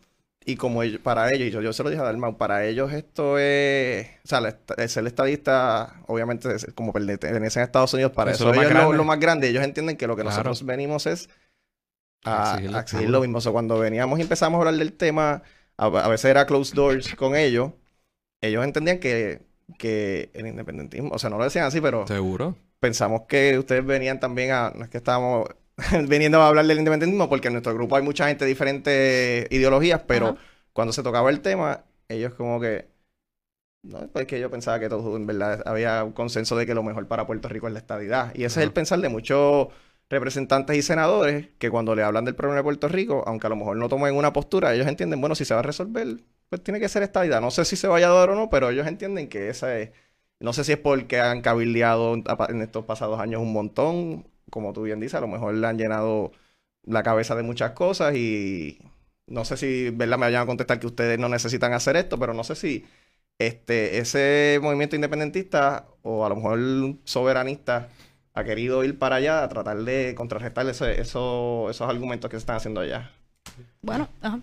y 0.47 0.57
como 0.57 0.83
ellos- 0.83 1.01
para 1.03 1.33
ellos, 1.33 1.49
y 1.49 1.51
yo, 1.51 1.63
yo 1.63 1.73
se 1.73 1.83
lo 1.83 1.91
dije 1.91 2.03
a 2.03 2.05
Dalmau, 2.05 2.37
para 2.37 2.65
ellos 2.67 2.93
esto 2.93 3.39
es, 3.39 4.07
o 4.25 4.29
sea, 4.29 4.41
el 4.77 4.89
ser 4.89 5.07
estadista, 5.07 6.01
obviamente, 6.07 6.55
es 6.55 6.67
como 6.75 6.93
pertenecen 6.93 7.63
a 7.63 7.65
Estados 7.65 7.95
Unidos, 7.95 8.13
para 8.13 8.31
Eso 8.33 8.45
eso, 8.45 8.51
es 8.51 8.57
lo 8.57 8.63
ellos 8.63 8.97
lo, 8.97 9.05
más 9.05 9.19
grande, 9.19 9.49
ellos 9.49 9.65
entienden 9.65 9.97
que 9.97 10.07
lo 10.07 10.15
que 10.17 10.23
Claro. 10.23 10.37
nosotros 10.37 10.65
venimos 10.67 11.07
es 11.07 11.29
a, 12.25 12.55
A 12.57 12.81
exigir 12.81 13.11
lo 13.11 13.21
mismo. 13.21 13.39
O 13.39 13.41
sea, 13.41 13.53
cuando 13.53 13.79
veníamos 13.79 14.19
y 14.19 14.23
empezamos 14.23 14.59
a 14.59 14.61
hablar 14.61 14.75
del 14.77 14.93
tema, 14.93 15.43
a, 15.77 15.87
a 15.87 16.09
veces 16.09 16.27
era 16.27 16.47
closed 16.47 16.75
doors 16.75 17.15
con 17.15 17.37
ellos, 17.37 17.73
ellos 18.47 18.65
entendían 18.65 18.99
que, 18.99 19.43
que 19.79 20.31
el 20.35 20.47
independentismo, 20.47 21.11
o 21.13 21.19
sea, 21.19 21.31
no 21.31 21.39
lo 21.39 21.45
decían 21.45 21.65
así, 21.67 21.81
pero 21.81 22.07
Seguro. 22.07 22.57
pensamos 22.81 23.23
que 23.29 23.59
ustedes 23.59 23.85
venían 23.85 24.21
también 24.21 24.53
a, 24.53 24.73
no 24.75 24.85
es 24.85 24.91
que 24.91 24.99
estábamos 24.99 25.49
viniendo 26.09 26.41
a 26.41 26.49
hablar 26.49 26.67
del 26.67 26.79
independentismo, 26.79 27.29
porque 27.29 27.49
en 27.49 27.55
nuestro 27.55 27.75
grupo 27.75 27.97
hay 27.97 28.03
mucha 28.03 28.29
gente 28.29 28.45
de 28.45 28.49
diferentes 28.51 29.47
ideologías, 29.51 30.03
pero 30.07 30.29
Ajá. 30.29 30.39
cuando 30.73 30.93
se 30.93 31.03
tocaba 31.03 31.31
el 31.31 31.41
tema, 31.41 31.85
ellos 32.09 32.35
como 32.35 32.61
que, 32.61 32.89
no, 33.83 34.09
pues 34.13 34.27
que 34.27 34.41
yo 34.41 34.51
pensaba 34.51 34.81
que 34.81 34.89
todo, 34.89 35.17
en 35.17 35.27
verdad, 35.27 35.63
había 35.67 36.05
un 36.05 36.13
consenso 36.13 36.57
de 36.57 36.67
que 36.67 36.75
lo 36.75 36.83
mejor 36.83 37.07
para 37.07 37.27
Puerto 37.27 37.49
Rico 37.49 37.67
es 37.67 37.73
la 37.75 37.81
estadidad. 37.81 38.35
Y 38.35 38.45
ese 38.45 38.61
es 38.61 38.67
el 38.67 38.73
pensar 38.73 39.01
de 39.01 39.09
muchos 39.11 39.69
representantes 40.11 40.77
y 40.77 40.83
senadores 40.83 41.49
que 41.59 41.71
cuando 41.71 41.95
le 41.95 42.03
hablan 42.03 42.25
del 42.25 42.35
problema 42.35 42.59
de 42.59 42.63
Puerto 42.65 42.89
Rico, 42.89 43.25
aunque 43.27 43.47
a 43.47 43.51
lo 43.51 43.57
mejor 43.57 43.77
no 43.77 43.89
tomen 43.89 44.15
una 44.17 44.33
postura, 44.33 44.75
ellos 44.75 44.87
entienden, 44.87 45.21
bueno, 45.21 45.35
si 45.35 45.45
se 45.45 45.55
va 45.55 45.61
a 45.61 45.63
resolver, 45.63 46.19
pues 46.49 46.63
tiene 46.63 46.81
que 46.81 46.89
ser 46.89 47.03
esta 47.03 47.25
idea. 47.27 47.41
No 47.41 47.51
sé 47.51 47.65
si 47.65 47.77
se 47.77 47.89
vaya 47.89 48.09
a 48.09 48.13
dar 48.13 48.31
o 48.31 48.35
no, 48.37 48.51
pero 48.51 48.71
ellos 48.71 48.87
entienden 48.87 49.29
que 49.29 49.49
esa 49.49 49.79
es... 49.79 49.91
No 50.41 50.53
sé 50.53 50.65
si 50.65 50.73
es 50.73 50.79
porque 50.79 51.21
han 51.21 51.43
cabildeado 51.43 52.15
en 52.15 52.63
estos 52.63 52.85
pasados 52.85 53.21
años 53.21 53.41
un 53.41 53.53
montón, 53.53 54.27
como 54.51 54.73
tú 54.73 54.83
bien 54.83 55.01
dices, 55.01 55.15
a 55.15 55.21
lo 55.21 55.29
mejor 55.29 55.55
le 55.55 55.67
han 55.67 55.79
llenado 55.79 56.33
la 56.85 57.03
cabeza 57.03 57.35
de 57.35 57.43
muchas 57.43 57.73
cosas 57.73 58.15
y 58.17 58.79
no 59.27 59.45
sé 59.45 59.57
si, 59.57 59.91
¿verdad? 59.91 60.19
Me 60.19 60.27
vayan 60.27 60.43
a 60.43 60.47
contestar 60.47 60.81
que 60.81 60.87
ustedes 60.87 61.19
no 61.19 61.29
necesitan 61.29 61.73
hacer 61.73 61.97
esto, 61.97 62.19
pero 62.19 62.35
no 62.35 62.45
sé 62.45 62.57
si 62.57 62.85
este, 63.39 63.99
ese 63.99 64.59
movimiento 64.63 64.97
independentista 64.97 65.87
o 66.03 66.27
a 66.27 66.29
lo 66.29 66.37
mejor 66.37 66.59
soberanista 67.05 67.89
ha 68.35 68.45
querido 68.45 68.85
ir 68.85 68.99
para 68.99 69.17
allá 69.17 69.43
a 69.45 69.49
tratar 69.49 69.79
de 69.79 70.15
contrarrestar 70.17 70.67
esos 70.69 71.81
argumentos 71.81 72.31
que 72.31 72.37
se 72.37 72.41
están 72.41 72.57
haciendo 72.57 72.81
allá. 72.81 73.13
Bueno, 73.83 74.09
ajá. 74.21 74.41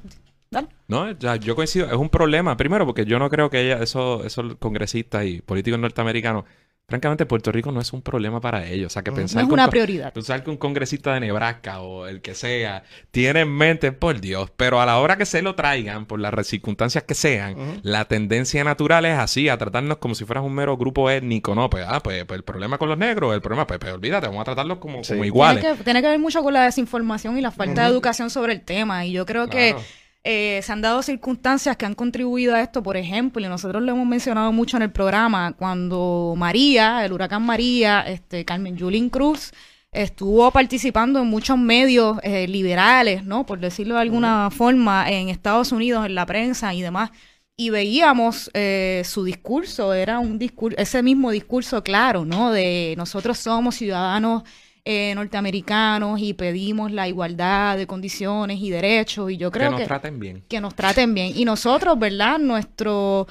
No, 0.87 1.11
ya, 1.11 1.37
yo 1.37 1.55
coincido, 1.55 1.87
es 1.87 1.93
un 1.93 2.09
problema, 2.09 2.57
primero 2.57 2.85
porque 2.85 3.05
yo 3.05 3.17
no 3.19 3.29
creo 3.29 3.49
que 3.49 3.61
ella, 3.61 3.81
esos, 3.81 4.25
esos 4.25 4.55
congresistas 4.55 5.25
y 5.25 5.41
políticos 5.41 5.79
norteamericanos 5.79 6.43
francamente 6.91 7.25
Puerto 7.25 7.53
Rico 7.53 7.71
no 7.71 7.79
es 7.79 7.93
un 7.93 8.01
problema 8.01 8.41
para 8.41 8.67
ellos. 8.67 8.87
O 8.87 8.89
sea, 8.89 9.01
que 9.01 9.13
pensar 9.13 9.43
no 9.43 9.47
es 9.47 9.53
una 9.53 9.69
prioridad. 9.69 10.11
Pensar 10.11 10.43
que 10.43 10.49
un 10.49 10.57
congresista 10.57 11.13
de 11.13 11.21
Nebraska 11.21 11.79
o 11.79 12.05
el 12.05 12.21
que 12.21 12.35
sea 12.35 12.83
tiene 13.11 13.41
en 13.41 13.49
mente, 13.49 13.93
por 13.93 14.19
Dios, 14.19 14.51
pero 14.57 14.81
a 14.81 14.85
la 14.85 14.99
hora 14.99 15.15
que 15.17 15.25
se 15.25 15.41
lo 15.41 15.55
traigan, 15.55 16.05
por 16.05 16.19
las 16.19 16.45
circunstancias 16.45 17.05
que 17.05 17.15
sean, 17.15 17.79
la 17.83 18.05
tendencia 18.05 18.63
natural 18.65 19.05
es 19.05 19.17
así, 19.17 19.47
a 19.47 19.57
tratarnos 19.57 19.97
como 19.97 20.15
si 20.15 20.25
fueras 20.25 20.43
un 20.43 20.53
mero 20.53 20.75
grupo 20.75 21.09
étnico, 21.09 21.55
¿no? 21.55 21.69
Pues, 21.69 21.85
ah, 21.87 22.01
pues, 22.03 22.25
pues 22.25 22.37
el 22.37 22.43
problema 22.43 22.77
con 22.77 22.89
los 22.89 22.97
negros, 22.97 23.33
el 23.33 23.41
problema, 23.41 23.65
pues, 23.65 23.79
pues 23.79 23.93
olvídate, 23.93 24.27
vamos 24.27 24.41
a 24.41 24.45
tratarlos 24.45 24.79
como, 24.79 25.01
iguales. 25.23 25.65
Tiene 25.85 26.01
que, 26.01 26.07
ver 26.09 26.19
mucho 26.19 26.43
con 26.43 26.53
la 26.53 26.65
desinformación 26.65 27.37
y 27.37 27.41
la 27.41 27.51
falta 27.51 27.83
de 27.83 27.89
educación 27.89 28.29
sobre 28.29 28.51
el 28.51 28.61
tema. 28.61 29.05
Y 29.05 29.13
yo 29.13 29.25
creo 29.25 29.47
que 29.47 29.75
eh, 30.23 30.61
se 30.63 30.71
han 30.71 30.81
dado 30.81 31.01
circunstancias 31.01 31.77
que 31.77 31.85
han 31.85 31.95
contribuido 31.95 32.53
a 32.53 32.61
esto, 32.61 32.83
por 32.83 32.95
ejemplo, 32.95 33.43
y 33.43 33.49
nosotros 33.49 33.81
lo 33.81 33.91
hemos 33.91 34.05
mencionado 34.07 34.51
mucho 34.51 34.77
en 34.77 34.83
el 34.83 34.91
programa, 34.91 35.53
cuando 35.53 36.35
María, 36.37 37.03
el 37.03 37.13
huracán 37.13 37.43
María, 37.43 38.01
este, 38.01 38.45
Carmen 38.45 38.77
Yulín 38.77 39.09
Cruz, 39.09 39.51
estuvo 39.91 40.49
participando 40.51 41.19
en 41.21 41.27
muchos 41.27 41.57
medios 41.57 42.19
eh, 42.23 42.47
liberales, 42.47 43.23
¿no? 43.25 43.45
Por 43.45 43.59
decirlo 43.59 43.95
de 43.95 44.01
alguna 44.01 44.49
forma, 44.51 45.09
en 45.11 45.29
Estados 45.29 45.71
Unidos, 45.71 46.05
en 46.05 46.15
la 46.15 46.25
prensa 46.25 46.73
y 46.73 46.81
demás. 46.81 47.11
Y 47.57 47.69
veíamos 47.71 48.49
eh, 48.53 49.03
su 49.05 49.23
discurso, 49.23 49.93
era 49.93 50.19
un 50.19 50.39
discurso, 50.39 50.77
ese 50.79 51.03
mismo 51.03 51.31
discurso 51.31 51.83
claro, 51.83 52.25
¿no? 52.25 52.51
De 52.51 52.93
nosotros 52.97 53.37
somos 53.39 53.75
ciudadanos 53.75 54.43
eh, 54.83 55.13
norteamericanos 55.15 56.19
y 56.19 56.33
pedimos 56.33 56.91
la 56.91 57.07
igualdad 57.07 57.77
de 57.77 57.85
condiciones 57.87 58.59
y 58.59 58.69
derechos 58.69 59.31
y 59.31 59.37
yo 59.37 59.51
creo 59.51 59.71
que... 59.71 59.75
Que 59.75 59.81
nos 59.81 59.87
traten 59.87 60.19
bien. 60.19 60.43
Que 60.47 60.61
nos 60.61 60.75
traten 60.75 61.13
bien. 61.13 61.33
Y 61.35 61.45
nosotros, 61.45 61.99
¿verdad? 61.99 62.39
Nuestro 62.39 63.27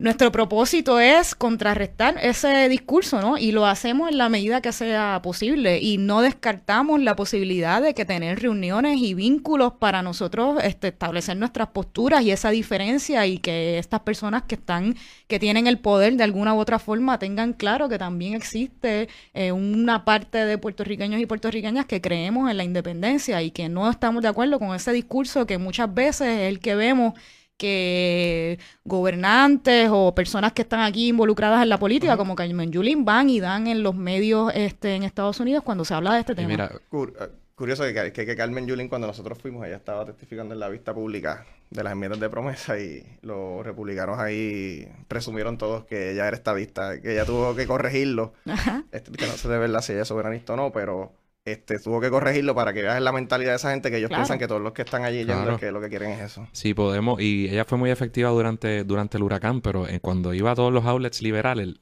nuestro 0.00 0.32
propósito 0.32 0.98
es 0.98 1.36
contrarrestar 1.36 2.16
ese 2.20 2.68
discurso, 2.68 3.20
¿no? 3.20 3.38
Y 3.38 3.52
lo 3.52 3.64
hacemos 3.64 4.10
en 4.10 4.18
la 4.18 4.28
medida 4.28 4.60
que 4.60 4.72
sea 4.72 5.20
posible 5.22 5.78
y 5.78 5.98
no 5.98 6.20
descartamos 6.20 7.00
la 7.00 7.14
posibilidad 7.14 7.80
de 7.80 7.94
que 7.94 8.04
tener 8.04 8.40
reuniones 8.40 9.00
y 9.00 9.14
vínculos 9.14 9.74
para 9.74 10.02
nosotros 10.02 10.58
este, 10.64 10.88
establecer 10.88 11.36
nuestras 11.36 11.68
posturas 11.68 12.22
y 12.24 12.32
esa 12.32 12.50
diferencia 12.50 13.24
y 13.26 13.38
que 13.38 13.78
estas 13.78 14.00
personas 14.00 14.42
que 14.42 14.56
están, 14.56 14.96
que 15.28 15.38
tienen 15.38 15.68
el 15.68 15.78
poder 15.78 16.16
de 16.16 16.24
alguna 16.24 16.54
u 16.54 16.58
otra 16.58 16.80
forma 16.80 17.20
tengan 17.20 17.52
claro 17.52 17.88
que 17.88 17.96
también 17.96 18.34
existe 18.34 19.08
eh, 19.32 19.52
una 19.52 20.04
parte 20.04 20.38
de 20.44 20.58
puertorriqueños 20.58 21.20
y 21.20 21.26
puertorriqueñas 21.26 21.86
que 21.86 22.00
creemos 22.00 22.50
en 22.50 22.56
la 22.56 22.64
independencia 22.64 23.40
y 23.42 23.52
que 23.52 23.68
no 23.68 23.88
estamos 23.88 24.22
de 24.22 24.28
acuerdo 24.28 24.58
con 24.58 24.74
ese 24.74 24.92
discurso 24.92 25.46
que 25.46 25.58
muchas 25.58 25.94
veces 25.94 26.26
es 26.26 26.48
el 26.48 26.58
que 26.58 26.74
vemos 26.74 27.14
que 27.56 28.58
gobernantes 28.84 29.88
o 29.92 30.14
personas 30.14 30.52
que 30.52 30.62
están 30.62 30.80
aquí 30.80 31.08
involucradas 31.08 31.62
en 31.62 31.68
la 31.68 31.78
política, 31.78 32.16
como 32.16 32.34
Carmen 32.34 32.72
Yulín, 32.72 33.04
van 33.04 33.30
y 33.30 33.40
dan 33.40 33.66
en 33.66 33.82
los 33.82 33.94
medios 33.94 34.52
este, 34.54 34.94
en 34.96 35.02
Estados 35.02 35.40
Unidos 35.40 35.62
cuando 35.64 35.84
se 35.84 35.94
habla 35.94 36.14
de 36.14 36.20
este 36.20 36.34
tema. 36.34 36.48
Mira, 36.48 36.70
eh, 36.74 37.28
curioso 37.54 37.84
que, 37.84 38.12
que, 38.12 38.36
Carmen 38.36 38.66
Yulín, 38.66 38.88
cuando 38.88 39.06
nosotros 39.06 39.38
fuimos, 39.38 39.66
ella 39.66 39.76
estaba 39.76 40.04
testificando 40.04 40.54
en 40.54 40.60
la 40.60 40.68
vista 40.68 40.92
pública 40.92 41.46
de 41.70 41.82
las 41.82 41.92
enmiendas 41.92 42.20
de 42.20 42.28
promesa 42.28 42.78
y 42.78 43.04
los 43.22 43.64
republicanos 43.64 44.18
ahí 44.18 44.88
presumieron 45.08 45.58
todos 45.58 45.84
que 45.84 46.12
ella 46.12 46.26
era 46.26 46.36
estadista, 46.36 47.00
que 47.00 47.12
ella 47.12 47.24
tuvo 47.24 47.54
que 47.54 47.66
corregirlo. 47.66 48.32
Este, 48.92 49.10
que 49.10 49.26
no 49.26 49.32
sé 49.32 49.48
de 49.48 49.58
verdad 49.58 49.80
si 49.80 49.92
ella 49.92 50.02
es 50.02 50.08
soberanista 50.08 50.52
o 50.52 50.56
no, 50.56 50.70
pero 50.70 51.12
este, 51.44 51.78
tuvo 51.78 52.00
que 52.00 52.08
corregirlo 52.08 52.54
para 52.54 52.72
que 52.72 52.82
veas 52.82 53.00
la 53.02 53.12
mentalidad 53.12 53.50
de 53.50 53.56
esa 53.56 53.70
gente 53.70 53.90
que 53.90 53.98
ellos 53.98 54.10
piensan 54.10 54.38
que 54.38 54.48
todos 54.48 54.62
los 54.62 54.72
que 54.72 54.82
están 54.82 55.04
allí 55.04 55.24
yendo 55.24 55.58
que 55.58 55.70
lo 55.70 55.80
que 55.80 55.88
quieren 55.88 56.12
es 56.12 56.20
eso. 56.22 56.48
Sí, 56.52 56.72
podemos. 56.72 57.20
Y 57.20 57.48
ella 57.50 57.64
fue 57.66 57.76
muy 57.76 57.90
efectiva 57.90 58.30
durante, 58.30 58.84
durante 58.84 59.18
el 59.18 59.22
huracán, 59.24 59.60
pero 59.60 59.86
eh, 59.86 60.00
cuando 60.00 60.32
iba 60.32 60.52
a 60.52 60.54
todos 60.54 60.72
los 60.72 60.86
outlets 60.86 61.20
liberales, 61.20 61.74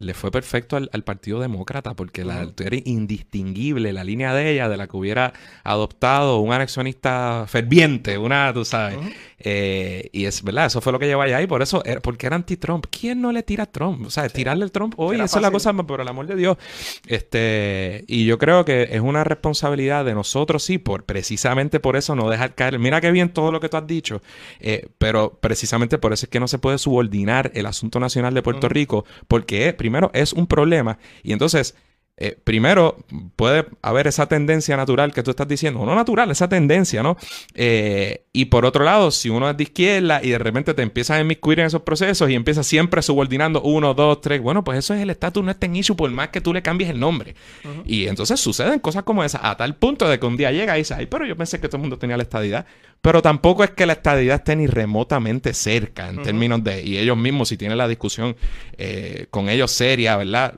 le 0.00 0.14
fue 0.14 0.30
perfecto 0.30 0.76
al, 0.76 1.02
Partido 1.02 1.40
Demócrata 1.40 1.94
porque 1.94 2.24
la, 2.24 2.48
era 2.58 2.76
indistinguible 2.84 3.92
la 3.92 4.04
línea 4.04 4.32
de 4.32 4.52
ella 4.52 4.68
de 4.68 4.76
la 4.76 4.86
que 4.86 4.96
hubiera 4.96 5.32
adoptado 5.64 6.38
un 6.38 6.52
anexionista 6.52 7.46
ferviente, 7.48 8.16
una, 8.16 8.52
tú 8.52 8.64
sabes. 8.64 8.96
Eh, 9.40 10.08
y 10.12 10.26
es 10.26 10.42
verdad, 10.42 10.66
eso 10.66 10.80
fue 10.80 10.92
lo 10.92 11.00
que 11.00 11.06
llevó 11.06 11.22
allá 11.22 11.42
y 11.42 11.46
por 11.48 11.62
eso, 11.62 11.82
porque 12.02 12.26
era 12.26 12.36
anti-Trump. 12.36 12.86
¿Quién 12.90 13.20
no 13.20 13.32
le 13.32 13.42
tira 13.42 13.64
a 13.64 13.66
Trump? 13.66 14.06
O 14.06 14.10
sea, 14.10 14.28
tirarle 14.28 14.64
al 14.64 14.70
Trump 14.70 14.94
hoy, 14.98 15.16
eso 15.20 15.38
es 15.38 15.42
la 15.42 15.50
cosa, 15.50 15.72
por 15.72 16.00
el 16.00 16.08
amor 16.08 16.26
de 16.26 16.36
Dios. 16.36 16.58
Este, 17.06 18.04
y 18.06 18.24
yo 18.24 18.38
creo 18.38 18.64
que 18.64 18.88
es 18.92 19.00
una 19.00 19.24
responsabilidad 19.24 20.04
de 20.04 20.14
nosotros, 20.14 20.62
sí, 20.62 20.78
por 20.78 21.04
precisamente 21.04 21.80
por 21.80 21.96
eso 21.96 22.14
no 22.14 22.28
dejar 22.30 22.54
caer. 22.54 22.78
Mira 22.78 23.00
qué 23.00 23.10
bien 23.10 23.30
todo 23.30 23.50
lo 23.50 23.60
que 23.60 23.68
tú 23.68 23.76
has 23.76 23.86
dicho, 23.86 24.22
eh, 24.60 24.88
pero 24.98 25.38
precisamente 25.40 25.98
por 25.98 26.12
eso 26.12 26.26
es 26.26 26.30
que 26.30 26.38
no 26.38 26.46
se 26.46 26.58
puede 26.58 26.78
subordinar 26.78 27.50
el 27.54 27.66
asunto 27.66 27.98
nacional 27.98 28.34
de 28.34 28.42
Puerto 28.42 28.68
Rico, 28.68 29.04
porque 29.26 29.72
primero 29.72 29.87
es 30.12 30.32
un 30.32 30.46
problema. 30.46 30.98
Y 31.22 31.32
entonces 31.32 31.74
eh, 32.20 32.36
primero, 32.42 32.96
puede 33.36 33.66
haber 33.80 34.08
esa 34.08 34.26
tendencia 34.26 34.76
natural 34.76 35.12
que 35.14 35.22
tú 35.22 35.30
estás 35.30 35.46
diciendo, 35.46 35.86
no 35.86 35.94
natural, 35.94 36.28
esa 36.32 36.48
tendencia, 36.48 37.00
¿no? 37.00 37.16
Eh, 37.54 38.24
y 38.32 38.46
por 38.46 38.66
otro 38.66 38.84
lado, 38.84 39.12
si 39.12 39.30
uno 39.30 39.48
es 39.48 39.56
de 39.56 39.62
izquierda 39.62 40.20
y 40.20 40.30
de 40.30 40.38
repente 40.38 40.74
te 40.74 40.82
empiezas 40.82 41.18
a 41.18 41.20
inmiscuir 41.20 41.60
en 41.60 41.66
esos 41.66 41.82
procesos 41.82 42.28
y 42.28 42.34
empiezas 42.34 42.66
siempre 42.66 43.02
subordinando 43.02 43.62
uno, 43.62 43.94
dos, 43.94 44.20
tres, 44.20 44.42
bueno, 44.42 44.64
pues 44.64 44.78
eso 44.78 44.94
es 44.94 45.00
el 45.00 45.10
estatus 45.10 45.44
no 45.44 45.52
está 45.52 45.66
en 45.66 45.76
issue 45.76 45.94
por 45.94 46.10
más 46.10 46.30
que 46.30 46.40
tú 46.40 46.52
le 46.52 46.60
cambies 46.60 46.90
el 46.90 46.98
nombre. 46.98 47.36
Y 47.84 48.08
entonces 48.08 48.40
suceden 48.40 48.80
cosas 48.80 49.04
como 49.04 49.22
esas, 49.22 49.42
a 49.44 49.56
tal 49.56 49.76
punto 49.76 50.08
de 50.08 50.18
que 50.18 50.26
un 50.26 50.36
día 50.36 50.50
llega 50.50 50.76
y 50.76 50.80
dice, 50.80 50.94
ay, 50.94 51.06
pero 51.06 51.24
yo 51.24 51.36
pensé 51.36 51.60
que 51.60 51.68
todo 51.68 51.76
el 51.76 51.82
mundo 51.82 51.98
tenía 51.98 52.16
la 52.16 52.24
estadidad. 52.24 52.66
Pero 53.00 53.22
tampoco 53.22 53.62
es 53.62 53.70
que 53.70 53.86
la 53.86 53.92
estadidad 53.92 54.38
esté 54.38 54.56
ni 54.56 54.66
remotamente 54.66 55.54
cerca 55.54 56.08
en 56.08 56.20
términos 56.22 56.64
de, 56.64 56.82
y 56.82 56.98
ellos 56.98 57.16
mismos, 57.16 57.48
si 57.48 57.56
tienen 57.56 57.78
la 57.78 57.86
discusión 57.86 58.34
eh, 58.76 59.26
con 59.30 59.48
ellos 59.48 59.70
seria, 59.70 60.16
¿verdad? 60.16 60.54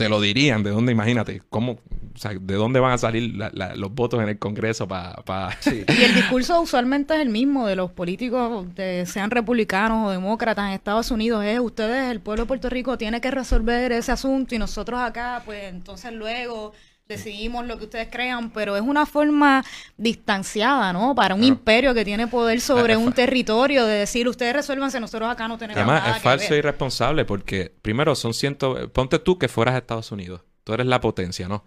Te 0.00 0.08
lo 0.08 0.18
dirían, 0.18 0.62
de 0.62 0.70
dónde, 0.70 0.92
imagínate, 0.92 1.42
cómo, 1.50 1.72
o 1.72 2.18
sea, 2.18 2.30
de 2.32 2.54
dónde 2.54 2.80
van 2.80 2.92
a 2.92 2.96
salir 2.96 3.34
los 3.76 3.94
votos 3.94 4.22
en 4.22 4.30
el 4.30 4.38
Congreso 4.38 4.88
para... 4.88 5.58
Y 5.66 6.02
el 6.02 6.14
discurso 6.14 6.58
usualmente 6.58 7.12
es 7.12 7.20
el 7.20 7.28
mismo 7.28 7.66
de 7.66 7.76
los 7.76 7.90
políticos, 7.90 8.74
de, 8.74 9.04
sean 9.04 9.30
republicanos 9.30 10.06
o 10.06 10.10
demócratas 10.10 10.68
en 10.68 10.72
Estados 10.72 11.10
Unidos, 11.10 11.44
es 11.44 11.60
ustedes, 11.60 12.10
el 12.10 12.20
pueblo 12.20 12.44
de 12.44 12.48
Puerto 12.48 12.70
Rico 12.70 12.96
tiene 12.96 13.20
que 13.20 13.30
resolver 13.30 13.92
ese 13.92 14.10
asunto 14.10 14.54
y 14.54 14.58
nosotros 14.58 14.98
acá, 14.98 15.42
pues 15.44 15.64
entonces 15.64 16.14
luego 16.14 16.72
decidimos 17.10 17.66
lo 17.66 17.76
que 17.76 17.84
ustedes 17.84 18.08
crean, 18.10 18.50
pero 18.50 18.76
es 18.76 18.82
una 18.82 19.04
forma 19.04 19.64
distanciada, 19.96 20.92
¿no? 20.92 21.14
Para 21.14 21.34
un 21.34 21.44
imperio 21.44 21.92
que 21.92 22.04
tiene 22.04 22.26
poder 22.26 22.60
sobre 22.60 22.96
un 22.96 23.12
territorio, 23.12 23.84
de 23.84 23.98
decir, 23.98 24.28
ustedes 24.28 24.54
resuélvanse, 24.54 25.00
nosotros 25.00 25.28
acá 25.28 25.46
no 25.48 25.58
tenemos 25.58 25.76
Además, 25.76 26.02
nada 26.02 26.16
es 26.16 26.22
falso 26.22 26.54
e 26.54 26.58
irresponsable 26.58 27.24
porque, 27.24 27.72
primero, 27.82 28.14
son 28.14 28.32
ciento... 28.32 28.90
Ponte 28.92 29.18
tú 29.18 29.38
que 29.38 29.48
fueras 29.48 29.74
a 29.74 29.78
Estados 29.78 30.10
Unidos. 30.12 30.42
Tú 30.64 30.72
eres 30.72 30.86
la 30.86 31.00
potencia, 31.00 31.48
¿no? 31.48 31.64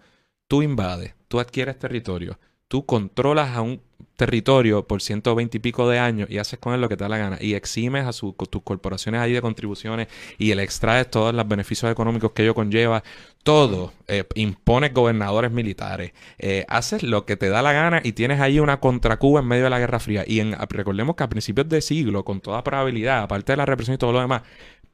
Tú 0.48 0.62
invades, 0.62 1.14
tú 1.28 1.40
adquieres 1.40 1.78
territorio, 1.78 2.38
tú 2.68 2.86
controlas 2.86 3.56
a 3.56 3.62
un 3.62 3.80
territorio 4.16 4.86
por 4.86 5.02
120 5.02 5.56
y 5.56 5.60
pico 5.60 5.88
de 5.88 5.98
años 5.98 6.30
y 6.30 6.38
haces 6.38 6.58
con 6.58 6.72
él 6.72 6.80
lo 6.80 6.88
que 6.88 6.96
te 6.96 7.04
da 7.04 7.08
la 7.08 7.18
gana 7.18 7.38
y 7.40 7.54
eximes 7.54 8.06
a 8.06 8.12
tus 8.12 8.62
corporaciones 8.62 9.20
ahí 9.20 9.32
de 9.32 9.42
contribuciones 9.42 10.08
y 10.38 10.54
le 10.54 10.62
extraes 10.62 11.10
todos 11.10 11.34
los 11.34 11.48
beneficios 11.48 11.90
económicos 11.90 12.32
que 12.32 12.42
ello 12.42 12.54
conlleva, 12.54 13.02
todo, 13.42 13.92
eh, 14.06 14.24
impones 14.36 14.94
gobernadores 14.94 15.50
militares, 15.50 16.12
eh, 16.38 16.64
haces 16.68 17.02
lo 17.02 17.26
que 17.26 17.36
te 17.36 17.48
da 17.48 17.60
la 17.60 17.72
gana 17.72 18.00
y 18.04 18.12
tienes 18.12 18.40
ahí 18.40 18.60
una 18.60 18.78
contra 18.78 19.18
Cuba 19.18 19.40
en 19.40 19.46
medio 19.46 19.64
de 19.64 19.70
la 19.70 19.78
Guerra 19.78 19.98
Fría. 19.98 20.24
Y 20.26 20.40
en, 20.40 20.52
recordemos 20.68 21.16
que 21.16 21.24
a 21.24 21.28
principios 21.28 21.68
de 21.68 21.82
siglo, 21.82 22.24
con 22.24 22.40
toda 22.40 22.62
probabilidad, 22.62 23.22
aparte 23.22 23.52
de 23.52 23.56
la 23.56 23.66
represión 23.66 23.96
y 23.96 23.98
todo 23.98 24.12
lo 24.12 24.20
demás, 24.20 24.42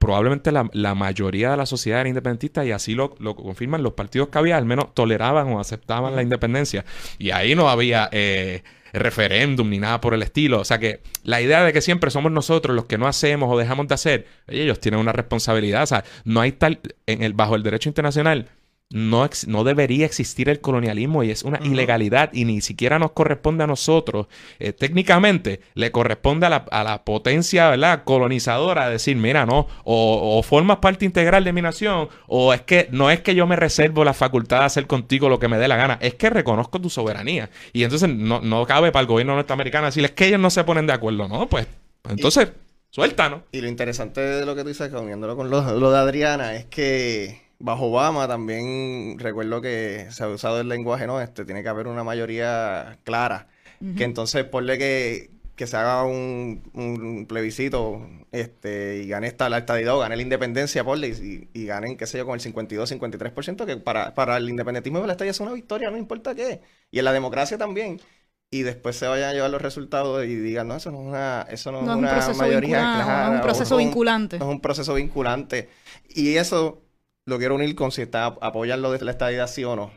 probablemente 0.00 0.50
la, 0.50 0.94
mayoría 0.94 1.50
de 1.50 1.58
la 1.58 1.66
sociedad 1.66 2.00
era 2.00 2.08
independentista 2.08 2.64
y 2.64 2.72
así 2.72 2.94
lo, 2.94 3.14
confirman 3.36 3.82
los 3.82 3.92
partidos 3.92 4.30
que 4.30 4.38
había, 4.38 4.56
al 4.56 4.64
menos 4.64 4.94
toleraban 4.94 5.48
o 5.48 5.60
aceptaban 5.60 6.16
la 6.16 6.22
independencia. 6.22 6.84
Y 7.18 7.30
ahí 7.30 7.54
no 7.54 7.68
había... 7.68 8.08
Eh, 8.10 8.64
referéndum 8.92 9.70
ni 9.70 9.78
nada 9.78 10.00
por 10.00 10.14
el 10.14 10.22
estilo. 10.24 10.58
O 10.58 10.64
sea 10.64 10.80
que 10.80 11.00
la 11.22 11.40
idea 11.40 11.62
de 11.62 11.72
que 11.72 11.80
siempre 11.80 12.10
somos 12.10 12.32
nosotros 12.32 12.74
los 12.74 12.86
que 12.86 12.98
no 12.98 13.06
hacemos 13.06 13.48
o 13.48 13.56
dejamos 13.56 13.86
de 13.86 13.94
hacer, 13.94 14.26
ellos 14.48 14.80
tienen 14.80 14.98
una 14.98 15.12
responsabilidad. 15.12 15.84
O 15.84 15.86
sea, 15.86 16.02
no 16.24 16.40
hay 16.40 16.50
tal, 16.50 16.80
en 17.06 17.22
el, 17.22 17.32
bajo 17.32 17.54
el 17.54 17.62
derecho 17.62 17.88
internacional, 17.88 18.48
no, 18.92 19.28
no 19.46 19.62
debería 19.62 20.04
existir 20.04 20.48
el 20.48 20.60
colonialismo 20.60 21.22
y 21.22 21.30
es 21.30 21.44
una 21.44 21.60
ilegalidad 21.62 22.30
y 22.32 22.44
ni 22.44 22.60
siquiera 22.60 22.98
nos 22.98 23.12
corresponde 23.12 23.62
a 23.62 23.68
nosotros. 23.68 24.26
Eh, 24.58 24.72
técnicamente 24.72 25.60
le 25.74 25.92
corresponde 25.92 26.46
a 26.46 26.50
la, 26.50 26.56
a 26.70 26.82
la, 26.82 27.04
potencia 27.04 27.70
¿verdad? 27.70 28.02
colonizadora 28.02 28.88
decir, 28.88 29.16
mira, 29.16 29.46
no, 29.46 29.68
o, 29.84 30.42
formas 30.42 30.78
parte 30.78 31.04
integral 31.04 31.44
de 31.44 31.52
mi 31.52 31.62
nación 31.62 32.08
o 32.26 32.52
es 32.52 32.62
que 32.62 32.88
no 32.90 33.10
es 33.10 33.20
que 33.20 33.36
yo 33.36 33.46
me 33.46 33.54
reservo 33.54 34.04
la 34.04 34.12
facultad 34.12 34.60
de 34.60 34.64
hacer 34.64 34.86
contigo 34.88 35.28
lo 35.28 35.38
que 35.38 35.46
me 35.46 35.58
dé 35.58 35.68
la 35.68 35.76
gana, 35.76 35.98
es 36.00 36.14
que 36.14 36.28
reconozco 36.28 36.80
tu 36.80 36.90
soberanía. 36.90 37.48
Y 37.72 37.84
entonces 37.84 38.08
no, 38.08 38.40
no 38.40 38.66
cabe 38.66 38.90
para 38.90 39.02
el 39.02 39.06
gobierno 39.06 39.36
norteamericano 39.36 39.86
decir, 39.86 40.04
es 40.04 40.10
que 40.10 40.26
ellos 40.26 40.40
no 40.40 40.50
se 40.50 40.64
ponen 40.64 40.88
de 40.88 40.94
acuerdo, 40.94 41.28
¿no? 41.28 41.48
Pues 41.48 41.66
entonces... 42.08 42.50
Suelta, 42.92 43.30
¿no? 43.30 43.44
Y 43.52 43.60
lo 43.60 43.68
interesante 43.68 44.20
de 44.20 44.44
lo 44.44 44.56
que 44.56 44.62
tú 44.62 44.68
dices, 44.68 44.92
uniéndolo 44.92 45.36
con 45.36 45.48
lo 45.48 45.92
de 45.92 45.98
Adriana, 45.98 46.56
es 46.56 46.64
que 46.64 47.49
bajo 47.60 47.86
Obama 47.86 48.26
también 48.26 49.18
recuerdo 49.18 49.60
que 49.60 50.08
se 50.10 50.24
ha 50.24 50.28
usado 50.28 50.60
el 50.60 50.68
lenguaje, 50.68 51.06
¿no? 51.06 51.20
Este, 51.20 51.44
tiene 51.44 51.62
que 51.62 51.68
haber 51.68 51.86
una 51.86 52.02
mayoría 52.02 52.98
clara. 53.04 53.46
Que 53.96 54.04
entonces 54.04 54.44
ponle 54.44 54.76
que, 54.76 55.30
que 55.56 55.66
se 55.66 55.74
haga 55.74 56.04
un, 56.04 57.26
plebiscito 57.26 58.06
este, 58.30 58.98
y 58.98 59.08
gane 59.08 59.26
esta, 59.26 59.48
la 59.48 59.56
estadidad 59.56 59.96
o 59.96 60.00
gane 60.00 60.16
la 60.16 60.22
independencia, 60.22 60.84
por 60.84 60.98
y, 60.98 61.48
y, 61.54 61.64
ganen, 61.64 61.96
qué 61.96 62.06
sé 62.06 62.18
yo, 62.18 62.26
con 62.26 62.34
el 62.34 62.40
52, 62.42 62.92
53%, 62.92 63.64
que 63.64 63.78
para, 63.78 64.12
para 64.14 64.36
el 64.36 64.50
independentismo 64.50 65.00
de 65.00 65.06
la 65.06 65.12
estadía 65.14 65.30
es 65.30 65.40
una 65.40 65.52
victoria, 65.52 65.90
no 65.90 65.96
importa 65.96 66.34
qué. 66.34 66.60
Y 66.90 66.98
en 66.98 67.06
la 67.06 67.12
democracia 67.12 67.56
también. 67.56 68.02
Y 68.50 68.62
después 68.62 68.96
se 68.96 69.06
vayan 69.06 69.30
a 69.30 69.32
llevar 69.32 69.50
los 69.50 69.62
resultados 69.62 70.26
y 70.26 70.34
digan, 70.34 70.68
no, 70.68 70.76
eso 70.76 70.90
no 70.90 71.00
es 71.00 71.06
una, 71.06 71.46
eso 71.48 71.72
no, 71.72 71.78
es 71.78 71.84
una 71.84 72.34
mayoría 72.34 72.80
clara. 72.80 73.26
No 73.28 73.32
es 73.32 73.36
un 73.36 73.42
proceso 73.42 73.76
vinculante. 73.78 74.38
No 74.38 74.44
es 74.44 74.50
un 74.50 74.60
proceso 74.60 74.94
vinculante. 74.94 75.70
Y 76.10 76.36
eso 76.36 76.82
lo 77.26 77.38
quiero 77.38 77.54
unir 77.54 77.74
con 77.74 77.92
si 77.92 78.02
está 78.02 78.26
apoyando 78.26 78.92
de 78.92 79.04
la 79.04 79.10
estadidad 79.10 79.46
sí 79.46 79.64
o 79.64 79.76
no. 79.76 79.90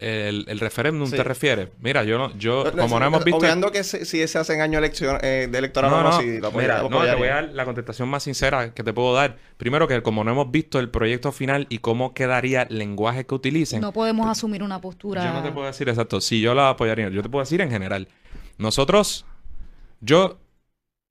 El, 0.00 0.46
el 0.48 0.58
referéndum 0.60 1.10
te 1.10 1.22
refieres. 1.22 1.68
Mira, 1.78 2.04
yo 2.04 2.16
no, 2.16 2.34
yo, 2.38 2.64
como 2.72 2.98
no 2.98 3.04
hemos 3.04 3.22
visto. 3.22 3.36
Obviando 3.36 3.70
que 3.70 3.84
si, 3.84 4.26
se 4.26 4.38
hacen 4.38 4.62
año 4.62 4.78
elección, 4.78 5.18
eh, 5.20 5.46
de 5.50 5.58
electoral 5.58 5.90
no, 5.90 6.18
si 6.18 6.40
lo 6.40 6.50
Mira, 6.52 6.80
no, 6.80 6.88
te 6.88 7.14
voy 7.16 7.28
a 7.28 7.34
dar 7.34 7.50
la 7.52 7.66
contestación 7.66 8.08
más 8.08 8.22
sincera 8.22 8.72
que 8.72 8.82
te 8.82 8.94
puedo 8.94 9.12
dar. 9.12 9.36
Primero, 9.58 9.86
que 9.86 10.02
como 10.02 10.24
no 10.24 10.30
hemos 10.30 10.50
visto 10.50 10.78
el 10.78 10.88
proyecto 10.88 11.32
final 11.32 11.66
y 11.68 11.80
cómo 11.80 12.14
quedaría 12.14 12.62
el 12.62 12.78
lenguaje 12.78 13.26
que 13.26 13.34
utilicen. 13.34 13.82
No 13.82 13.92
podemos 13.92 14.26
asumir 14.26 14.62
una 14.62 14.80
postura. 14.80 15.22
Yo 15.22 15.34
no 15.34 15.42
te 15.42 15.52
puedo 15.52 15.66
decir 15.66 15.90
exacto. 15.90 16.22
Si 16.22 16.40
yo 16.40 16.54
la 16.54 16.70
apoyaría, 16.70 17.10
yo 17.10 17.22
te 17.22 17.28
puedo 17.28 17.42
decir 17.42 17.60
en 17.60 17.70
general. 17.70 18.08
Nosotros, 18.56 19.26
yo, 20.00 20.38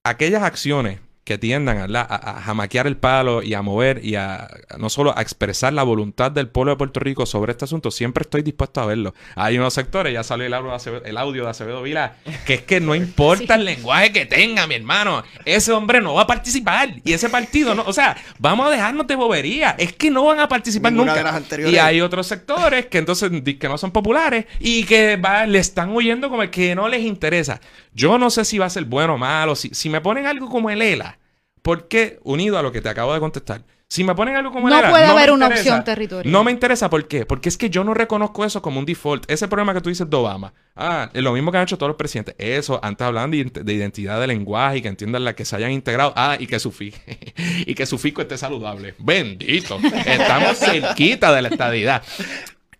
aquellas 0.03 0.41
acciones 0.41 0.99
que 1.29 1.37
tiendan 1.37 1.95
a, 1.95 2.01
a, 2.01 2.41
jamaquear 2.41 2.87
el 2.87 2.97
palo 2.97 3.43
y 3.43 3.53
a 3.53 3.61
mover 3.61 4.03
y 4.03 4.15
a, 4.15 4.49
no 4.79 4.89
solo 4.89 5.15
a 5.15 5.21
expresar 5.21 5.71
la 5.73 5.83
voluntad 5.83 6.31
del 6.31 6.47
pueblo 6.47 6.71
de 6.71 6.77
Puerto 6.77 6.99
Rico 6.99 7.27
sobre 7.27 7.51
este 7.51 7.65
asunto, 7.65 7.91
siempre 7.91 8.23
estoy 8.23 8.41
dispuesto 8.41 8.81
a 8.81 8.87
verlo. 8.87 9.13
Hay 9.35 9.59
unos 9.59 9.75
sectores, 9.75 10.11
ya 10.11 10.23
salió 10.23 10.47
el 10.47 10.53
audio 10.55 10.71
de 10.71 10.75
Acevedo, 10.77 11.05
el 11.05 11.17
audio 11.17 11.43
de 11.43 11.49
Acevedo 11.51 11.83
Vila, 11.83 12.15
que 12.47 12.55
es 12.55 12.61
que 12.63 12.79
no 12.79 12.95
importa 12.95 13.53
el 13.53 13.65
lenguaje 13.65 14.11
que 14.11 14.25
tenga, 14.25 14.65
mi 14.65 14.73
hermano, 14.73 15.23
ese 15.45 15.71
hombre 15.71 16.01
no 16.01 16.15
va 16.15 16.23
a 16.23 16.25
participar 16.25 16.95
y 17.03 17.13
ese 17.13 17.29
partido 17.29 17.75
no, 17.75 17.83
o 17.85 17.93
sea, 17.93 18.17
vamos 18.39 18.65
a 18.65 18.71
dejarnos 18.71 19.05
de 19.05 19.15
bobería, 19.15 19.75
es 19.77 19.93
que 19.93 20.09
no 20.09 20.25
van 20.25 20.39
a 20.39 20.47
participar 20.47 20.93
nunca. 20.93 21.43
Y 21.59 21.77
hay 21.77 22.01
otros 22.01 22.25
sectores 22.25 22.87
que 22.87 22.97
entonces 22.97 23.29
que 23.59 23.69
no 23.69 23.77
son 23.77 23.91
populares 23.91 24.47
y 24.59 24.83
que 24.85 25.15
va, 25.17 25.45
le 25.45 25.59
están 25.59 25.91
huyendo 25.91 26.27
como 26.27 26.41
el 26.41 26.49
que 26.49 26.73
no 26.73 26.89
les 26.89 27.01
interesa. 27.01 27.61
Yo 27.93 28.17
no 28.17 28.31
sé 28.31 28.45
si 28.45 28.57
va 28.57 28.65
a 28.65 28.71
ser 28.71 28.85
bueno 28.85 29.13
o 29.13 29.17
malo, 29.19 29.55
si, 29.55 29.69
si 29.75 29.89
me 29.89 30.01
ponen 30.01 30.25
algo 30.25 30.49
como 30.49 30.71
el 30.71 30.81
ELA, 30.81 31.18
porque, 31.61 32.19
unido 32.23 32.57
a 32.57 32.61
lo 32.61 32.71
que 32.71 32.81
te 32.81 32.89
acabo 32.89 33.13
de 33.13 33.19
contestar, 33.19 33.63
si 33.91 34.03
me 34.03 34.13
ponen 34.13 34.35
algo 34.35 34.51
como 34.51 34.69
no 34.69 34.79
puede 34.87 35.05
haber 35.05 35.31
una 35.31 35.47
opción 35.47 35.83
territorial. 35.83 36.31
No 36.31 36.43
me 36.43 36.51
interesa, 36.51 36.91
¿por 36.91 37.07
qué? 37.07 37.25
Porque 37.25 37.49
es 37.49 37.57
que 37.57 37.71
yo 37.71 37.83
no 37.83 37.95
reconozco 37.95 38.45
eso 38.45 38.61
como 38.61 38.79
un 38.79 38.85
default. 38.85 39.29
Ese 39.29 39.47
problema 39.47 39.73
que 39.73 39.81
tú 39.81 39.89
dices 39.89 40.07
de 40.07 40.15
Obama. 40.15 40.53
Ah, 40.75 41.09
es 41.11 41.23
lo 41.23 41.33
mismo 41.33 41.51
que 41.51 41.57
han 41.57 41.63
hecho 41.63 41.77
todos 41.79 41.89
los 41.89 41.97
presidentes. 41.97 42.35
Eso, 42.37 42.79
antes 42.83 43.07
hablaban 43.07 43.31
de, 43.31 43.37
identidad 43.73 44.21
de 44.21 44.27
lenguaje 44.27 44.77
y 44.77 44.81
que 44.83 44.89
entiendan 44.89 45.23
la 45.23 45.33
que 45.33 45.43
se 45.43 45.55
hayan 45.55 45.71
integrado. 45.71 46.13
Ah, 46.15 46.37
y 46.39 46.45
que 46.45 46.59
su 46.59 46.71
y 47.65 47.73
que 47.73 47.85
su 47.87 47.97
fico 47.97 48.21
esté 48.21 48.37
saludable. 48.37 48.93
Bendito. 48.99 49.79
Estamos 50.05 50.59
cerquita 50.59 51.33
de 51.33 51.41
la 51.41 51.49
estadidad 51.49 52.03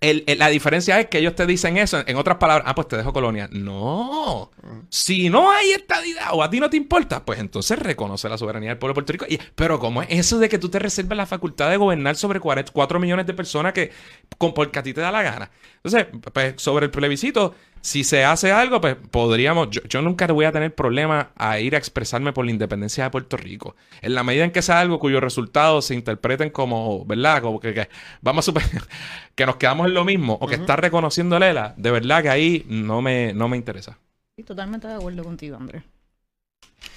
la 0.02 0.48
diferencia 0.48 1.00
es 1.00 1.08
que 1.08 1.18
ellos 1.18 1.36
te 1.36 1.46
dicen 1.46 1.76
eso, 1.78 2.02
en 2.06 2.16
otras 2.16 2.38
palabras, 2.38 2.66
ah, 2.70 2.74
pues 2.74 2.88
te 2.88 2.96
dejo 2.96 3.12
colonia. 3.12 3.50
No. 3.52 4.50
Si 4.90 5.30
no 5.30 5.52
hay 5.52 5.72
estadidad 5.72 6.30
o 6.32 6.42
a 6.42 6.50
ti 6.50 6.60
no 6.60 6.70
te 6.70 6.78
importa, 6.78 7.26
pues 7.26 7.40
entonces 7.40 7.78
reconoce 7.78 8.30
la 8.30 8.38
soberanía 8.38 8.70
del 8.70 8.78
pueblo 8.78 8.94
de 8.94 8.96
Puerto 8.96 9.12
Rico. 9.12 9.26
Y, 9.28 9.40
pero 9.56 9.78
¿cómo 9.80 10.02
es 10.02 10.08
eso 10.12 10.40
de 10.40 10.48
que 10.48 10.58
tú 10.58 10.70
te 10.70 10.80
reservas 10.80 11.18
la 11.18 11.26
facultad 11.26 11.70
de 11.70 11.78
gobernar 11.78 12.16
sobre 12.16 12.40
4 12.40 13.00
millones 13.00 13.28
de 13.28 13.34
personas 13.34 13.74
que, 13.74 13.92
con, 14.38 14.54
porque 14.54 14.80
a 14.80 14.84
ti 14.84 14.94
te 14.94 15.02
da 15.02 15.12
la 15.12 15.22
gana? 15.22 15.52
Entonces, 15.84 16.08
pues 16.34 16.54
sobre 16.58 16.86
el 16.86 16.92
plebiscito, 16.92 17.56
si 17.82 18.04
se 18.04 18.24
hace 18.24 18.52
algo, 18.52 18.82
pues 18.82 18.96
podríamos. 19.12 19.70
Yo, 19.70 20.02
nunca 20.02 20.28
voy 20.28 20.46
a 20.46 20.52
tener 20.52 20.74
problema 20.74 21.32
a 21.36 21.60
ir 21.60 21.76
a 21.76 21.78
expresarme 21.78 22.34
por 22.34 22.46
la 22.46 22.52
independencia 22.52 23.04
de 23.04 23.10
Puerto 23.10 23.38
Rico. 23.38 23.76
En 24.02 24.16
la 24.16 24.24
medida 24.24 24.44
en 24.44 24.52
que 24.52 24.62
sea 24.62 24.80
algo 24.80 25.00
cuyos 25.00 25.22
resultados 25.22 25.86
se 25.86 25.96
interpreten 25.96 26.50
como, 26.50 27.06
¿verdad? 27.06 27.42
Como 27.42 27.60
que, 27.60 27.90
vamos 28.22 28.44
a 28.44 28.46
super, 28.46 28.64
que 29.36 29.46
nos 29.46 29.56
quedamos 29.56 29.88
en 29.88 29.94
lo 29.94 30.04
mismo 30.04 30.38
o 30.40 30.48
que 30.48 30.56
está 30.56 30.76
reconociendo 30.76 31.40
Lela, 31.40 31.74
de 31.78 31.92
verdad 31.92 32.22
que 32.22 32.30
ahí 32.30 32.66
no 32.68 33.02
me, 33.02 33.34
no 33.34 33.48
me 33.48 33.58
interesa. 33.58 33.98
Sí, 34.36 34.44
totalmente 34.44 34.88
de 34.88 34.96
acuerdo 34.96 35.24
contigo, 35.24 35.58
Andrés. 35.58 35.84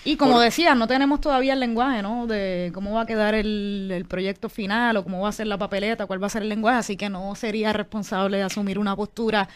Y 0.04 0.16
como 0.16 0.40
decía, 0.40 0.74
no 0.74 0.88
tenemos 0.88 1.20
todavía 1.20 1.52
el 1.52 1.60
lenguaje, 1.60 2.02
¿no? 2.02 2.26
De 2.26 2.70
cómo 2.74 2.94
va 2.94 3.02
a 3.02 3.06
quedar 3.06 3.34
el, 3.34 3.88
el, 3.92 4.04
proyecto 4.04 4.48
final 4.48 4.96
o 4.96 5.04
cómo 5.04 5.20
va 5.20 5.28
a 5.28 5.32
ser 5.32 5.46
la 5.46 5.58
papeleta, 5.58 6.06
cuál 6.06 6.20
va 6.20 6.26
a 6.26 6.30
ser 6.30 6.42
el 6.42 6.48
lenguaje, 6.48 6.78
así 6.78 6.96
que 6.96 7.08
no 7.08 7.34
sería 7.36 7.72
responsable 7.72 8.38
de 8.38 8.42
asumir 8.42 8.78
una 8.78 8.96
postura 8.96 9.48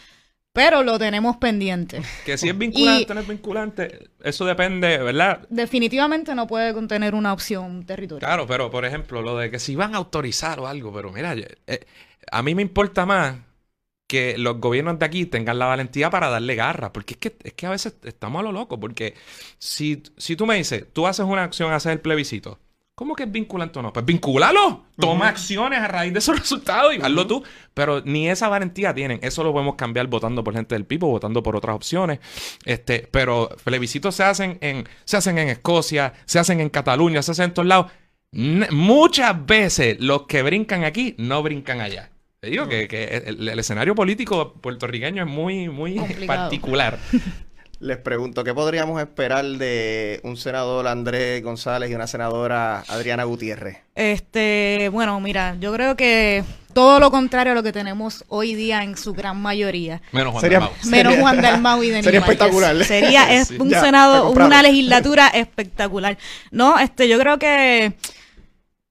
pero 0.57 0.81
lo 0.81 0.97
tenemos 0.97 1.37
pendiente. 1.37 2.01
Que 2.25 2.35
si 2.35 2.49
es 2.49 2.57
vinculante 2.57 3.11
o 3.11 3.13
no 3.13 3.21
es 3.21 3.27
vinculante, 3.27 4.09
eso 4.23 4.43
depende, 4.43 4.97
¿verdad? 4.97 5.45
Definitivamente 5.51 6.33
no 6.33 6.47
puede 6.47 6.73
contener 6.73 7.13
una 7.13 7.31
opción 7.31 7.85
territorial. 7.85 8.27
Claro, 8.27 8.47
pero 8.47 8.71
por 8.71 8.83
ejemplo, 8.83 9.21
lo 9.21 9.37
de 9.37 9.51
que 9.51 9.59
si 9.59 9.75
van 9.75 9.93
a 9.93 9.99
autorizar 9.99 10.59
o 10.59 10.65
algo, 10.65 10.91
pero 10.91 11.11
mira, 11.11 11.35
eh, 11.35 11.85
a 12.31 12.41
mí 12.41 12.55
me 12.55 12.63
importa 12.63 13.05
más 13.05 13.35
que 14.07 14.35
los 14.39 14.59
gobiernos 14.59 14.97
de 14.97 15.05
aquí 15.05 15.27
tengan 15.27 15.59
la 15.59 15.67
valentía 15.67 16.09
para 16.09 16.27
darle 16.27 16.55
garra, 16.55 16.91
porque 16.91 17.13
es 17.13 17.19
que, 17.19 17.37
es 17.43 17.53
que 17.53 17.67
a 17.67 17.69
veces 17.69 17.95
estamos 18.03 18.39
a 18.39 18.43
lo 18.43 18.51
loco, 18.51 18.79
porque 18.79 19.13
si, 19.59 20.01
si 20.17 20.35
tú 20.35 20.47
me 20.47 20.55
dices, 20.55 20.87
tú 20.91 21.05
haces 21.05 21.27
una 21.27 21.43
acción, 21.43 21.71
haces 21.71 21.91
el 21.91 21.99
plebiscito, 21.99 22.57
¿Cómo 22.97 23.15
que 23.15 23.25
es 23.25 23.31
vinculante 23.31 23.77
o 23.77 23.83
no? 23.83 23.93
Pues 23.93 24.03
vincúlalo. 24.03 24.85
Toma 24.99 25.27
acciones 25.27 25.77
a 25.77 25.87
raíz 25.87 26.11
de 26.13 26.17
esos 26.17 26.39
resultados 26.39 26.95
y 26.95 26.99
hazlo 26.99 27.27
tú. 27.27 27.43
Pero 27.75 28.01
ni 28.03 28.27
esa 28.27 28.49
valentía 28.49 28.91
tienen. 28.91 29.19
Eso 29.21 29.43
lo 29.43 29.53
podemos 29.53 29.75
cambiar 29.75 30.07
votando 30.07 30.43
por 30.43 30.55
gente 30.55 30.73
del 30.73 30.85
Pipo, 30.85 31.05
votando 31.05 31.43
por 31.43 31.55
otras 31.55 31.75
opciones. 31.75 32.17
Este, 32.65 33.07
pero 33.11 33.49
plebiscitos 33.63 34.15
se 34.15 34.23
hacen 34.23 34.57
en, 34.61 34.89
se 35.05 35.15
hacen 35.15 35.37
en 35.37 35.49
Escocia, 35.49 36.13
se 36.25 36.39
hacen 36.39 36.59
en 36.59 36.69
Cataluña, 36.69 37.21
se 37.21 37.33
hacen 37.33 37.45
en 37.45 37.53
todos 37.53 37.67
lados. 37.67 37.91
muchas 38.31 39.45
veces 39.45 39.97
los 39.99 40.23
que 40.23 40.41
brincan 40.41 40.83
aquí 40.83 41.13
no 41.19 41.43
brincan 41.43 41.81
allá. 41.81 42.09
Te 42.39 42.49
digo 42.49 42.67
que, 42.67 43.23
el, 43.27 43.59
escenario 43.59 43.93
político 43.93 44.53
puertorriqueño 44.53 45.23
es 45.23 45.29
muy, 45.29 45.69
muy 45.69 45.99
particular. 46.25 46.97
Les 47.79 47.97
pregunto, 47.97 48.43
¿qué 48.43 48.55
podríamos 48.55 48.99
esperar 48.99 49.45
de 49.45 50.19
un 50.23 50.35
senador 50.35 50.87
Andrés 50.87 51.43
González 51.43 51.91
y 51.91 51.95
una 51.95 52.07
senadora 52.07 52.83
Adriana 52.87 53.23
Gutiérrez? 53.23 53.77
Este, 53.93 54.89
bueno, 54.91 55.19
mira, 55.19 55.55
yo 55.59 55.71
creo 55.73 55.95
que 55.95 56.43
todo 56.73 56.99
lo 56.99 57.11
contrario 57.11 57.51
a 57.51 57.55
lo 57.55 57.61
que 57.61 57.71
tenemos 57.71 58.25
hoy 58.29 58.55
día 58.55 58.83
en 58.83 58.97
su 58.97 59.13
gran 59.13 59.39
mayoría. 59.39 60.01
Menos 60.11 60.31
Juan 60.31 60.41
sería, 60.41 60.69
Menos 60.85 61.15
Juan 61.17 61.39
Dalmau 61.39 61.83
y 61.83 61.89
Denis 61.89 62.05
Sería 62.05 62.19
espectacular. 62.21 62.83
Sería 62.83 63.27
un 63.59 63.69
senado, 63.69 64.31
una 64.31 64.63
legislatura 64.63 65.27
espectacular. 65.27 66.17
No, 66.49 66.79
este, 66.79 67.07
yo 67.07 67.19
creo 67.19 67.37
que, 67.37 67.93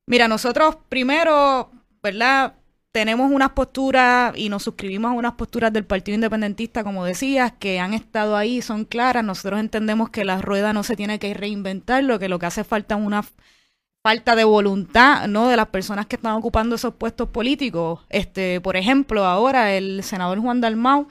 mira, 0.07 0.28
nosotros 0.28 0.76
primero, 0.89 1.72
¿verdad? 2.03 2.55
Tenemos 2.97 3.30
unas 3.30 3.51
posturas 3.51 4.32
y 4.38 4.49
nos 4.49 4.62
suscribimos 4.62 5.11
a 5.11 5.14
unas 5.14 5.34
posturas 5.34 5.70
del 5.70 5.84
Partido 5.84 6.14
Independentista, 6.14 6.82
como 6.82 7.05
decías, 7.05 7.53
que 7.59 7.78
han 7.78 7.92
estado 7.92 8.38
ahí, 8.38 8.62
son 8.62 8.86
claras. 8.86 9.22
Nosotros 9.22 9.61
entendemos 9.61 10.09
que 10.09 10.24
la 10.24 10.40
rueda 10.40 10.72
no 10.72 10.82
se 10.82 10.97
tiene 10.97 11.18
que 11.18 11.34
reinventar, 11.34 12.03
lo 12.05 12.18
que 12.18 12.30
lo 12.30 12.38
que 12.38 12.47
hace 12.47 12.64
falta 12.64 12.94
es 12.94 13.05
una 13.05 13.22
falta 14.03 14.34
de 14.34 14.44
voluntad, 14.44 15.28
¿no? 15.28 15.49
De 15.49 15.59
las 15.59 15.68
personas 15.68 16.07
que 16.07 16.16
están 16.16 16.36
ocupando 16.36 16.76
esos 16.76 16.94
puestos 16.94 17.28
políticos. 17.28 18.01
Este, 18.09 18.62
por 18.62 18.78
ejemplo, 18.78 19.26
ahora 19.26 19.74
el 19.74 20.03
senador 20.03 20.40
Juan 20.40 20.62
Dalmau 20.62 21.07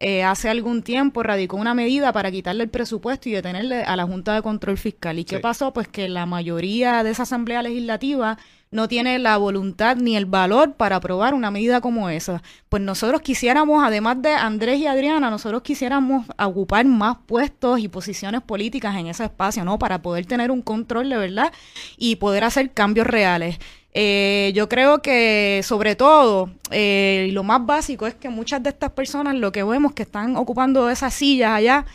eh, 0.00 0.24
hace 0.24 0.48
algún 0.48 0.82
tiempo 0.82 1.22
radicó 1.22 1.58
una 1.58 1.74
medida 1.74 2.14
para 2.14 2.30
quitarle 2.30 2.64
el 2.64 2.70
presupuesto 2.70 3.28
y 3.28 3.32
detenerle 3.32 3.82
a 3.82 3.94
la 3.96 4.06
Junta 4.06 4.34
de 4.34 4.40
Control 4.40 4.78
Fiscal. 4.78 5.18
¿Y 5.18 5.26
qué 5.26 5.38
pasó? 5.38 5.74
Pues 5.74 5.86
que 5.86 6.08
la 6.08 6.24
mayoría 6.24 7.04
de 7.04 7.10
esa 7.10 7.24
Asamblea 7.24 7.60
Legislativa 7.60 8.38
no 8.70 8.88
tiene 8.88 9.18
la 9.18 9.36
voluntad 9.36 9.96
ni 9.96 10.16
el 10.16 10.26
valor 10.26 10.74
para 10.74 10.96
aprobar 10.96 11.34
una 11.34 11.50
medida 11.50 11.80
como 11.80 12.10
esa. 12.10 12.42
Pues 12.68 12.82
nosotros 12.82 13.22
quisiéramos, 13.22 13.84
además 13.84 14.20
de 14.22 14.32
Andrés 14.32 14.78
y 14.80 14.86
Adriana, 14.86 15.30
nosotros 15.30 15.62
quisiéramos 15.62 16.26
ocupar 16.38 16.84
más 16.84 17.18
puestos 17.26 17.80
y 17.80 17.88
posiciones 17.88 18.42
políticas 18.42 18.96
en 18.96 19.06
ese 19.06 19.24
espacio, 19.24 19.64
¿no? 19.64 19.78
Para 19.78 20.02
poder 20.02 20.26
tener 20.26 20.50
un 20.50 20.62
control 20.62 21.08
de 21.08 21.16
verdad 21.16 21.52
y 21.96 22.16
poder 22.16 22.44
hacer 22.44 22.72
cambios 22.72 23.06
reales. 23.06 23.58
Eh, 23.98 24.52
yo 24.54 24.68
creo 24.68 25.00
que 25.00 25.62
sobre 25.64 25.96
todo, 25.96 26.50
eh, 26.70 27.30
lo 27.32 27.44
más 27.44 27.64
básico 27.64 28.06
es 28.06 28.14
que 28.14 28.28
muchas 28.28 28.62
de 28.62 28.68
estas 28.68 28.90
personas, 28.90 29.36
lo 29.36 29.52
que 29.52 29.62
vemos 29.62 29.94
que 29.94 30.02
están 30.02 30.36
ocupando 30.36 30.90
esas 30.90 31.14
sillas 31.14 31.52
allá, 31.52 31.86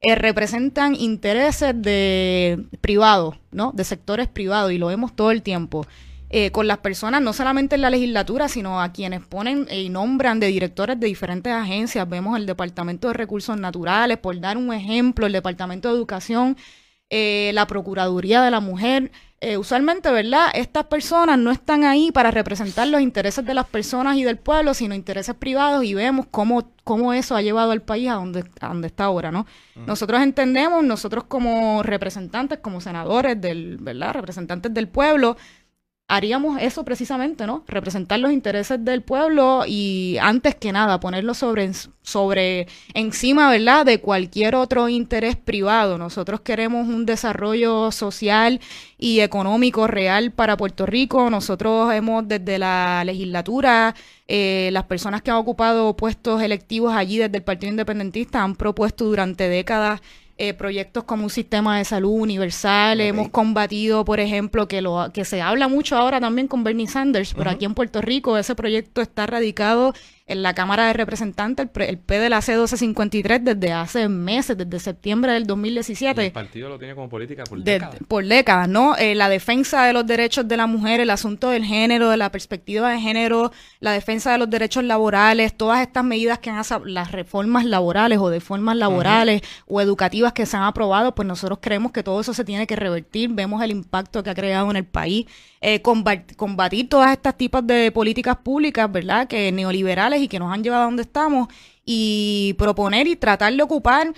eh, 0.00 0.14
representan 0.14 0.94
intereses 0.94 1.74
de 1.76 2.64
privados, 2.80 3.36
¿no? 3.50 3.72
De 3.72 3.84
sectores 3.84 4.28
privados 4.28 4.72
y 4.72 4.78
lo 4.78 4.86
vemos 4.86 5.14
todo 5.14 5.30
el 5.32 5.42
tiempo. 5.42 5.86
Eh, 6.32 6.52
con 6.52 6.68
las 6.68 6.78
personas, 6.78 7.20
no 7.20 7.32
solamente 7.32 7.74
en 7.74 7.82
la 7.82 7.90
legislatura, 7.90 8.48
sino 8.48 8.80
a 8.80 8.92
quienes 8.92 9.20
ponen 9.20 9.66
y 9.68 9.88
nombran 9.88 10.38
de 10.38 10.46
directores 10.46 11.00
de 11.00 11.08
diferentes 11.08 11.52
agencias. 11.52 12.08
Vemos 12.08 12.38
el 12.38 12.46
Departamento 12.46 13.08
de 13.08 13.14
Recursos 13.14 13.58
Naturales, 13.58 14.16
por 14.18 14.38
dar 14.38 14.56
un 14.56 14.72
ejemplo, 14.72 15.26
el 15.26 15.32
Departamento 15.32 15.88
de 15.88 15.94
Educación, 15.96 16.56
eh, 17.08 17.50
la 17.52 17.66
Procuraduría 17.66 18.42
de 18.42 18.52
la 18.52 18.60
Mujer. 18.60 19.10
Eh, 19.40 19.56
usualmente, 19.56 20.08
¿verdad? 20.12 20.50
Estas 20.54 20.84
personas 20.84 21.36
no 21.38 21.50
están 21.50 21.82
ahí 21.82 22.12
para 22.12 22.30
representar 22.30 22.86
los 22.86 23.00
intereses 23.00 23.44
de 23.44 23.54
las 23.54 23.66
personas 23.66 24.16
y 24.16 24.22
del 24.22 24.36
pueblo, 24.36 24.74
sino 24.74 24.94
intereses 24.94 25.34
privados 25.34 25.82
y 25.82 25.94
vemos 25.94 26.26
cómo, 26.30 26.70
cómo 26.84 27.12
eso 27.12 27.34
ha 27.34 27.42
llevado 27.42 27.72
al 27.72 27.80
país 27.82 28.08
a 28.10 28.14
donde, 28.14 28.44
a 28.60 28.68
donde 28.68 28.86
está 28.86 29.04
ahora, 29.04 29.32
¿no? 29.32 29.46
Nosotros 29.86 30.20
entendemos, 30.20 30.84
nosotros 30.84 31.24
como 31.24 31.82
representantes, 31.82 32.58
como 32.58 32.82
senadores 32.82 33.40
del, 33.40 33.78
¿verdad? 33.78 34.12
Representantes 34.12 34.74
del 34.74 34.88
pueblo, 34.88 35.38
haríamos 36.10 36.60
eso 36.60 36.84
precisamente, 36.84 37.46
¿no? 37.46 37.62
Representar 37.68 38.18
los 38.18 38.32
intereses 38.32 38.84
del 38.84 39.00
pueblo 39.00 39.62
y 39.64 40.18
antes 40.20 40.56
que 40.56 40.72
nada 40.72 40.98
ponerlo 40.98 41.34
sobre, 41.34 41.70
sobre 42.02 42.66
encima, 42.94 43.48
¿verdad? 43.48 43.86
De 43.86 44.00
cualquier 44.00 44.56
otro 44.56 44.88
interés 44.88 45.36
privado. 45.36 45.98
Nosotros 45.98 46.40
queremos 46.40 46.88
un 46.88 47.06
desarrollo 47.06 47.92
social 47.92 48.60
y 48.98 49.20
económico 49.20 49.86
real 49.86 50.32
para 50.32 50.56
Puerto 50.56 50.84
Rico. 50.84 51.30
Nosotros 51.30 51.94
hemos 51.94 52.26
desde 52.26 52.58
la 52.58 53.04
legislatura, 53.04 53.94
eh, 54.26 54.70
las 54.72 54.84
personas 54.84 55.22
que 55.22 55.30
han 55.30 55.36
ocupado 55.36 55.96
puestos 55.96 56.42
electivos 56.42 56.92
allí 56.92 57.18
desde 57.18 57.36
el 57.36 57.44
Partido 57.44 57.70
Independentista 57.70 58.42
han 58.42 58.56
propuesto 58.56 59.04
durante 59.04 59.48
décadas 59.48 60.00
eh, 60.42 60.54
proyectos 60.54 61.04
como 61.04 61.24
un 61.24 61.30
sistema 61.30 61.76
de 61.76 61.84
salud 61.84 62.12
universal. 62.12 63.02
Hemos 63.02 63.28
combatido, 63.28 64.06
por 64.06 64.20
ejemplo, 64.20 64.68
que 64.68 64.80
lo 64.80 65.10
que 65.12 65.26
se 65.26 65.42
habla 65.42 65.68
mucho 65.68 65.96
ahora 65.96 66.18
también 66.18 66.48
con 66.48 66.64
Bernie 66.64 66.88
Sanders, 66.88 67.34
pero 67.34 67.50
aquí 67.50 67.66
en 67.66 67.74
Puerto 67.74 68.00
Rico 68.00 68.38
ese 68.38 68.54
proyecto 68.54 69.02
está 69.02 69.26
radicado 69.26 69.92
en 70.30 70.42
la 70.42 70.54
Cámara 70.54 70.86
de 70.86 70.92
Representantes, 70.92 71.68
el, 71.74 71.82
el 71.82 71.98
P 71.98 72.18
de 72.18 72.30
la 72.30 72.38
C1253, 72.38 73.42
desde 73.42 73.72
hace 73.72 74.08
meses, 74.08 74.56
desde 74.56 74.78
septiembre 74.78 75.32
del 75.32 75.46
2017. 75.46 76.26
el 76.26 76.32
partido 76.32 76.68
lo 76.68 76.78
tiene 76.78 76.94
como 76.94 77.08
política 77.08 77.44
por 77.44 77.58
de, 77.58 77.72
décadas. 77.72 77.96
Por 78.06 78.24
décadas, 78.24 78.68
¿no? 78.68 78.96
Eh, 78.96 79.14
la 79.14 79.28
defensa 79.28 79.84
de 79.84 79.92
los 79.92 80.06
derechos 80.06 80.46
de 80.46 80.56
la 80.56 80.66
mujer, 80.66 81.00
el 81.00 81.10
asunto 81.10 81.50
del 81.50 81.64
género, 81.64 82.10
de 82.10 82.16
la 82.16 82.30
perspectiva 82.30 82.90
de 82.90 83.00
género, 83.00 83.52
la 83.80 83.92
defensa 83.92 84.32
de 84.32 84.38
los 84.38 84.48
derechos 84.48 84.84
laborales, 84.84 85.56
todas 85.56 85.80
estas 85.80 86.04
medidas 86.04 86.38
que 86.38 86.50
han 86.50 86.60
las 86.84 87.12
reformas 87.12 87.64
laborales 87.64 88.18
o 88.18 88.28
de 88.28 88.40
formas 88.40 88.76
laborales 88.76 89.42
o 89.66 89.80
educativas 89.80 90.32
que 90.32 90.46
se 90.46 90.56
han 90.56 90.62
aprobado, 90.64 91.14
pues 91.14 91.26
nosotros 91.26 91.58
creemos 91.60 91.92
que 91.92 92.02
todo 92.02 92.20
eso 92.20 92.34
se 92.34 92.44
tiene 92.44 92.66
que 92.66 92.76
revertir. 92.76 93.30
Vemos 93.30 93.62
el 93.62 93.70
impacto 93.70 94.22
que 94.22 94.30
ha 94.30 94.34
creado 94.34 94.70
en 94.70 94.76
el 94.76 94.84
país. 94.84 95.26
Eh, 95.62 95.82
combatir, 95.82 96.36
combatir 96.36 96.88
todas 96.88 97.12
estas 97.12 97.36
tipos 97.36 97.66
de 97.66 97.92
políticas 97.92 98.36
públicas, 98.38 98.90
¿verdad? 98.90 99.28
Que 99.28 99.52
neoliberales 99.52 100.19
y 100.20 100.28
que 100.28 100.38
nos 100.38 100.52
han 100.52 100.62
llevado 100.62 100.82
a 100.82 100.86
donde 100.86 101.02
estamos 101.02 101.48
y 101.84 102.54
proponer 102.58 103.06
y 103.06 103.16
tratar 103.16 103.52
de 103.54 103.62
ocupar 103.62 104.12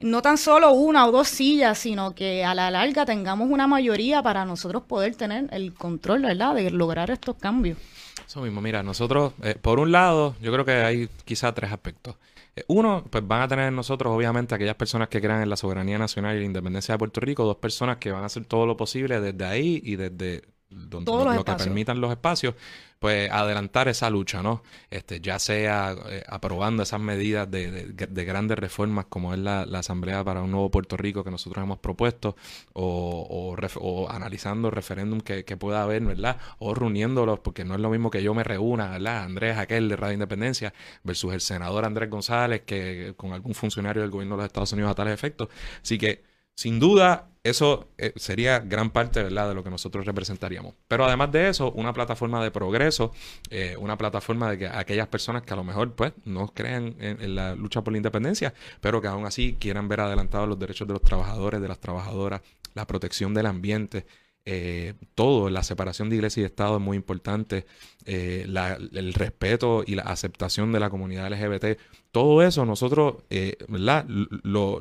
no 0.00 0.20
tan 0.20 0.36
solo 0.36 0.72
una 0.72 1.06
o 1.06 1.12
dos 1.12 1.28
sillas, 1.28 1.78
sino 1.78 2.14
que 2.14 2.44
a 2.44 2.54
la 2.54 2.70
larga 2.70 3.06
tengamos 3.06 3.48
una 3.48 3.66
mayoría 3.66 4.22
para 4.22 4.44
nosotros 4.44 4.82
poder 4.82 5.14
tener 5.14 5.48
el 5.52 5.74
control, 5.74 6.22
¿verdad?, 6.22 6.54
de 6.54 6.70
lograr 6.70 7.10
estos 7.10 7.36
cambios. 7.36 7.78
Eso 8.26 8.40
mismo, 8.40 8.60
mira, 8.60 8.82
nosotros, 8.82 9.32
eh, 9.42 9.54
por 9.60 9.78
un 9.78 9.92
lado, 9.92 10.34
yo 10.40 10.52
creo 10.52 10.64
que 10.64 10.72
hay 10.72 11.08
quizá 11.24 11.52
tres 11.54 11.70
aspectos. 11.72 12.16
Eh, 12.56 12.64
uno, 12.68 13.04
pues 13.08 13.26
van 13.26 13.42
a 13.42 13.48
tener 13.48 13.72
nosotros, 13.72 14.12
obviamente, 14.14 14.54
aquellas 14.54 14.74
personas 14.74 15.08
que 15.08 15.20
crean 15.20 15.42
en 15.42 15.50
la 15.50 15.56
soberanía 15.56 15.98
nacional 15.98 16.36
y 16.36 16.40
la 16.40 16.46
independencia 16.46 16.94
de 16.94 16.98
Puerto 16.98 17.20
Rico, 17.20 17.44
dos 17.44 17.56
personas 17.56 17.98
que 17.98 18.10
van 18.10 18.22
a 18.22 18.26
hacer 18.26 18.44
todo 18.44 18.66
lo 18.66 18.76
posible 18.76 19.20
desde 19.20 19.44
ahí 19.44 19.80
y 19.84 19.96
desde 19.96 20.42
donde, 20.74 21.06
Todos 21.06 21.24
los 21.26 21.36
lo, 21.36 21.44
que 21.44 21.54
permitan 21.54 22.00
los 22.00 22.10
espacios, 22.10 22.54
pues 22.98 23.28
adelantar 23.32 23.88
esa 23.88 24.08
lucha, 24.10 24.42
¿no? 24.44 24.62
Este, 24.88 25.20
ya 25.20 25.40
sea 25.40 25.94
eh, 26.08 26.22
aprobando 26.28 26.84
esas 26.84 27.00
medidas 27.00 27.50
de, 27.50 27.70
de- 27.92 28.06
de 28.06 28.24
grandes 28.24 28.56
reformas 28.58 29.06
como 29.08 29.34
es 29.34 29.40
la, 29.40 29.66
la 29.66 29.80
Asamblea 29.80 30.22
para 30.22 30.40
un 30.42 30.52
Nuevo 30.52 30.70
Puerto 30.70 30.96
Rico 30.96 31.24
que 31.24 31.30
nosotros 31.32 31.62
hemos 31.64 31.78
propuesto, 31.78 32.36
o, 32.74 33.26
o 33.28 33.56
ref- 33.56 33.78
o 33.80 34.08
analizando 34.08 34.70
referéndum 34.70 35.20
que, 35.20 35.44
que 35.44 35.56
pueda 35.56 35.82
haber, 35.82 36.02
¿verdad? 36.04 36.36
O 36.60 36.74
reuniéndolos, 36.74 37.40
porque 37.40 37.64
no 37.64 37.74
es 37.74 37.80
lo 37.80 37.90
mismo 37.90 38.08
que 38.10 38.22
yo 38.22 38.34
me 38.34 38.44
reúna, 38.44 38.90
¿verdad? 38.90 39.24
Andrés, 39.24 39.58
aquel 39.58 39.88
de 39.88 39.96
Radio 39.96 40.14
Independencia, 40.14 40.72
versus 41.02 41.32
el 41.34 41.40
senador 41.40 41.84
Andrés 41.84 42.08
González, 42.08 42.62
que 42.64 43.14
con 43.16 43.32
algún 43.32 43.54
funcionario 43.54 44.02
del 44.02 44.12
gobierno 44.12 44.36
de 44.36 44.42
los 44.42 44.46
Estados 44.46 44.72
Unidos 44.74 44.92
a 44.92 44.94
tales 44.94 45.14
efectos. 45.14 45.48
Así 45.82 45.98
que 45.98 46.22
sin 46.54 46.78
duda, 46.78 47.32
eso 47.44 47.88
eh, 47.98 48.12
sería 48.14 48.60
gran 48.60 48.90
parte 48.90 49.20
¿verdad? 49.22 49.48
de 49.48 49.54
lo 49.54 49.64
que 49.64 49.70
nosotros 49.70 50.06
representaríamos. 50.06 50.74
Pero 50.86 51.04
además 51.04 51.32
de 51.32 51.48
eso, 51.48 51.72
una 51.72 51.92
plataforma 51.92 52.42
de 52.42 52.52
progreso, 52.52 53.12
eh, 53.50 53.76
una 53.78 53.98
plataforma 53.98 54.50
de 54.50 54.58
que 54.58 54.66
aquellas 54.68 55.08
personas 55.08 55.42
que 55.42 55.52
a 55.52 55.56
lo 55.56 55.64
mejor 55.64 55.92
pues, 55.94 56.12
no 56.24 56.48
creen 56.48 56.96
en, 57.00 57.34
la 57.34 57.56
lucha 57.56 57.82
por 57.82 57.92
la 57.92 57.96
independencia, 57.96 58.54
pero 58.80 59.00
que 59.00 59.08
aún 59.08 59.26
así 59.26 59.56
quieran 59.58 59.88
ver 59.88 60.00
adelantados 60.00 60.48
los 60.48 60.58
derechos 60.58 60.86
de 60.86 60.94
los 60.94 61.02
trabajadores, 61.02 61.60
de 61.60 61.68
las 61.68 61.80
trabajadoras, 61.80 62.42
la 62.74 62.86
protección 62.86 63.34
del 63.34 63.46
ambiente. 63.46 64.06
eh, 64.44 64.94
todo, 65.14 65.50
la 65.50 65.62
separación 65.62 66.10
de 66.10 66.16
iglesia 66.16 66.42
y 66.42 66.44
Estado 66.44 66.76
es 66.76 66.82
muy 66.82 66.96
importante, 66.96 67.66
el 68.06 69.14
respeto 69.14 69.84
y 69.86 69.94
la 69.94 70.02
aceptación 70.02 70.72
de 70.72 70.80
la 70.80 70.90
comunidad 70.90 71.30
LGBT, 71.30 71.78
todo 72.10 72.42
eso 72.42 72.64
nosotros, 72.66 73.16
¿verdad? 73.68 74.04
Lo, 74.08 74.80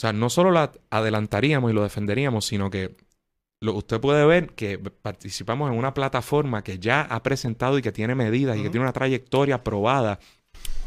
sea, 0.00 0.12
no 0.12 0.30
solo 0.30 0.50
la 0.50 0.72
adelantaríamos 0.88 1.70
y 1.70 1.74
lo 1.74 1.82
defenderíamos, 1.82 2.46
sino 2.46 2.70
que 2.70 2.96
lo, 3.60 3.74
usted 3.74 4.00
puede 4.00 4.24
ver 4.24 4.50
que 4.50 4.78
participamos 4.78 5.70
en 5.70 5.76
una 5.76 5.92
plataforma 5.92 6.64
que 6.64 6.78
ya 6.78 7.02
ha 7.02 7.22
presentado 7.22 7.78
y 7.78 7.82
que 7.82 7.92
tiene 7.92 8.14
medidas 8.14 8.56
y 8.56 8.62
que 8.62 8.70
tiene 8.70 8.84
una 8.84 8.94
trayectoria 8.94 9.62
probada 9.62 10.18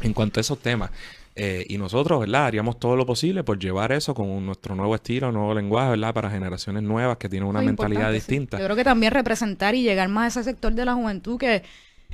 en 0.02 0.12
cuanto 0.12 0.40
a 0.40 0.42
esos 0.42 0.58
temas. 0.58 0.90
Eh, 1.36 1.64
y 1.68 1.78
nosotros, 1.78 2.20
¿verdad? 2.20 2.46
Haríamos 2.46 2.78
todo 2.78 2.96
lo 2.96 3.06
posible 3.06 3.42
por 3.42 3.58
llevar 3.58 3.92
eso 3.92 4.14
con 4.14 4.44
nuestro 4.46 4.74
nuevo 4.74 4.94
estilo, 4.94 5.32
nuevo 5.32 5.54
lenguaje, 5.54 5.90
¿verdad? 5.90 6.14
Para 6.14 6.30
generaciones 6.30 6.82
nuevas 6.82 7.16
que 7.16 7.28
tienen 7.28 7.48
una 7.48 7.60
Muy 7.60 7.66
mentalidad 7.66 8.08
sí. 8.08 8.14
distinta. 8.14 8.58
Yo 8.58 8.64
creo 8.64 8.76
que 8.76 8.84
también 8.84 9.12
representar 9.12 9.74
y 9.74 9.82
llegar 9.82 10.08
más 10.08 10.36
a 10.36 10.40
ese 10.40 10.50
sector 10.50 10.72
de 10.74 10.84
la 10.84 10.94
juventud 10.94 11.38
que 11.38 11.62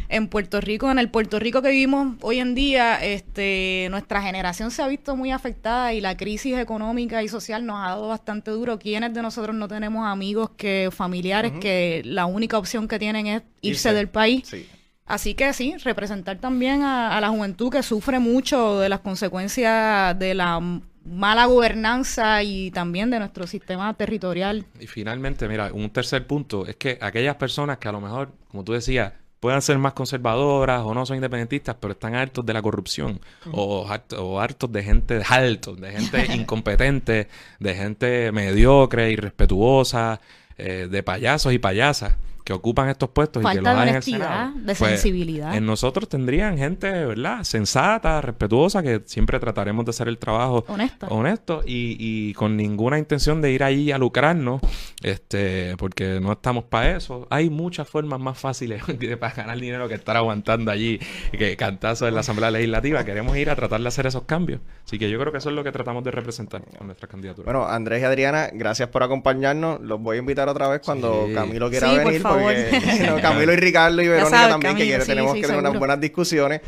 en 0.09 0.29
Puerto 0.29 0.61
Rico, 0.61 0.91
en 0.91 0.99
el 0.99 1.11
Puerto 1.11 1.39
Rico 1.39 1.63
que 1.63 1.71
vivimos 1.71 2.17
hoy 2.23 2.39
en 2.39 2.55
día, 2.55 3.03
este, 3.05 3.89
nuestra 3.91 4.23
generación 4.23 4.71
se 4.71 4.83
ha 4.83 4.89
visto 4.89 5.17
muy 5.17 5.31
afectada 5.31 5.93
y 5.93 6.01
la 6.01 6.17
crisis 6.17 6.57
económica 6.59 7.23
y 7.23 7.29
social 7.29 7.67
nos 7.67 7.77
ha 7.79 7.91
dado 7.91 8.09
bastante 8.09 8.51
duro. 8.51 8.79
¿Quiénes 8.79 9.15
de 9.15 9.23
nosotros 9.23 9.55
no 9.55 9.69
tenemos 9.69 10.07
amigos 10.07 10.51
que 10.57 10.91
familiares 10.93 11.53
que 11.61 12.03
la 12.05 12.27
única 12.27 12.59
opción 12.59 12.89
que 12.89 12.99
tienen 12.99 13.27
es 13.27 13.43
irse, 13.61 13.89
Irse. 13.89 13.93
del 13.95 14.09
país? 14.09 14.49
Sí. 14.49 14.67
Así 15.07 15.35
que 15.35 15.53
sí, 15.53 15.75
representar 15.83 16.39
también 16.39 16.83
a, 16.83 17.17
a 17.17 17.21
la 17.21 17.31
juventud 17.31 17.71
que 17.71 17.83
sufre 17.83 18.21
mucho 18.21 18.79
de 18.79 18.89
las 18.89 19.01
consecuencias 19.01 20.17
de 20.17 20.35
la 20.35 20.61
mala 21.05 21.47
gobernanza 21.47 22.43
y 22.43 22.71
también 22.71 23.11
de 23.11 23.19
nuestro 23.19 23.47
sistema 23.47 23.93
territorial. 23.95 24.65
Y 24.79 24.87
finalmente, 24.87 25.49
mira, 25.49 25.73
un 25.73 25.91
tercer 25.91 26.27
punto 26.27 26.67
es 26.67 26.77
que 26.77 26.99
aquellas 27.01 27.37
personas 27.37 27.79
que 27.79 27.89
a 27.89 27.93
lo 27.93 28.01
mejor, 28.01 28.33
como 28.49 28.65
tú 28.65 28.73
decías, 28.73 29.13
puedan 29.41 29.63
ser 29.63 29.79
más 29.79 29.95
conservadoras 29.95 30.83
o 30.85 30.95
no 30.95 31.07
son 31.07 31.17
independentistas, 31.17 31.77
pero 31.81 31.93
están 31.93 32.15
hartos 32.15 32.45
de 32.47 32.53
la 32.53 32.63
corrupción. 32.63 33.21
O, 33.51 33.87
o 34.19 34.41
hartos 34.41 34.71
de 34.71 34.83
gente 34.83 35.23
hartos, 35.27 35.81
de 35.81 35.93
gente 35.93 36.27
incompetente, 36.35 37.29
de 37.59 37.75
gente 37.75 38.33
mediocre, 38.33 39.11
irrespetuosa, 39.11 40.21
eh, 40.59 40.89
de 40.91 41.03
payasos 41.03 41.53
y 41.53 41.59
payasas 41.59 42.15
que 42.51 42.55
ocupan 42.55 42.89
estos 42.89 43.11
puestos 43.11 43.43
y 43.43 43.47
que 43.47 43.53
Falta 43.55 43.63
los 43.63 43.65
de 43.65 43.71
hay 43.71 43.83
en 43.83 43.89
el 43.89 43.95
honestidad, 43.95 44.19
Senado. 44.49 44.53
de 44.57 44.75
Pues, 44.75 44.79
sensibilidad. 44.79 45.55
en 45.55 45.67
nosotros 45.67 46.09
tendrían 46.09 46.59
gente, 46.59 46.91
¿verdad? 46.91 47.45
Sensata, 47.45 48.21
respetuosa, 48.21 48.83
que 48.83 49.03
siempre 49.07 49.39
trataremos 49.39 49.85
de 49.85 49.91
hacer 49.91 50.09
el 50.09 50.19
trabajo 50.19 50.65
Honesta. 50.67 51.07
honesto 51.09 51.63
y, 51.65 51.97
y 51.99 52.35
con 52.35 52.57
ninguna 52.57 52.99
intención 52.99 53.41
de 53.41 53.53
ir 53.53 53.63
ahí 53.63 53.93
a 53.93 53.99
lucrarnos, 53.99 54.61
este, 55.03 55.77
porque 55.77 56.19
no 56.21 56.33
estamos 56.33 56.65
para 56.65 56.97
eso. 56.97 57.27
Hay 57.31 57.51
muchas 57.51 57.89
formas 57.89 58.19
más 58.21 58.39
fáciles 58.39 58.83
de 58.99 59.17
para 59.17 59.35
ganar 59.35 59.59
dinero 59.59 59.89
que 59.89 59.95
estar 59.95 60.17
aguantando 60.17 60.71
allí, 60.71 60.99
que 61.33 61.57
cantazo 61.57 62.09
en 62.09 62.15
la 62.15 62.21
Asamblea 62.21 62.51
Legislativa. 62.51 63.05
Queremos 63.05 63.37
ir 63.37 63.51
a 63.51 63.57
tratar 63.57 63.81
de 63.81 63.89
hacer 63.89 64.07
esos 64.07 64.25
cambios. 64.25 64.61
Así 64.85 64.99
que 64.99 65.09
yo 65.09 65.19
creo 65.21 65.31
que 65.33 65.39
eso 65.39 65.51
es 65.51 65.55
lo 65.55 65.63
que 65.65 65.73
tratamos 65.73 66.03
de 66.05 66.11
representar 66.11 66.63
con 66.77 66.87
nuestra 66.87 67.09
candidatura. 67.09 67.45
Bueno, 67.45 67.67
Andrés 67.69 68.03
y 68.03 68.05
Adriana, 68.05 68.51
gracias 68.53 68.89
por 68.89 69.03
acompañarnos. 69.03 69.81
Los 69.81 70.01
voy 70.01 70.17
a 70.17 70.21
invitar 70.21 70.49
otra 70.49 70.69
vez 70.69 70.81
cuando 70.85 71.27
Sí. 71.29 71.35
Camilo 71.35 71.71
quiera 71.71 71.89
Sí, 71.89 71.95
por 71.97 72.05
venir. 72.07 72.23
Favor. 72.41 72.55
porque 72.71 73.07
no, 73.11 73.21
Camilo 73.21 73.53
y 73.53 73.57
Ricardo 73.57 74.03
y 74.03 74.09
Verónica 74.09 74.31
sabes, 74.37 74.51
también, 74.53 74.75
que 74.75 74.79
Camilo, 74.81 74.89
quiere- 74.91 75.05
sí, 75.05 75.11
tenemos 75.11 75.33
sí, 75.35 75.41
que 75.41 75.47
tener 75.47 75.61
unas 75.61 75.79
buenas 75.79 76.01
discusiones. 76.01 76.61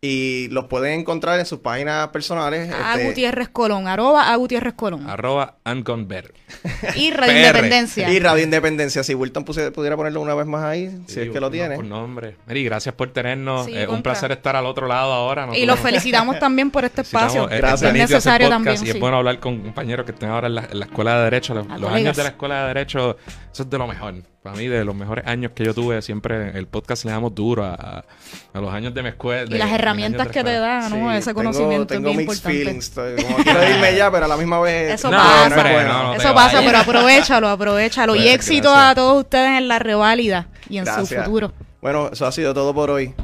Y 0.00 0.46
los 0.52 0.66
pueden 0.66 1.00
encontrar 1.00 1.40
en 1.40 1.44
sus 1.44 1.58
páginas 1.58 2.06
personales. 2.10 2.72
A 2.72 2.92
este, 2.94 3.08
Gutiérrez 3.08 3.48
Colón, 3.48 3.88
arroba 3.88 4.30
a 4.32 4.36
Gutiérrez 4.36 4.74
Colón. 4.74 5.10
Arroba 5.10 5.56
Anconver. 5.64 6.32
Y 6.94 7.10
Radio 7.14 7.32
PR. 7.32 7.46
Independencia. 7.48 8.08
Y 8.08 8.20
Radio 8.20 8.44
Independencia. 8.44 9.02
Si 9.02 9.12
Wilton 9.16 9.44
puse- 9.44 9.72
pudiera 9.72 9.96
ponerlo 9.96 10.20
una 10.20 10.36
vez 10.36 10.46
más 10.46 10.62
ahí, 10.62 10.96
si 11.08 11.18
es 11.18 11.30
que 11.30 11.40
lo 11.40 11.48
no, 11.48 11.50
tiene. 11.50 11.74
Por 11.74 11.84
nombre. 11.84 12.36
Mary, 12.46 12.62
gracias 12.62 12.94
por 12.94 13.12
tenernos. 13.12 13.66
Sí, 13.66 13.76
es 13.76 13.88
un 13.88 14.00
placer 14.04 14.30
estar 14.30 14.54
al 14.54 14.66
otro 14.66 14.86
lado 14.86 15.12
ahora. 15.12 15.48
Y 15.56 15.66
los 15.66 15.80
felicitamos 15.80 16.38
también 16.40 16.70
por 16.70 16.84
este 16.84 17.00
espacio. 17.00 17.50
es- 17.50 17.58
Gracias. 17.58 17.82
es 17.82 17.88
Es 17.88 17.92
nítido 17.94 18.04
hacer 18.04 18.14
necesario 18.18 18.48
podcast 18.50 18.64
también. 18.76 18.86
Y 18.86 18.90
es 18.90 19.00
bueno 19.00 19.16
hablar 19.16 19.40
con 19.40 19.58
compañeros 19.62 20.06
que 20.06 20.12
estén 20.12 20.28
ahora 20.28 20.46
en 20.46 20.54
la, 20.54 20.68
en 20.70 20.78
la 20.78 20.84
escuela 20.86 21.16
de 21.18 21.24
Derecho. 21.24 21.54
Los, 21.54 21.68
A 21.68 21.76
los 21.76 21.90
años 21.92 22.16
de 22.16 22.22
la 22.22 22.28
escuela 22.28 22.60
de 22.62 22.68
Derecho, 22.68 23.16
eso 23.52 23.64
es 23.64 23.68
de 23.68 23.76
lo 23.78 23.88
mejor. 23.88 24.14
Para 24.48 24.56
mí, 24.60 24.66
de 24.66 24.82
los 24.82 24.94
mejores 24.94 25.26
años 25.26 25.52
que 25.54 25.62
yo 25.62 25.74
tuve, 25.74 26.00
siempre 26.00 26.56
el 26.58 26.66
podcast 26.66 27.04
le 27.04 27.10
damos 27.10 27.34
duro 27.34 27.64
a, 27.66 27.74
a- 27.74 28.04
a 28.54 28.60
los 28.60 28.72
años 28.72 28.94
de 28.94 29.02
mi 29.02 29.10
escuela. 29.10 29.54
Y 29.54 29.58
las 29.58 29.70
herramientas 29.70 30.28
que 30.28 30.42
te 30.42 30.52
da, 30.54 30.88
¿no? 30.88 31.10
Sí, 31.10 31.16
Ese 31.18 31.26
tengo- 31.26 31.34
conocimiento 31.40 31.86
tengo 31.86 32.08
es 32.08 32.16
bien 32.16 32.26
mixed 32.26 32.50
importante. 32.50 32.64
feelings. 32.64 32.84
Estoy- 32.88 33.22
Como 33.22 33.36
quiero 33.44 33.68
irme 33.68 33.94
ya, 33.96 34.10
pero 34.10 34.24
a 34.24 34.28
la 34.28 34.36
misma 34.38 34.58
vez. 34.60 34.94
Eso 34.94 35.10
No, 35.10 35.18
pasa. 35.18 35.42
hombre, 35.44 35.72
bueno. 35.74 35.92
no, 35.92 36.02
no 36.04 36.10
te 36.12 36.16
Eso 36.18 36.34
pasa, 36.34 36.60
pero 36.64 36.78
aprovechalo, 36.78 37.48
aprovechalo. 37.48 38.16
y 38.16 38.26
éxito 38.28 38.70
gracias. 38.70 38.90
a 38.90 38.94
todos 38.94 39.18
ustedes 39.24 39.58
en 39.58 39.68
la 39.68 39.78
reválida 39.78 40.48
y 40.70 40.78
en 40.78 40.86
su 40.86 41.06
futuro. 41.06 41.52
Bueno, 41.82 42.08
eso 42.10 42.26
ha 42.26 42.32
sido 42.32 42.54
todo 42.54 42.72
por 42.74 42.90
hoy. 42.90 43.14